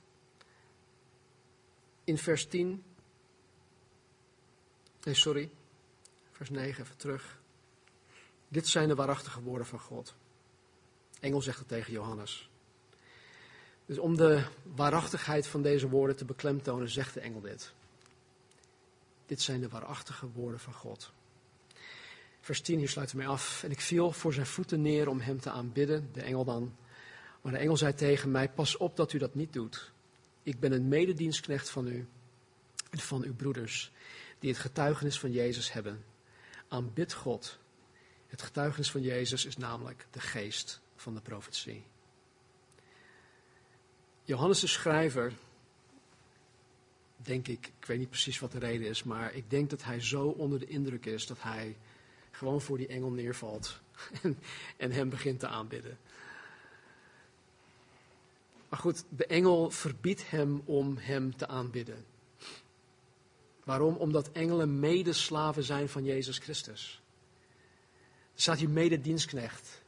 in 2.04 2.18
vers 2.18 2.46
10, 2.46 2.84
nee 5.02 5.14
sorry, 5.14 5.50
vers 6.30 6.50
9 6.50 6.82
even 6.82 6.96
terug. 6.96 7.38
Dit 8.48 8.68
zijn 8.68 8.88
de 8.88 8.94
waarachtige 8.94 9.42
woorden 9.42 9.66
van 9.66 9.78
God. 9.80 10.14
Engel 11.20 11.42
zegt 11.42 11.58
het 11.58 11.68
tegen 11.68 11.92
Johannes. 11.92 12.50
Dus 13.88 13.98
om 13.98 14.16
de 14.16 14.44
waarachtigheid 14.62 15.46
van 15.46 15.62
deze 15.62 15.88
woorden 15.88 16.16
te 16.16 16.24
beklemtonen, 16.24 16.88
zegt 16.88 17.14
de 17.14 17.20
engel 17.20 17.40
dit. 17.40 17.72
Dit 19.26 19.42
zijn 19.42 19.60
de 19.60 19.68
waarachtige 19.68 20.26
woorden 20.30 20.60
van 20.60 20.72
God. 20.72 21.12
Vers 22.40 22.60
10, 22.60 22.78
hier 22.78 22.88
sluiten 22.88 23.18
we 23.18 23.26
af. 23.26 23.62
En 23.62 23.70
ik 23.70 23.80
viel 23.80 24.12
voor 24.12 24.32
zijn 24.32 24.46
voeten 24.46 24.82
neer 24.82 25.08
om 25.08 25.20
hem 25.20 25.40
te 25.40 25.50
aanbidden, 25.50 26.08
de 26.12 26.22
engel 26.22 26.44
dan. 26.44 26.76
Maar 27.40 27.52
de 27.52 27.58
engel 27.58 27.76
zei 27.76 27.94
tegen 27.94 28.30
mij, 28.30 28.48
pas 28.48 28.76
op 28.76 28.96
dat 28.96 29.12
u 29.12 29.18
dat 29.18 29.34
niet 29.34 29.52
doet. 29.52 29.92
Ik 30.42 30.60
ben 30.60 30.72
een 30.72 30.88
mededienstknecht 30.88 31.70
van 31.70 31.86
u 31.86 32.08
en 32.90 32.98
van 32.98 33.22
uw 33.22 33.34
broeders, 33.34 33.92
die 34.38 34.50
het 34.50 34.60
getuigenis 34.60 35.18
van 35.18 35.32
Jezus 35.32 35.72
hebben. 35.72 36.04
Aanbid 36.68 37.12
God. 37.12 37.58
Het 38.26 38.42
getuigenis 38.42 38.90
van 38.90 39.02
Jezus 39.02 39.44
is 39.44 39.56
namelijk 39.56 40.06
de 40.10 40.20
geest 40.20 40.80
van 40.96 41.14
de 41.14 41.20
profetie. 41.20 41.84
Johannes 44.28 44.60
de 44.60 44.66
schrijver, 44.66 45.32
denk 47.16 47.48
ik, 47.48 47.66
ik 47.80 47.86
weet 47.86 47.98
niet 47.98 48.08
precies 48.08 48.38
wat 48.38 48.52
de 48.52 48.58
reden 48.58 48.88
is, 48.88 49.02
maar 49.02 49.34
ik 49.34 49.50
denk 49.50 49.70
dat 49.70 49.84
hij 49.84 50.00
zo 50.00 50.26
onder 50.26 50.58
de 50.58 50.66
indruk 50.66 51.06
is 51.06 51.26
dat 51.26 51.42
hij 51.42 51.76
gewoon 52.30 52.60
voor 52.60 52.76
die 52.76 52.86
engel 52.86 53.10
neervalt 53.10 53.80
en, 54.22 54.38
en 54.76 54.92
hem 54.92 55.08
begint 55.08 55.40
te 55.40 55.46
aanbidden. 55.46 55.98
Maar 58.68 58.78
goed, 58.78 59.04
de 59.08 59.26
engel 59.26 59.70
verbiedt 59.70 60.30
hem 60.30 60.62
om 60.64 60.96
hem 60.96 61.36
te 61.36 61.46
aanbidden. 61.46 62.04
Waarom? 63.64 63.96
Omdat 63.96 64.32
engelen 64.32 64.80
medeslaven 64.80 65.62
zijn 65.62 65.88
van 65.88 66.04
Jezus 66.04 66.38
Christus. 66.38 67.00
Er 68.34 68.40
staat 68.40 68.58
hier 68.58 68.70
mededienstknecht. 68.70 69.82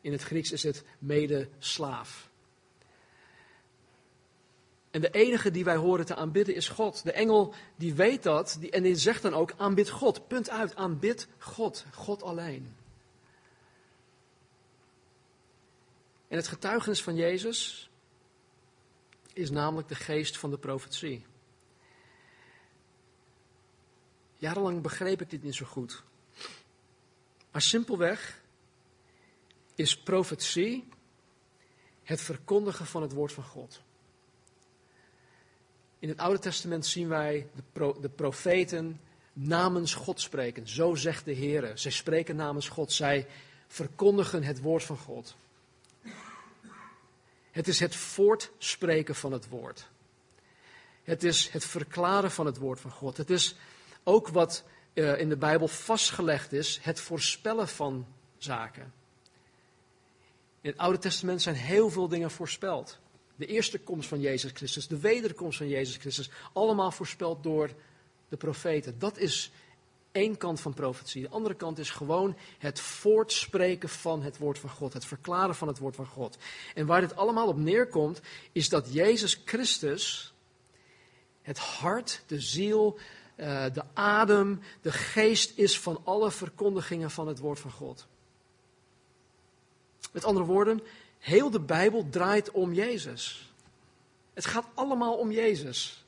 In 0.00 0.12
het 0.12 0.22
Grieks 0.22 0.52
is 0.52 0.62
het 0.62 0.84
medeslaaf. 0.98 2.32
En 4.94 5.00
de 5.00 5.10
enige 5.10 5.50
die 5.50 5.64
wij 5.64 5.76
horen 5.76 6.06
te 6.06 6.14
aanbidden 6.14 6.54
is 6.54 6.68
God. 6.68 7.04
De 7.04 7.12
engel 7.12 7.54
die 7.76 7.94
weet 7.94 8.22
dat 8.22 8.56
die, 8.60 8.70
en 8.70 8.82
die 8.82 8.96
zegt 8.96 9.22
dan 9.22 9.34
ook 9.34 9.54
aanbid 9.56 9.90
God. 9.90 10.28
Punt 10.28 10.50
uit, 10.50 10.76
aanbid 10.76 11.28
God. 11.38 11.84
God 11.92 12.22
alleen. 12.22 12.76
En 16.28 16.36
het 16.36 16.48
getuigenis 16.48 17.02
van 17.02 17.14
Jezus 17.14 17.90
is 19.32 19.50
namelijk 19.50 19.88
de 19.88 19.94
geest 19.94 20.38
van 20.38 20.50
de 20.50 20.58
profetie. 20.58 21.26
Jarenlang 24.36 24.82
begreep 24.82 25.20
ik 25.20 25.30
dit 25.30 25.42
niet 25.42 25.54
zo 25.54 25.66
goed. 25.66 26.02
Maar 27.50 27.62
simpelweg 27.62 28.42
is 29.74 29.98
profetie 29.98 30.88
het 32.02 32.20
verkondigen 32.20 32.86
van 32.86 33.02
het 33.02 33.12
woord 33.12 33.32
van 33.32 33.44
God. 33.44 33.82
In 36.04 36.10
het 36.10 36.18
Oude 36.18 36.38
Testament 36.38 36.86
zien 36.86 37.08
wij 37.08 37.46
de, 37.72 37.94
de 38.00 38.08
profeten 38.08 39.00
namens 39.32 39.94
God 39.94 40.20
spreken. 40.20 40.68
Zo 40.68 40.94
zegt 40.94 41.24
de 41.24 41.32
Heer. 41.32 41.72
Zij 41.74 41.90
spreken 41.90 42.36
namens 42.36 42.68
God. 42.68 42.92
Zij 42.92 43.26
verkondigen 43.66 44.42
het 44.42 44.60
woord 44.60 44.82
van 44.82 44.98
God. 44.98 45.34
Het 47.50 47.68
is 47.68 47.80
het 47.80 47.96
voortspreken 47.96 49.14
van 49.14 49.32
het 49.32 49.48
woord. 49.48 49.88
Het 51.02 51.22
is 51.22 51.48
het 51.48 51.64
verklaren 51.64 52.30
van 52.30 52.46
het 52.46 52.58
woord 52.58 52.80
van 52.80 52.90
God. 52.90 53.16
Het 53.16 53.30
is 53.30 53.56
ook 54.02 54.28
wat 54.28 54.64
uh, 54.94 55.20
in 55.20 55.28
de 55.28 55.36
Bijbel 55.36 55.68
vastgelegd 55.68 56.52
is, 56.52 56.78
het 56.82 57.00
voorspellen 57.00 57.68
van 57.68 58.06
zaken. 58.38 58.92
In 60.60 60.70
het 60.70 60.78
Oude 60.78 60.98
Testament 60.98 61.42
zijn 61.42 61.56
heel 61.56 61.90
veel 61.90 62.08
dingen 62.08 62.30
voorspeld. 62.30 62.98
De 63.36 63.46
eerste 63.46 63.78
komst 63.78 64.08
van 64.08 64.20
Jezus 64.20 64.50
Christus, 64.54 64.88
de 64.88 64.98
wederkomst 64.98 65.58
van 65.58 65.68
Jezus 65.68 65.96
Christus, 65.96 66.30
allemaal 66.52 66.90
voorspeld 66.90 67.42
door 67.42 67.70
de 68.28 68.36
profeten. 68.36 68.98
Dat 68.98 69.18
is 69.18 69.50
één 70.12 70.36
kant 70.36 70.60
van 70.60 70.74
profetie. 70.74 71.22
De 71.22 71.28
andere 71.28 71.54
kant 71.54 71.78
is 71.78 71.90
gewoon 71.90 72.36
het 72.58 72.80
voortspreken 72.80 73.88
van 73.88 74.22
het 74.22 74.38
woord 74.38 74.58
van 74.58 74.70
God, 74.70 74.92
het 74.92 75.04
verklaren 75.04 75.54
van 75.54 75.68
het 75.68 75.78
woord 75.78 75.96
van 75.96 76.06
God. 76.06 76.36
En 76.74 76.86
waar 76.86 77.00
dit 77.00 77.16
allemaal 77.16 77.48
op 77.48 77.56
neerkomt, 77.56 78.20
is 78.52 78.68
dat 78.68 78.92
Jezus 78.92 79.42
Christus 79.44 80.34
het 81.42 81.58
hart, 81.58 82.22
de 82.26 82.40
ziel, 82.40 82.98
eh, 83.34 83.64
de 83.72 83.82
adem, 83.94 84.60
de 84.80 84.92
geest 84.92 85.58
is 85.58 85.80
van 85.80 86.00
alle 86.04 86.30
verkondigingen 86.30 87.10
van 87.10 87.28
het 87.28 87.38
woord 87.38 87.60
van 87.60 87.70
God. 87.70 88.06
Met 90.12 90.24
andere 90.24 90.46
woorden, 90.46 90.80
heel 91.24 91.50
de 91.50 91.60
Bijbel 91.60 92.08
draait 92.10 92.50
om 92.50 92.72
Jezus. 92.72 93.52
Het 94.34 94.46
gaat 94.46 94.66
allemaal 94.74 95.16
om 95.16 95.30
Jezus. 95.30 96.04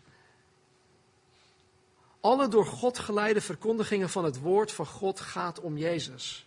Alle 2.21 2.49
door 2.49 2.67
God 2.67 2.99
geleide 2.99 3.41
verkondigingen 3.41 4.09
van 4.09 4.25
het 4.25 4.41
woord 4.41 4.73
van 4.73 4.87
God 4.87 5.21
gaat 5.21 5.61
om 5.61 5.77
Jezus. 5.77 6.47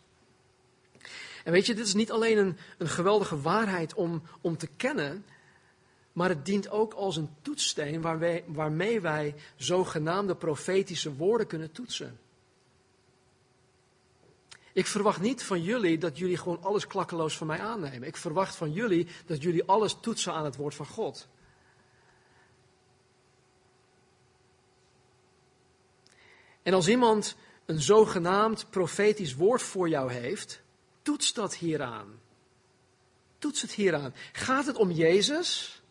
En 1.44 1.52
weet 1.52 1.66
je, 1.66 1.76
dit 1.76 1.86
is 1.86 1.94
niet 1.94 2.12
alleen 2.12 2.38
een, 2.38 2.58
een 2.78 2.90
geweldige 2.90 3.42
waarheid 3.42 3.94
om, 3.94 4.22
om 4.42 4.58
te 4.58 4.68
kennen, 4.68 5.26
maar 6.14 6.30
het 6.30 6.46
dient 6.46 6.70
ook 6.70 6.94
als 6.94 7.18
een 7.18 7.30
toetssteen 7.42 8.02
waarmee, 8.02 8.44
waarmee 8.48 9.02
wij 9.02 9.36
zogenaamde 9.56 10.36
profetische 10.36 11.16
woorden 11.16 11.48
kunnen 11.48 11.72
toetsen. 11.72 12.20
Ik 14.80 14.88
verwacht 14.88 15.22
niet 15.22 15.44
van 15.44 15.62
jullie 15.62 15.98
dat 15.98 16.18
jullie 16.18 16.38
gewoon 16.38 16.64
alles 16.64 16.88
klakkeloos 16.88 17.38
van 17.38 17.48
mij 17.48 17.60
aannemen. 17.60 18.08
Ik 18.08 18.18
verwacht 18.18 18.56
van 18.56 18.72
jullie 18.72 19.08
dat 19.26 19.42
jullie 19.42 19.64
alles 19.66 19.98
toetsen 20.02 20.34
aan 20.34 20.46
het 20.46 20.56
woord 20.56 20.76
van 20.76 20.86
God. 20.86 21.28
En 26.64 26.74
als 26.74 26.88
iemand 26.88 27.36
een 27.66 27.82
zogenaamd 27.82 28.70
profetisch 28.70 29.36
woord 29.36 29.62
voor 29.62 29.90
jou 29.90 30.12
heeft, 30.12 30.62
toets 31.02 31.34
dat 31.34 31.56
hieraan. 31.56 32.20
Toets 33.38 33.62
het 33.62 33.72
hieraan. 33.72 34.14
Gaat 34.32 34.66
het 34.66 34.76
om 34.76 34.92
Jezus 34.92 35.82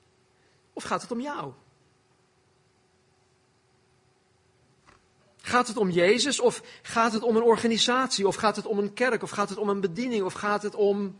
of 0.72 0.82
gaat 0.82 1.02
het 1.02 1.10
om 1.10 1.20
jou? 1.20 1.52
Gaat 5.48 5.68
het 5.68 5.76
om 5.76 5.90
Jezus 5.90 6.40
of 6.40 6.62
gaat 6.82 7.12
het 7.12 7.22
om 7.22 7.36
een 7.36 7.42
organisatie 7.42 8.26
of 8.26 8.34
gaat 8.36 8.56
het 8.56 8.66
om 8.66 8.78
een 8.78 8.92
kerk 8.92 9.22
of 9.22 9.30
gaat 9.30 9.48
het 9.48 9.58
om 9.58 9.68
een 9.68 9.80
bediening 9.80 10.22
of 10.22 10.32
gaat 10.32 10.62
het 10.62 10.74
om. 10.74 11.18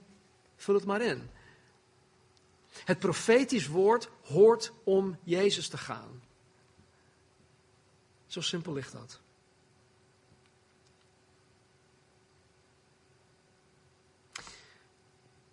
Vul 0.57 0.75
het 0.75 0.85
maar 0.85 1.01
in. 1.01 1.31
Het 2.85 2.99
profetisch 2.99 3.67
woord 3.67 4.11
hoort 4.23 4.73
om 4.85 5.19
Jezus 5.23 5.69
te 5.69 5.79
gaan. 5.79 6.23
Zo 8.27 8.41
simpel 8.41 8.73
ligt 8.73 8.93
dat. 8.93 9.21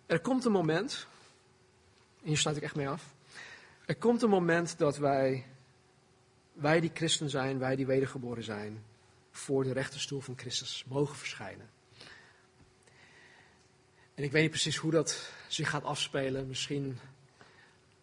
Er 0.06 0.20
komt 0.20 0.44
een 0.44 0.52
moment, 0.52 1.06
en 2.22 2.28
hier 2.28 2.38
sluit 2.38 2.56
ik 2.56 2.62
echt 2.62 2.74
mee 2.74 2.88
af. 2.88 3.02
Er 3.86 3.96
komt 3.96 4.22
een 4.22 4.30
moment 4.30 4.78
dat 4.78 4.96
wij, 4.96 5.46
wij 6.56 6.80
die 6.80 6.90
christen 6.94 7.30
zijn, 7.30 7.58
wij 7.58 7.76
die 7.76 7.86
wedergeboren 7.86 8.44
zijn, 8.44 8.84
voor 9.30 9.64
de 9.64 9.72
rechterstoel 9.72 10.20
van 10.20 10.38
Christus 10.38 10.84
mogen 10.86 11.16
verschijnen. 11.16 11.70
En 14.14 14.24
ik 14.24 14.32
weet 14.32 14.42
niet 14.42 14.50
precies 14.50 14.76
hoe 14.76 14.90
dat 14.90 15.30
zich 15.48 15.70
gaat 15.70 15.84
afspelen. 15.84 16.46
Misschien 16.46 16.98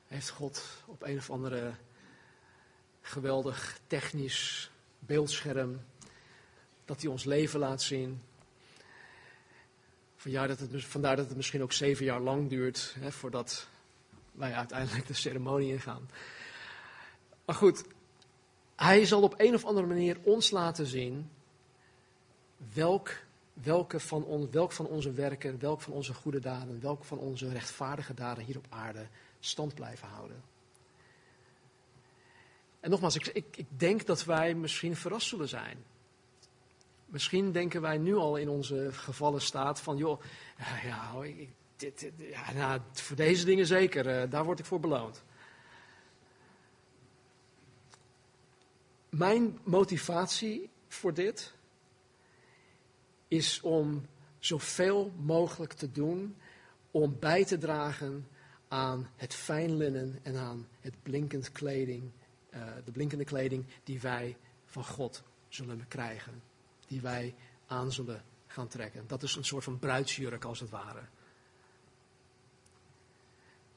heeft 0.08 0.30
God 0.30 0.84
op 0.86 1.02
een 1.02 1.18
of 1.18 1.30
andere 1.30 1.74
geweldig 3.02 3.80
technisch 3.88 4.72
beeldscherm 5.00 5.82
dat 6.86 7.02
hij 7.02 7.12
ons 7.12 7.24
leven 7.24 7.60
laat 7.60 7.82
zien. 7.82 8.22
Vandaar 10.16 10.48
dat 10.48 10.60
het, 10.60 10.86
vandaar 10.86 11.16
dat 11.16 11.28
het 11.28 11.36
misschien 11.36 11.62
ook 11.62 11.74
zeven 11.74 12.06
jaar 12.06 12.20
lang 12.20 12.50
duurt 12.50 12.96
hè, 13.00 13.12
voordat 13.12 13.68
wij 14.32 14.54
uiteindelijk 14.54 15.08
de 15.08 15.14
ceremonie 15.14 15.72
ingaan. 15.72 16.10
Maar 17.46 17.56
goed, 17.56 17.84
hij 18.76 19.06
zal 19.06 19.22
op 19.22 19.34
een 19.38 19.54
of 19.54 19.66
andere 19.66 19.88
manier 19.88 20.18
ons 20.24 20.52
laten 20.52 20.86
zien 20.86 21.30
welk, 22.74 23.12
welke 23.54 24.00
van 24.00 24.24
on, 24.24 24.52
welk 24.52 24.72
van 24.72 24.88
onze 24.88 25.12
werken, 25.12 25.60
welk 25.60 25.82
van 25.82 25.94
onze 25.94 26.14
goede 26.14 26.40
daden, 26.40 26.82
welk 26.82 27.04
van 27.04 27.18
onze 27.18 27.50
rechtvaardige 27.50 28.14
daden 28.14 28.44
hier 28.44 28.58
op 28.58 28.66
aarde 28.70 29.08
stand 29.40 29.76
blijven 29.76 30.08
houden. 30.08 30.44
En 32.80 32.90
nogmaals, 32.90 33.16
ik, 33.16 33.28
ik, 33.28 33.58
ik 33.58 33.68
denk 33.78 34.06
dat 34.06 34.24
wij 34.24 34.54
misschien 34.54 34.96
verrast 34.96 35.28
zullen 35.28 35.48
zijn. 35.50 35.78
Misschien 37.06 37.52
denken 37.52 37.82
wij 37.82 37.98
nu 37.98 38.16
al 38.16 38.36
in 38.36 38.50
onze 38.50 38.90
gevallen 38.92 39.42
staat 39.42 39.82
van, 39.82 39.98
joh, 39.98 40.22
ja, 40.84 41.12
dit, 41.76 42.12
ja 42.18 42.54
nou, 42.54 42.82
voor 42.92 43.16
deze 43.16 43.46
dingen 43.46 43.66
zeker, 43.66 44.24
uh, 44.24 44.32
daar 44.32 44.46
word 44.46 44.60
ik 44.60 44.66
voor 44.66 44.80
beloond. 44.80 45.24
Mijn 49.14 49.60
motivatie 49.64 50.70
voor 50.88 51.14
dit 51.14 51.54
is 53.28 53.62
om 53.62 54.06
zoveel 54.40 55.12
mogelijk 55.20 55.74
te 55.74 55.92
doen 55.92 56.36
om 56.92 57.20
bij 57.20 57.46
te 57.46 57.58
dragen 57.58 58.28
aan 58.68 59.10
het 59.16 59.34
fijn 59.34 59.78
linnen 59.78 60.20
en 60.24 60.36
aan 60.36 60.68
het 60.80 60.94
blinkend 61.04 61.52
kleding, 61.52 62.12
uh, 62.54 62.66
de 62.86 62.92
blinkende 62.92 63.24
kleding 63.24 63.66
die 63.84 64.02
wij 64.02 64.38
van 64.66 64.86
God 64.86 65.24
zullen 65.50 65.88
krijgen 65.88 66.42
die 66.88 67.02
wij 67.02 67.36
aan 67.68 67.92
zullen 67.92 68.24
gaan 68.48 68.68
trekken. 68.68 69.08
Dat 69.08 69.24
is 69.24 69.36
een 69.36 69.46
soort 69.46 69.64
van 69.64 69.80
bruidsjurk 69.80 70.44
als 70.44 70.60
het 70.60 70.70
ware. 70.70 71.04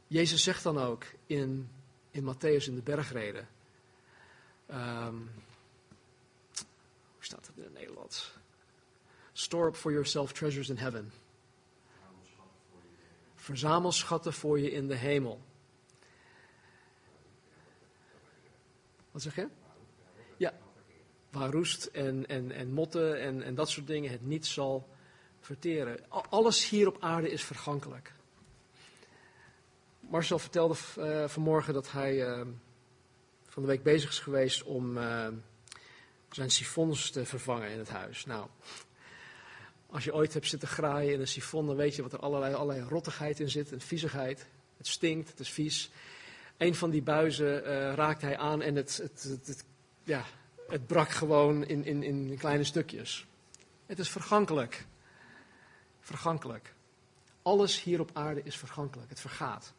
Jezus 0.07 0.43
zegt 0.43 0.63
dan 0.63 0.79
ook 0.79 1.05
in, 1.27 1.69
in 2.11 2.35
Matthäus 2.35 2.65
in 2.67 2.75
de 2.75 2.83
bergreden. 2.83 3.49
Um, 4.71 5.31
hoe 7.15 7.25
staat 7.25 7.47
het 7.47 7.57
in 7.57 7.63
het 7.63 7.73
Nederlands? 7.73 8.35
Store 9.33 9.69
up 9.69 9.77
for 9.77 9.93
yourself 9.93 10.33
treasures 10.33 10.69
in 10.69 10.77
heaven. 10.77 11.13
Verzamel 13.35 13.93
schatten 13.93 14.33
voor 14.33 14.61
je 14.61 14.71
in 14.71 14.89
de 14.89 14.95
hemel. 14.95 15.41
Wat 19.11 19.23
zeg 19.23 19.35
je? 19.35 19.49
Ja, 20.37 20.53
waar 21.31 21.51
roest 21.51 21.85
en, 21.85 22.27
en, 22.27 22.53
en 22.53 22.73
motten 22.73 23.21
en, 23.21 23.43
en 23.43 23.55
dat 23.55 23.71
soort 23.71 23.87
dingen 23.87 24.11
het 24.11 24.27
niet 24.27 24.47
zal 24.47 24.89
verteren. 25.41 26.11
Alles 26.11 26.69
hier 26.69 26.87
op 26.87 26.97
aarde 27.01 27.31
is 27.31 27.45
vergankelijk. 27.45 28.13
Marcel 30.01 30.39
vertelde 30.39 30.77
uh, 30.99 31.29
vanmorgen 31.29 31.75
dat 31.75 31.93
hij 31.93 32.39
uh, 32.39 32.47
van 33.57 33.65
de 33.65 33.71
week 33.71 33.83
bezig 33.83 34.11
is 34.11 34.19
geweest 34.19 34.63
om 34.63 34.97
uh, 34.97 35.27
zijn 36.31 36.51
sifons 36.51 37.11
te 37.11 37.25
vervangen 37.25 37.71
in 37.71 37.79
het 37.79 37.89
huis. 37.89 38.25
Nou, 38.25 38.47
als 39.87 40.05
je 40.05 40.15
ooit 40.15 40.35
hebt 40.35 40.47
zitten 40.47 40.69
graaien 40.69 41.13
in 41.13 41.21
een 41.21 41.29
sifon, 41.29 41.67
dan 41.67 41.77
weet 41.77 41.97
je 41.97 42.03
wat 42.03 42.13
er 42.13 42.19
allerlei, 42.19 42.55
allerlei 42.55 42.89
rottigheid 42.89 43.41
in 43.41 43.51
zit 43.51 43.73
en 43.73 43.81
viezigheid. 43.81 44.47
Het 44.77 44.87
stinkt, 44.87 45.29
het 45.29 45.41
is 45.41 45.51
vies. 45.51 45.91
Een 46.57 46.75
van 46.75 46.91
die 46.91 47.03
buizen 47.03 47.63
raakte 47.95 48.27
hij 48.27 48.39
aan 48.39 48.63
en 48.63 48.75
het, 48.75 48.97
het, 48.97 49.23
het, 49.23 49.47
het 49.47 49.65
ja, 50.05 50.25
het 50.69 50.87
brak 50.87 51.11
gewoon 51.11 51.65
in, 51.65 51.85
in, 51.85 52.03
in 52.03 52.37
kleine 52.39 52.65
stukjes. 52.65 53.27
Het 53.87 53.99
is 53.99 54.11
vergankelijk. 54.11 54.87
Vergankelijk. 56.01 56.75
Alles 57.43 57.83
hier 57.83 58.01
op 58.01 58.11
aarde 58.13 58.41
is 58.43 58.57
vergankelijk. 58.57 59.09
Het 59.09 59.21
vergaat. 59.21 59.75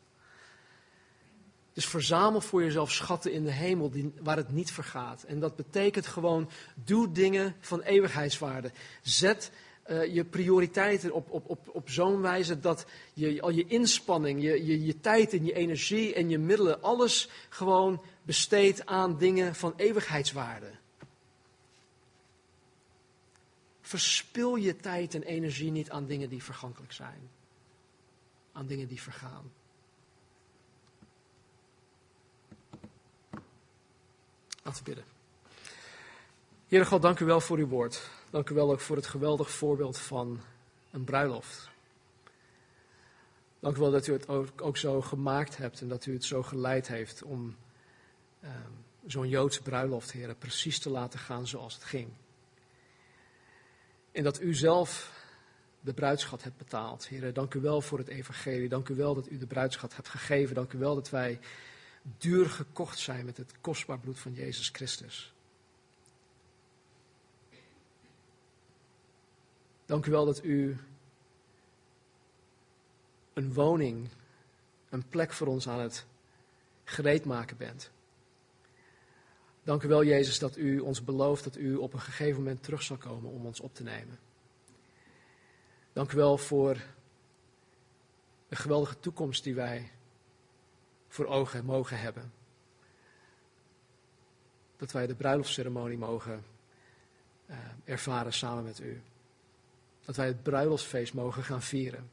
Dus 1.78 1.88
verzamel 1.88 2.42
voor 2.42 2.64
jezelf 2.64 2.92
schatten 2.92 3.32
in 3.32 3.44
de 3.44 3.52
hemel 3.52 3.90
die, 3.90 4.14
waar 4.22 4.38
het 4.38 4.52
niet 4.52 4.72
vergaat. 4.72 5.24
En 5.24 5.40
dat 5.40 5.56
betekent 5.56 6.08
gewoon, 6.08 6.50
doe 6.74 7.12
dingen 7.12 7.56
van 7.60 7.82
eeuwigheidswaarde. 7.82 8.72
Zet 9.02 9.52
uh, 9.90 10.14
je 10.14 10.24
prioriteiten 10.24 11.14
op, 11.14 11.32
op, 11.32 11.50
op, 11.50 11.70
op 11.72 11.90
zo'n 11.90 12.22
wijze 12.22 12.60
dat 12.60 12.86
je 13.14 13.42
al 13.42 13.50
je 13.50 13.66
inspanning, 13.68 14.42
je, 14.42 14.66
je, 14.66 14.86
je 14.86 15.00
tijd 15.00 15.34
en 15.34 15.46
je 15.46 15.54
energie 15.54 16.14
en 16.14 16.30
je 16.30 16.38
middelen, 16.38 16.82
alles 16.82 17.30
gewoon 17.50 18.02
besteedt 18.24 18.86
aan 18.86 19.18
dingen 19.18 19.56
van 19.56 19.74
eeuwigheidswaarde. 19.76 20.72
Verspil 23.82 24.56
je 24.56 24.76
tijd 24.76 25.16
en 25.16 25.24
energie 25.24 25.72
niet 25.72 25.90
aan 25.90 26.06
dingen 26.06 26.30
die 26.30 26.44
vergankelijk 26.44 26.92
zijn. 26.92 27.30
Aan 28.52 28.68
dingen 28.68 28.88
die 28.88 29.02
vergaan. 29.02 29.52
Laten 34.68 34.84
we 34.84 34.90
bidden. 34.94 35.12
Heere 36.68 36.86
God, 36.86 37.02
dank 37.02 37.20
u 37.20 37.26
wel 37.26 37.42
voor 37.42 37.58
uw 37.58 37.68
woord. 37.68 38.10
Dank 38.30 38.50
u 38.50 38.56
wel 38.56 38.72
ook 38.72 38.80
voor 38.80 38.96
het 38.96 39.08
geweldig 39.08 39.52
voorbeeld 39.52 39.98
van 39.98 40.42
een 40.92 41.04
bruiloft. 41.04 41.70
Dank 43.60 43.78
u 43.78 43.80
wel 43.80 43.92
dat 43.92 44.08
u 44.08 44.14
het 44.14 44.28
ook, 44.62 44.78
zo 44.78 45.02
gemaakt 45.02 45.58
hebt 45.58 45.82
en 45.82 45.88
dat 45.88 46.06
u 46.06 46.14
het 46.14 46.24
zo 46.24 46.44
geleid 46.44 46.88
heeft 46.88 47.24
om 47.24 47.56
ehm, 48.42 48.72
zo'n 49.06 49.30
Joodse 49.30 49.62
bruiloft, 49.62 50.12
heren, 50.12 50.38
precies 50.38 50.80
te 50.80 50.90
laten 50.90 51.20
gaan 51.20 51.48
zoals 51.48 51.74
het 51.74 51.84
ging. 51.84 52.10
En 54.12 54.24
dat 54.24 54.42
u 54.42 54.54
zelf 54.54 55.12
de 55.80 55.94
bruidschat 55.94 56.44
hebt 56.44 56.58
betaald. 56.58 57.08
Heren, 57.08 57.34
dank 57.34 57.54
u 57.54 57.62
wel 57.62 57.82
voor 57.82 57.98
het 57.98 58.08
evangelie. 58.08 58.70
Dank 58.70 58.90
u 58.90 58.96
wel 58.96 59.16
dat 59.16 59.30
u 59.30 59.38
de 59.38 59.48
bruidschat 59.48 59.96
hebt 59.96 60.10
gegeven. 60.10 60.56
Dank 60.56 60.74
u 60.74 60.78
wel 60.78 60.96
dat 60.96 61.10
wij 61.10 61.40
duur 62.18 62.50
gekocht 62.50 63.00
zijn 63.00 63.26
met 63.26 63.38
het 63.38 63.54
kostbaar 63.62 64.00
bloed 64.00 64.20
van 64.20 64.34
Jezus 64.34 64.70
Christus. 64.70 65.34
Dank 69.86 70.06
u 70.06 70.12
wel 70.12 70.26
dat 70.26 70.44
u 70.44 70.78
een 73.34 73.54
woning, 73.54 74.10
een 74.90 75.08
plek 75.08 75.34
voor 75.34 75.48
ons 75.48 75.68
aan 75.68 75.80
het 75.80 76.06
gereed 76.84 77.26
maken 77.26 77.58
bent. 77.58 77.92
Dank 79.64 79.84
u 79.84 79.88
wel, 79.88 80.04
Jezus, 80.04 80.40
dat 80.40 80.58
u 80.58 80.80
ons 80.80 81.04
belooft 81.04 81.44
dat 81.44 81.58
u 81.58 81.76
op 81.76 81.94
een 81.94 82.02
gegeven 82.02 82.38
moment 82.38 82.64
terug 82.64 82.82
zal 82.82 82.98
komen 82.98 83.32
om 83.32 83.46
ons 83.46 83.60
op 83.60 83.76
te 83.76 83.84
nemen. 83.84 84.20
Dank 85.94 86.12
u 86.12 86.16
wel 86.16 86.38
voor 86.38 86.78
de 88.48 88.56
geweldige 88.56 89.00
toekomst 89.00 89.44
die 89.44 89.56
wij 89.56 89.92
voor 91.18 91.26
ogen 91.26 91.66
mogen 91.66 92.00
hebben. 92.00 92.34
Dat 94.78 94.92
wij 94.92 95.08
de 95.08 95.16
bruiloftsceremonie 95.16 95.98
mogen 95.98 96.46
uh, 97.46 97.58
ervaren 97.84 98.34
samen 98.34 98.64
met 98.64 98.80
u. 98.80 99.02
Dat 100.06 100.16
wij 100.16 100.28
het 100.28 100.44
bruiloftsfeest 100.44 101.14
mogen 101.14 101.44
gaan 101.44 101.62
vieren. 101.62 102.10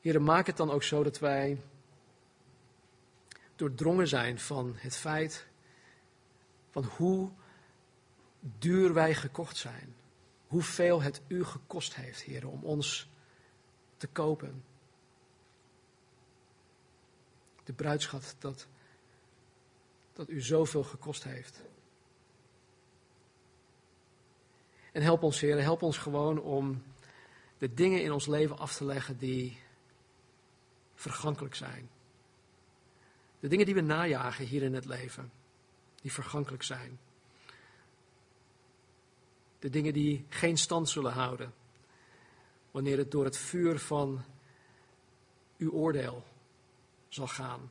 Heren, 0.00 0.22
maak 0.22 0.46
het 0.46 0.56
dan 0.56 0.70
ook 0.70 0.82
zo 0.82 1.02
dat 1.02 1.18
wij 1.18 1.60
doordrongen 3.54 4.08
zijn 4.08 4.38
van 4.38 4.74
het 4.76 4.96
feit 4.96 5.46
van 6.70 6.84
hoe 6.84 7.30
duur 8.40 8.94
wij 8.94 9.14
gekocht 9.14 9.56
zijn. 9.56 9.94
Hoeveel 10.46 11.02
het 11.02 11.20
u 11.26 11.44
gekost 11.44 11.94
heeft, 11.94 12.20
heren, 12.20 12.50
om 12.50 12.64
ons 12.64 13.08
te 13.96 14.06
kopen. 14.06 14.64
De 17.66 17.72
bruidschat 17.72 18.36
dat, 18.38 18.66
dat 20.12 20.28
u 20.28 20.40
zoveel 20.40 20.84
gekost 20.84 21.24
heeft. 21.24 21.62
En 24.92 25.02
help 25.02 25.22
ons, 25.22 25.40
heren, 25.40 25.62
help 25.62 25.82
ons 25.82 25.98
gewoon 25.98 26.40
om 26.40 26.82
de 27.58 27.74
dingen 27.74 28.02
in 28.02 28.12
ons 28.12 28.26
leven 28.26 28.58
af 28.58 28.76
te 28.76 28.84
leggen 28.84 29.18
die 29.18 29.58
vergankelijk 30.94 31.54
zijn. 31.54 31.88
De 33.40 33.48
dingen 33.48 33.66
die 33.66 33.74
we 33.74 33.80
najagen 33.80 34.44
hier 34.44 34.62
in 34.62 34.74
het 34.74 34.84
leven, 34.84 35.32
die 36.00 36.12
vergankelijk 36.12 36.62
zijn. 36.62 36.98
De 39.58 39.70
dingen 39.70 39.92
die 39.92 40.26
geen 40.28 40.58
stand 40.58 40.88
zullen 40.88 41.12
houden, 41.12 41.54
wanneer 42.70 42.98
het 42.98 43.10
door 43.10 43.24
het 43.24 43.36
vuur 43.36 43.78
van 43.78 44.24
uw 45.58 45.70
oordeel 45.70 46.24
zal 47.08 47.26
gaan. 47.26 47.70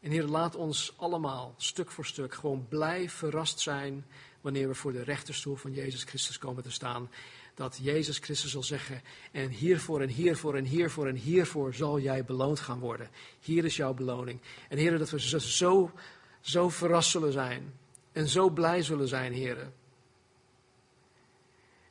En 0.00 0.10
Heer, 0.10 0.24
laat 0.24 0.54
ons 0.54 0.92
allemaal 0.96 1.54
stuk 1.56 1.90
voor 1.90 2.06
stuk 2.06 2.34
gewoon 2.34 2.66
blij 2.68 3.10
verrast 3.10 3.60
zijn 3.60 4.06
wanneer 4.40 4.68
we 4.68 4.74
voor 4.74 4.92
de 4.92 5.02
rechterstoel 5.02 5.56
van 5.56 5.72
Jezus 5.72 6.02
Christus 6.04 6.38
komen 6.38 6.62
te 6.62 6.70
staan 6.70 7.10
dat 7.54 7.78
Jezus 7.82 8.18
Christus 8.18 8.50
zal 8.50 8.62
zeggen, 8.62 9.02
en 9.32 9.48
hiervoor 9.48 10.00
en 10.00 10.08
hiervoor 10.08 10.56
en 10.56 10.64
hiervoor 10.64 11.06
en 11.06 11.14
hiervoor 11.14 11.74
zal 11.74 12.00
jij 12.00 12.24
beloond 12.24 12.60
gaan 12.60 12.78
worden. 12.78 13.10
Hier 13.40 13.64
is 13.64 13.76
jouw 13.76 13.94
beloning. 13.94 14.40
En 14.68 14.78
heren, 14.78 14.98
dat 14.98 15.10
we 15.10 15.20
zo, 15.40 15.92
zo 16.40 16.68
verrast 16.68 17.10
zullen 17.10 17.32
zijn 17.32 17.72
en 18.12 18.28
zo 18.28 18.50
blij 18.50 18.82
zullen 18.82 19.08
zijn, 19.08 19.32
heren. 19.32 19.72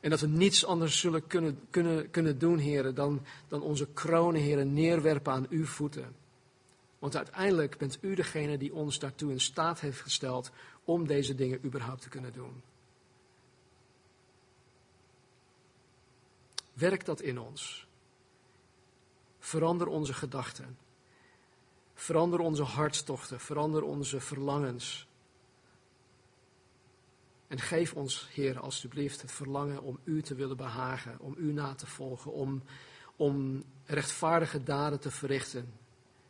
En 0.01 0.09
dat 0.09 0.19
we 0.19 0.27
niets 0.27 0.65
anders 0.65 0.99
zullen 0.99 1.27
kunnen, 1.27 1.59
kunnen, 1.69 2.09
kunnen 2.09 2.39
doen, 2.39 2.57
heren, 2.57 2.95
dan, 2.95 3.25
dan 3.47 3.61
onze 3.61 3.87
kronen, 3.93 4.41
heren, 4.41 4.73
neerwerpen 4.73 5.33
aan 5.33 5.47
uw 5.49 5.65
voeten. 5.65 6.15
Want 6.99 7.15
uiteindelijk 7.15 7.77
bent 7.77 7.97
u 8.01 8.15
degene 8.15 8.57
die 8.57 8.73
ons 8.73 8.99
daartoe 8.99 9.31
in 9.31 9.39
staat 9.39 9.79
heeft 9.79 10.01
gesteld 10.01 10.51
om 10.83 11.07
deze 11.07 11.35
dingen 11.35 11.65
überhaupt 11.65 12.01
te 12.01 12.09
kunnen 12.09 12.33
doen. 12.33 12.61
Werk 16.73 17.05
dat 17.05 17.21
in 17.21 17.39
ons. 17.39 17.87
Verander 19.39 19.87
onze 19.87 20.13
gedachten. 20.13 20.77
Verander 21.93 22.39
onze 22.39 22.63
hartstochten. 22.63 23.39
Verander 23.39 23.83
onze 23.83 24.19
verlangens. 24.19 25.07
En 27.51 27.59
geef 27.59 27.93
ons, 27.93 28.27
Heer, 28.33 28.59
alstublieft, 28.59 29.21
het 29.21 29.31
verlangen 29.31 29.81
om 29.81 29.99
U 30.03 30.21
te 30.21 30.35
willen 30.35 30.57
behagen, 30.57 31.19
om 31.19 31.35
U 31.37 31.53
na 31.53 31.73
te 31.75 31.87
volgen, 31.87 32.31
om, 32.31 32.63
om 33.15 33.63
rechtvaardige 33.85 34.63
daden 34.63 34.99
te 34.99 35.11
verrichten 35.11 35.73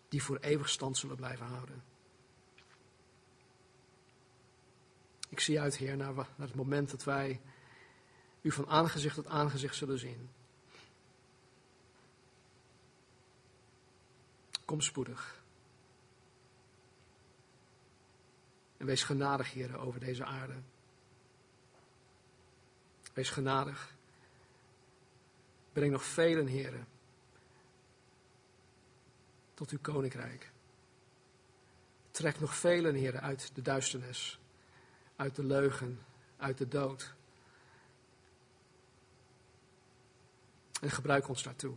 die 0.09 0.23
voor 0.23 0.37
eeuwig 0.37 0.69
stand 0.69 0.97
zullen 0.97 1.15
blijven 1.15 1.45
houden. 1.45 1.83
Ik 5.29 5.39
zie 5.39 5.59
uit, 5.61 5.77
Heer, 5.77 5.97
naar, 5.97 6.27
het 6.35 6.55
moment 6.55 6.91
dat 6.91 7.03
wij 7.03 7.41
U 8.41 8.51
van 8.51 8.67
aangezicht 8.67 9.15
tot 9.15 9.27
aangezicht 9.27 9.75
zullen 9.75 9.99
zien. 9.99 10.29
Kom 14.65 14.81
spoedig. 14.81 15.43
En 18.77 18.85
wees 18.85 19.03
genadig, 19.03 19.53
heren, 19.53 19.79
over 19.79 19.99
deze 19.99 20.25
aarde. 20.25 20.55
Wees 23.13 23.29
genadig. 23.29 23.95
Breng 25.73 25.91
nog 25.91 26.03
velen, 26.03 26.47
heren, 26.47 26.87
tot 29.53 29.69
uw 29.69 29.79
koninkrijk. 29.81 30.51
Trek 32.11 32.39
nog 32.39 32.55
velen, 32.55 32.95
heren, 32.95 33.21
uit 33.21 33.51
de 33.53 33.61
duisternis, 33.61 34.39
uit 35.15 35.35
de 35.35 35.43
leugen, 35.43 35.99
uit 36.37 36.57
de 36.57 36.67
dood. 36.67 37.13
En 40.81 40.91
gebruik 40.91 41.27
ons 41.27 41.43
daartoe. 41.43 41.75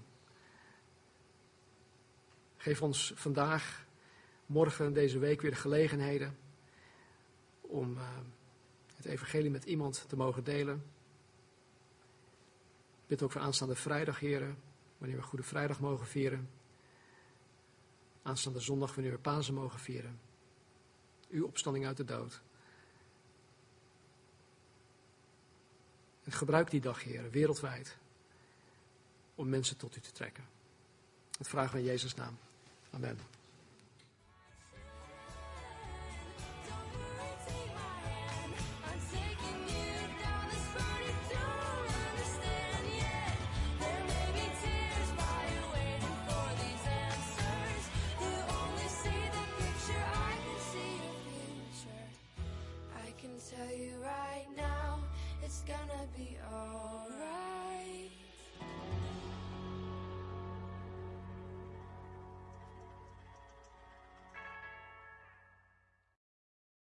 Geef 2.57 2.82
ons 2.82 3.12
vandaag, 3.14 3.85
morgen, 4.47 4.93
deze 4.93 5.18
week 5.18 5.41
weer 5.41 5.51
de 5.51 5.57
gelegenheden 5.57 6.39
om 7.61 7.97
uh, 7.97 8.09
het 8.97 9.05
evangelie 9.05 9.51
met 9.51 9.64
iemand 9.64 10.05
te 10.09 10.16
mogen 10.16 10.45
delen. 10.45 10.94
Bid 13.07 13.23
ook 13.23 13.33
voor 13.33 13.41
aanstaande 13.41 13.75
vrijdag, 13.75 14.21
heren, 14.21 14.59
wanneer 14.99 15.17
we 15.17 15.23
Goede 15.23 15.45
Vrijdag 15.45 15.81
mogen 15.81 16.07
vieren. 16.07 16.51
Aanstaande 18.23 18.61
zondag, 18.61 18.95
wanneer 18.95 19.13
we 19.13 19.19
Pasen 19.19 19.55
mogen 19.55 19.79
vieren. 19.79 20.21
Uw 21.31 21.47
opstanding 21.47 21.87
uit 21.87 21.97
de 21.97 22.05
dood. 22.05 22.43
En 26.25 26.33
gebruik 26.33 26.71
die 26.71 26.81
dag, 26.81 27.03
heren, 27.03 27.31
wereldwijd, 27.31 27.97
om 29.35 29.49
mensen 29.49 29.77
tot 29.77 29.97
u 29.97 30.01
te 30.01 30.13
trekken. 30.13 30.45
Dat 31.39 31.49
vragen 31.49 31.73
we 31.73 31.79
in 31.79 31.85
Jezus' 31.85 32.15
naam. 32.15 32.39
Amen. 32.91 33.19